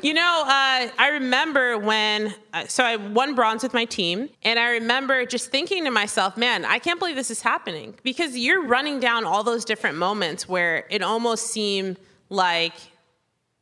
you 0.00 0.14
know, 0.14 0.44
uh, 0.46 0.88
I 0.96 1.10
remember 1.14 1.76
when, 1.76 2.32
uh, 2.52 2.66
so 2.68 2.84
I 2.84 2.94
won 2.94 3.34
bronze 3.34 3.64
with 3.64 3.74
my 3.74 3.84
team, 3.84 4.28
and 4.44 4.60
I 4.60 4.70
remember 4.70 5.26
just 5.26 5.50
thinking 5.50 5.84
to 5.84 5.90
myself, 5.90 6.36
man, 6.36 6.64
I 6.64 6.78
can't 6.78 7.00
believe 7.00 7.16
this 7.16 7.32
is 7.32 7.42
happening 7.42 7.96
because 8.04 8.36
you're 8.36 8.64
running 8.64 9.00
down 9.00 9.24
all 9.24 9.42
those 9.42 9.64
different 9.64 9.96
moments 9.98 10.48
where 10.48 10.86
it 10.88 11.02
almost 11.02 11.48
seemed 11.48 11.98
like 12.28 12.74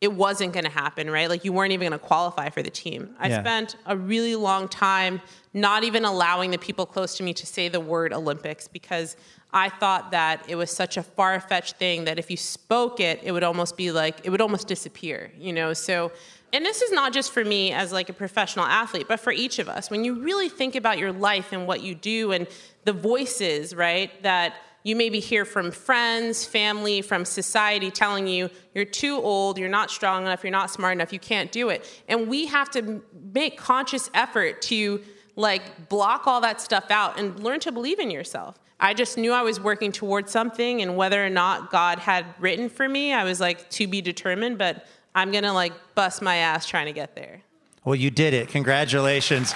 it 0.00 0.12
wasn't 0.12 0.52
going 0.52 0.64
to 0.64 0.70
happen, 0.70 1.10
right? 1.10 1.28
Like 1.28 1.44
you 1.44 1.52
weren't 1.52 1.72
even 1.72 1.88
going 1.88 1.98
to 1.98 2.06
qualify 2.06 2.50
for 2.50 2.62
the 2.62 2.70
team. 2.70 3.14
I 3.18 3.28
Yeah. 3.28 3.40
spent 3.40 3.76
a 3.86 3.96
really 3.96 4.36
long 4.36 4.68
time 4.68 5.22
not 5.54 5.84
even 5.84 6.04
allowing 6.04 6.50
the 6.50 6.58
people 6.58 6.84
close 6.84 7.16
to 7.16 7.22
me 7.22 7.32
to 7.32 7.46
say 7.46 7.68
the 7.68 7.80
word 7.80 8.12
Olympics 8.12 8.68
because 8.68 9.16
I 9.54 9.70
thought 9.70 10.10
that 10.10 10.44
it 10.48 10.56
was 10.56 10.70
such 10.70 10.98
a 10.98 11.02
far 11.02 11.40
fetched 11.40 11.76
thing 11.76 12.04
that 12.04 12.18
if 12.18 12.30
you 12.30 12.36
spoke 12.36 13.00
it, 13.00 13.20
it 13.22 13.32
would 13.32 13.44
almost 13.44 13.76
be 13.78 13.90
like, 13.90 14.20
it 14.24 14.28
would 14.28 14.42
almost 14.42 14.68
disappear, 14.68 15.32
you 15.38 15.52
know? 15.52 15.72
So, 15.72 16.12
and 16.52 16.64
this 16.64 16.82
is 16.82 16.92
not 16.92 17.14
just 17.14 17.32
for 17.32 17.42
me 17.42 17.72
as 17.72 17.90
like 17.90 18.10
a 18.10 18.12
professional 18.12 18.66
athlete, 18.66 19.06
but 19.08 19.18
for 19.18 19.32
each 19.32 19.58
of 19.58 19.66
us. 19.68 19.90
When 19.90 20.04
you 20.04 20.20
really 20.20 20.50
think 20.50 20.74
about 20.74 20.98
your 20.98 21.12
life 21.12 21.52
and 21.52 21.66
what 21.66 21.80
you 21.80 21.94
do 21.94 22.32
and 22.32 22.46
the 22.84 22.92
voices, 22.92 23.74
right, 23.74 24.10
that 24.22 24.56
you 24.86 24.94
maybe 24.94 25.18
hear 25.18 25.44
from 25.44 25.72
friends, 25.72 26.44
family, 26.44 27.02
from 27.02 27.24
society 27.24 27.90
telling 27.90 28.28
you 28.28 28.48
you're 28.72 28.84
too 28.84 29.16
old, 29.16 29.58
you're 29.58 29.68
not 29.68 29.90
strong 29.90 30.22
enough, 30.22 30.44
you're 30.44 30.52
not 30.52 30.70
smart 30.70 30.92
enough, 30.92 31.12
you 31.12 31.18
can't 31.18 31.50
do 31.50 31.70
it. 31.70 31.84
And 32.06 32.28
we 32.28 32.46
have 32.46 32.70
to 32.70 33.02
make 33.34 33.58
conscious 33.58 34.08
effort 34.14 34.62
to 34.62 35.02
like 35.34 35.88
block 35.88 36.28
all 36.28 36.40
that 36.42 36.60
stuff 36.60 36.88
out 36.92 37.18
and 37.18 37.42
learn 37.42 37.58
to 37.60 37.72
believe 37.72 37.98
in 37.98 38.12
yourself. 38.12 38.60
I 38.78 38.94
just 38.94 39.18
knew 39.18 39.32
I 39.32 39.42
was 39.42 39.58
working 39.58 39.90
towards 39.90 40.30
something 40.30 40.80
and 40.80 40.96
whether 40.96 41.24
or 41.24 41.30
not 41.30 41.72
God 41.72 41.98
had 41.98 42.24
written 42.38 42.68
for 42.68 42.88
me, 42.88 43.12
I 43.12 43.24
was 43.24 43.40
like 43.40 43.68
to 43.70 43.88
be 43.88 44.00
determined, 44.00 44.56
but 44.56 44.86
I'm 45.16 45.32
going 45.32 45.42
to 45.42 45.52
like 45.52 45.72
bust 45.96 46.22
my 46.22 46.36
ass 46.36 46.64
trying 46.64 46.86
to 46.86 46.92
get 46.92 47.16
there. 47.16 47.40
Well, 47.84 47.96
you 47.96 48.12
did 48.12 48.34
it. 48.34 48.50
Congratulations. 48.50 49.52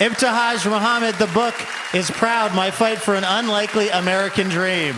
Ibtihaj 0.00 0.64
Muhammad, 0.64 1.14
the 1.16 1.26
book 1.26 1.54
is 1.92 2.10
proud, 2.10 2.54
My 2.54 2.70
Fight 2.70 2.96
for 2.96 3.14
an 3.14 3.22
Unlikely 3.22 3.90
American 3.90 4.48
Dream. 4.48 4.94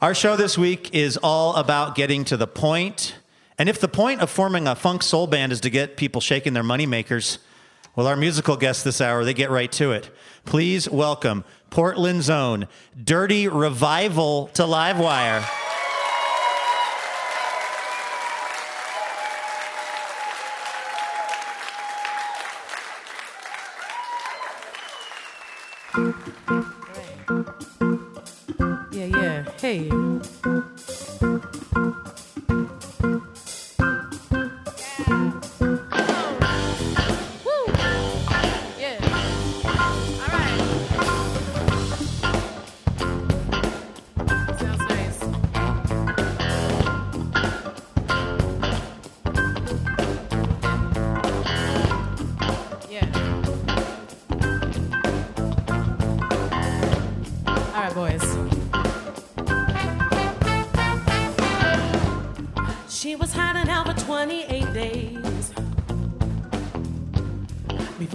Our 0.00 0.14
show 0.14 0.36
this 0.36 0.56
week 0.56 0.94
is 0.94 1.18
all 1.22 1.54
about 1.56 1.94
getting 1.96 2.24
to 2.24 2.38
the 2.38 2.46
point. 2.46 3.16
And 3.58 3.68
if 3.68 3.78
the 3.78 3.88
point 3.88 4.22
of 4.22 4.30
forming 4.30 4.66
a 4.66 4.74
funk 4.74 5.02
soul 5.02 5.26
band 5.26 5.52
is 5.52 5.60
to 5.60 5.68
get 5.68 5.98
people 5.98 6.22
shaking 6.22 6.54
their 6.54 6.62
moneymakers, 6.62 7.36
well, 7.94 8.06
our 8.06 8.16
musical 8.16 8.56
guests 8.56 8.82
this 8.82 9.00
hour, 9.02 9.24
they 9.24 9.34
get 9.34 9.50
right 9.50 9.70
to 9.72 9.92
it. 9.92 10.08
Please 10.46 10.88
welcome 10.88 11.44
Portland's 11.68 12.30
own 12.30 12.66
Dirty 13.02 13.48
Revival 13.48 14.46
to 14.54 14.62
Livewire. 14.62 15.46
Yeah, 28.90 29.04
yeah. 29.04 29.50
Hey. 29.60 30.71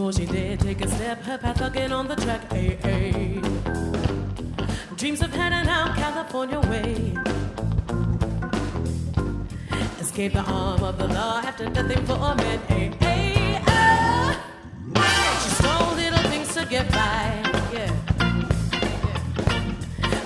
Before 0.07 0.25
she 0.25 0.31
did 0.31 0.61
take 0.61 0.79
a 0.79 0.87
step, 0.87 1.21
her 1.23 1.37
path 1.37 1.59
again 1.59 1.91
on 1.91 2.07
the 2.07 2.15
track. 2.15 2.39
Ay, 2.51 2.77
ay. 2.85 3.41
Dreams 4.95 5.21
of 5.21 5.33
heading 5.33 5.67
out 5.67 5.97
California 5.97 6.61
way. 6.61 7.13
Escape 9.99 10.31
the 10.31 10.45
arm 10.47 10.81
of 10.81 10.97
the 10.97 11.09
law 11.09 11.41
after 11.43 11.69
nothing 11.69 12.05
for 12.05 12.13
a 12.13 12.35
man. 12.35 12.59
Ay, 12.69 12.93
ay, 13.01 13.61
ah. 13.67 14.31
She 15.43 15.49
stole 15.59 15.95
little 15.95 16.23
things 16.31 16.53
to 16.53 16.65
get 16.69 16.89
by. 16.91 17.43
Yeah. 17.73 17.91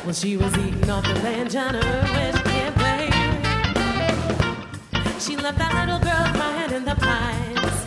When 0.05 0.13
she 0.13 0.37
was 0.37 0.55
eating 0.59 0.91
off 0.91 1.05
the 1.05 1.15
land, 1.23 1.49
John 1.49 1.73
where 1.73 2.33
she 2.37 2.43
can't 2.43 2.75
play. 2.75 3.09
She 5.19 5.37
left 5.37 5.57
that 5.57 5.73
little 5.73 5.99
girl 5.99 6.25
crying 6.35 6.71
in 6.71 6.85
the 6.85 6.93
pines. 6.93 7.80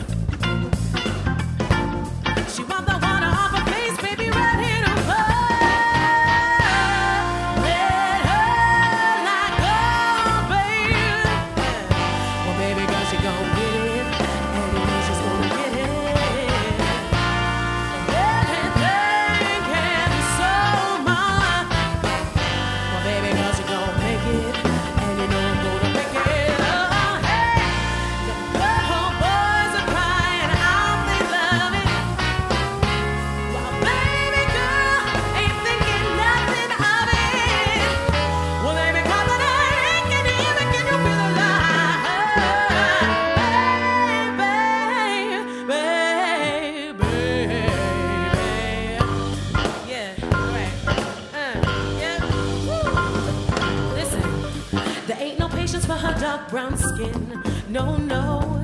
Brown 56.64 56.78
skin. 56.78 57.42
No, 57.68 57.96
no. 57.96 58.62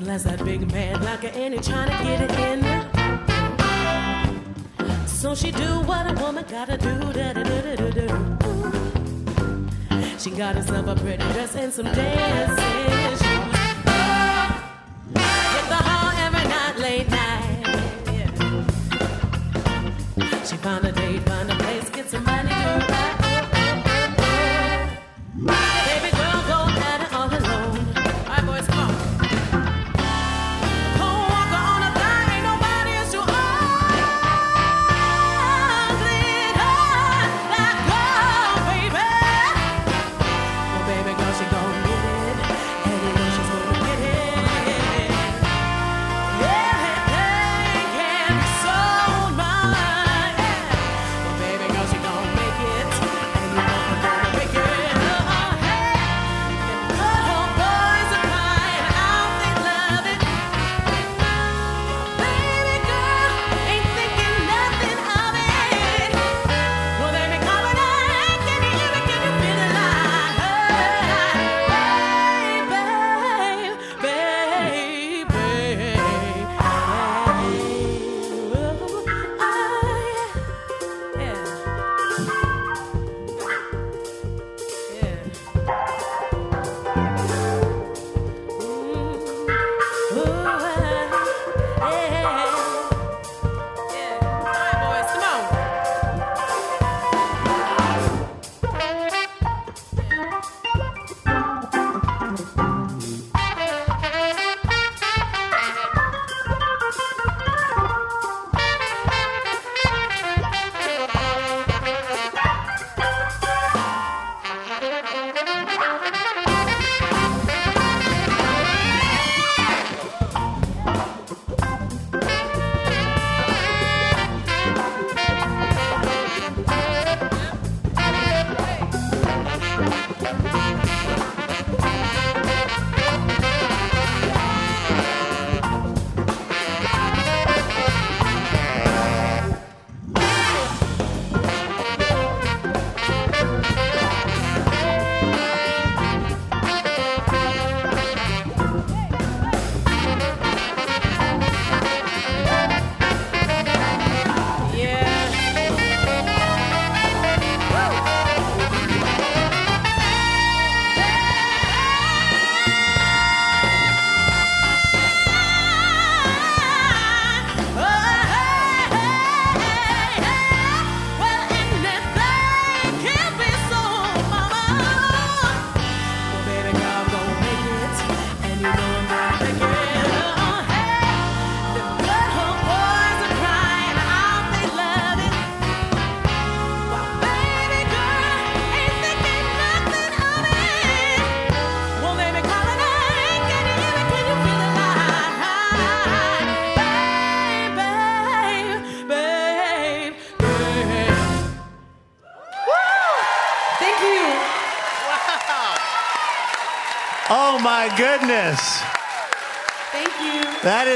that's 0.00 0.24
that 0.24 0.44
big 0.44 0.70
man 0.72 1.02
like 1.02 1.24
an 1.24 1.30
Annie 1.30 1.58
trying 1.58 1.90
to 1.90 1.96
get 2.04 2.20
it 2.22 2.30
in. 2.48 2.62
So 5.06 5.34
she 5.34 5.50
do 5.50 5.80
what 5.82 6.08
a 6.08 6.14
woman 6.22 6.44
gotta 6.48 6.76
do. 6.78 6.92
She 10.18 10.30
got 10.30 10.54
herself 10.54 10.86
a 10.86 10.94
pretty 10.94 11.24
dress 11.32 11.56
and 11.56 11.72
some 11.72 11.86
dancing 11.86 12.66
hit 15.54 15.66
the 15.72 15.80
hall 15.88 16.12
every 16.24 16.46
night, 16.48 16.76
late 16.78 17.10
night. 17.10 17.64
She 20.46 20.56
found 20.56 20.84
a 20.84 20.92
date, 20.92 21.24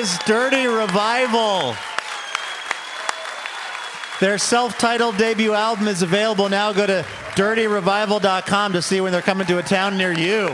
is 0.00 0.18
Dirty 0.24 0.66
Revival. 0.66 1.76
Their 4.18 4.38
self 4.38 4.78
titled 4.78 5.18
debut 5.18 5.52
album 5.52 5.88
is 5.88 6.00
available 6.00 6.48
now. 6.48 6.72
Go 6.72 6.86
to 6.86 7.04
dirtyrevival.com 7.34 8.72
to 8.72 8.80
see 8.80 9.02
when 9.02 9.12
they're 9.12 9.20
coming 9.20 9.46
to 9.46 9.58
a 9.58 9.62
town 9.62 9.98
near 9.98 10.12
you. 10.12 10.48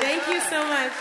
Thank 0.00 0.26
you 0.28 0.40
so 0.40 0.66
much. 0.66 0.92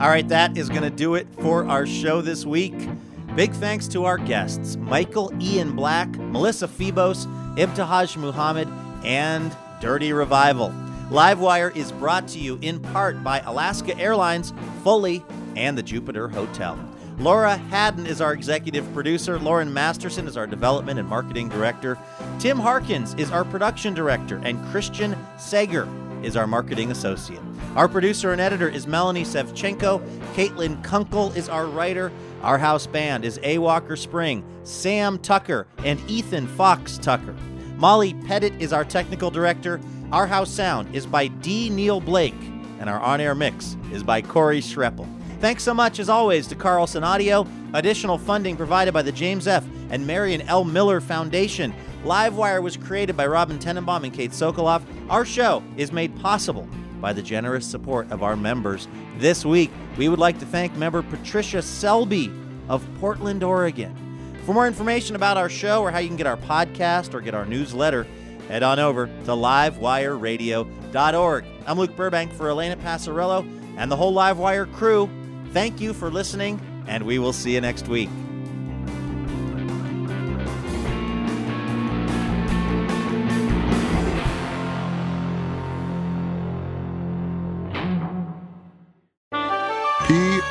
All 0.00 0.08
right, 0.08 0.26
that 0.28 0.56
is 0.56 0.70
going 0.70 0.82
to 0.82 0.90
do 0.90 1.14
it 1.14 1.26
for 1.40 1.66
our 1.66 1.84
show 1.84 2.22
this 2.22 2.46
week. 2.46 2.88
Big 3.34 3.52
thanks 3.52 3.86
to 3.88 4.04
our 4.04 4.16
guests 4.16 4.76
Michael 4.76 5.32
Ian 5.40 5.76
Black, 5.76 6.08
Melissa 6.08 6.66
Febos, 6.66 7.26
Ibtihaj 7.56 8.16
Muhammad, 8.16 8.68
and 9.04 9.56
Dirty 9.80 10.12
Revival. 10.12 10.72
Livewire 11.10 11.74
is 11.74 11.92
brought 11.92 12.28
to 12.28 12.38
you 12.38 12.58
in 12.60 12.80
part 12.80 13.22
by 13.24 13.40
Alaska 13.40 13.98
Airlines, 13.98 14.52
Foley, 14.84 15.24
and 15.56 15.76
the 15.76 15.82
Jupiter 15.82 16.28
Hotel. 16.28 16.78
Laura 17.18 17.56
Haddon 17.56 18.06
is 18.06 18.20
our 18.20 18.32
executive 18.32 18.92
producer. 18.94 19.40
Lauren 19.40 19.72
Masterson 19.72 20.28
is 20.28 20.36
our 20.36 20.46
development 20.46 21.00
and 21.00 21.08
marketing 21.08 21.48
director. 21.48 21.98
Tim 22.38 22.58
Harkins 22.58 23.14
is 23.14 23.32
our 23.32 23.44
production 23.44 23.92
director. 23.92 24.40
And 24.44 24.64
Christian 24.70 25.16
Sager 25.36 25.88
is 26.22 26.36
our 26.36 26.46
marketing 26.46 26.92
associate. 26.92 27.40
Our 27.74 27.88
producer 27.88 28.32
and 28.32 28.40
editor 28.40 28.68
is 28.68 28.86
Melanie 28.86 29.24
Sevcenko. 29.24 30.00
Caitlin 30.34 30.82
Kunkel 30.84 31.32
is 31.32 31.48
our 31.48 31.66
writer. 31.66 32.12
Our 32.42 32.58
house 32.58 32.86
band 32.86 33.24
is 33.24 33.40
A. 33.42 33.58
Walker 33.58 33.96
Spring, 33.96 34.44
Sam 34.62 35.18
Tucker, 35.18 35.66
and 35.78 36.00
Ethan 36.08 36.46
Fox 36.46 36.98
Tucker. 36.98 37.34
Molly 37.78 38.12
Pettit 38.12 38.52
is 38.60 38.72
our 38.72 38.84
technical 38.84 39.30
director. 39.30 39.80
Our 40.10 40.26
house 40.26 40.50
sound 40.50 40.92
is 40.96 41.06
by 41.06 41.28
D. 41.28 41.70
Neil 41.70 42.00
Blake, 42.00 42.34
and 42.80 42.90
our 42.90 42.98
on 42.98 43.20
air 43.20 43.36
mix 43.36 43.76
is 43.92 44.02
by 44.02 44.20
Corey 44.20 44.60
Schreppel. 44.60 45.06
Thanks 45.38 45.62
so 45.62 45.72
much, 45.72 46.00
as 46.00 46.08
always, 46.08 46.48
to 46.48 46.56
Carlson 46.56 47.04
Audio. 47.04 47.46
Additional 47.74 48.18
funding 48.18 48.56
provided 48.56 48.92
by 48.92 49.02
the 49.02 49.12
James 49.12 49.46
F. 49.46 49.64
and 49.90 50.04
Marion 50.04 50.40
L. 50.48 50.64
Miller 50.64 51.00
Foundation. 51.00 51.72
Livewire 52.02 52.60
was 52.60 52.76
created 52.76 53.16
by 53.16 53.28
Robin 53.28 53.60
Tenenbaum 53.60 54.02
and 54.02 54.12
Kate 54.12 54.32
Sokoloff. 54.32 54.82
Our 55.08 55.24
show 55.24 55.62
is 55.76 55.92
made 55.92 56.18
possible 56.18 56.68
by 57.00 57.12
the 57.12 57.22
generous 57.22 57.64
support 57.64 58.10
of 58.10 58.24
our 58.24 58.34
members. 58.34 58.88
This 59.18 59.44
week, 59.44 59.70
we 59.96 60.08
would 60.08 60.18
like 60.18 60.40
to 60.40 60.46
thank 60.46 60.74
member 60.74 61.00
Patricia 61.02 61.62
Selby 61.62 62.32
of 62.68 62.84
Portland, 62.98 63.44
Oregon. 63.44 64.07
For 64.48 64.54
more 64.54 64.66
information 64.66 65.14
about 65.14 65.36
our 65.36 65.50
show 65.50 65.82
or 65.82 65.90
how 65.90 65.98
you 65.98 66.08
can 66.08 66.16
get 66.16 66.26
our 66.26 66.38
podcast 66.38 67.12
or 67.12 67.20
get 67.20 67.34
our 67.34 67.44
newsletter, 67.44 68.06
head 68.48 68.62
on 68.62 68.78
over 68.78 69.06
to 69.06 69.32
livewireradio.org. 69.32 71.44
I'm 71.66 71.78
Luke 71.78 71.94
Burbank 71.94 72.32
for 72.32 72.48
Elena 72.48 72.78
Passarello 72.78 73.46
and 73.76 73.92
the 73.92 73.96
whole 73.96 74.14
Livewire 74.14 74.72
crew. 74.72 75.10
Thank 75.52 75.82
you 75.82 75.92
for 75.92 76.10
listening, 76.10 76.58
and 76.86 77.04
we 77.04 77.18
will 77.18 77.34
see 77.34 77.52
you 77.52 77.60
next 77.60 77.88
week. 77.88 78.08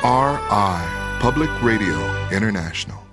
PRI, 0.00 1.16
Public 1.18 1.50
Radio 1.64 2.28
International. 2.30 3.07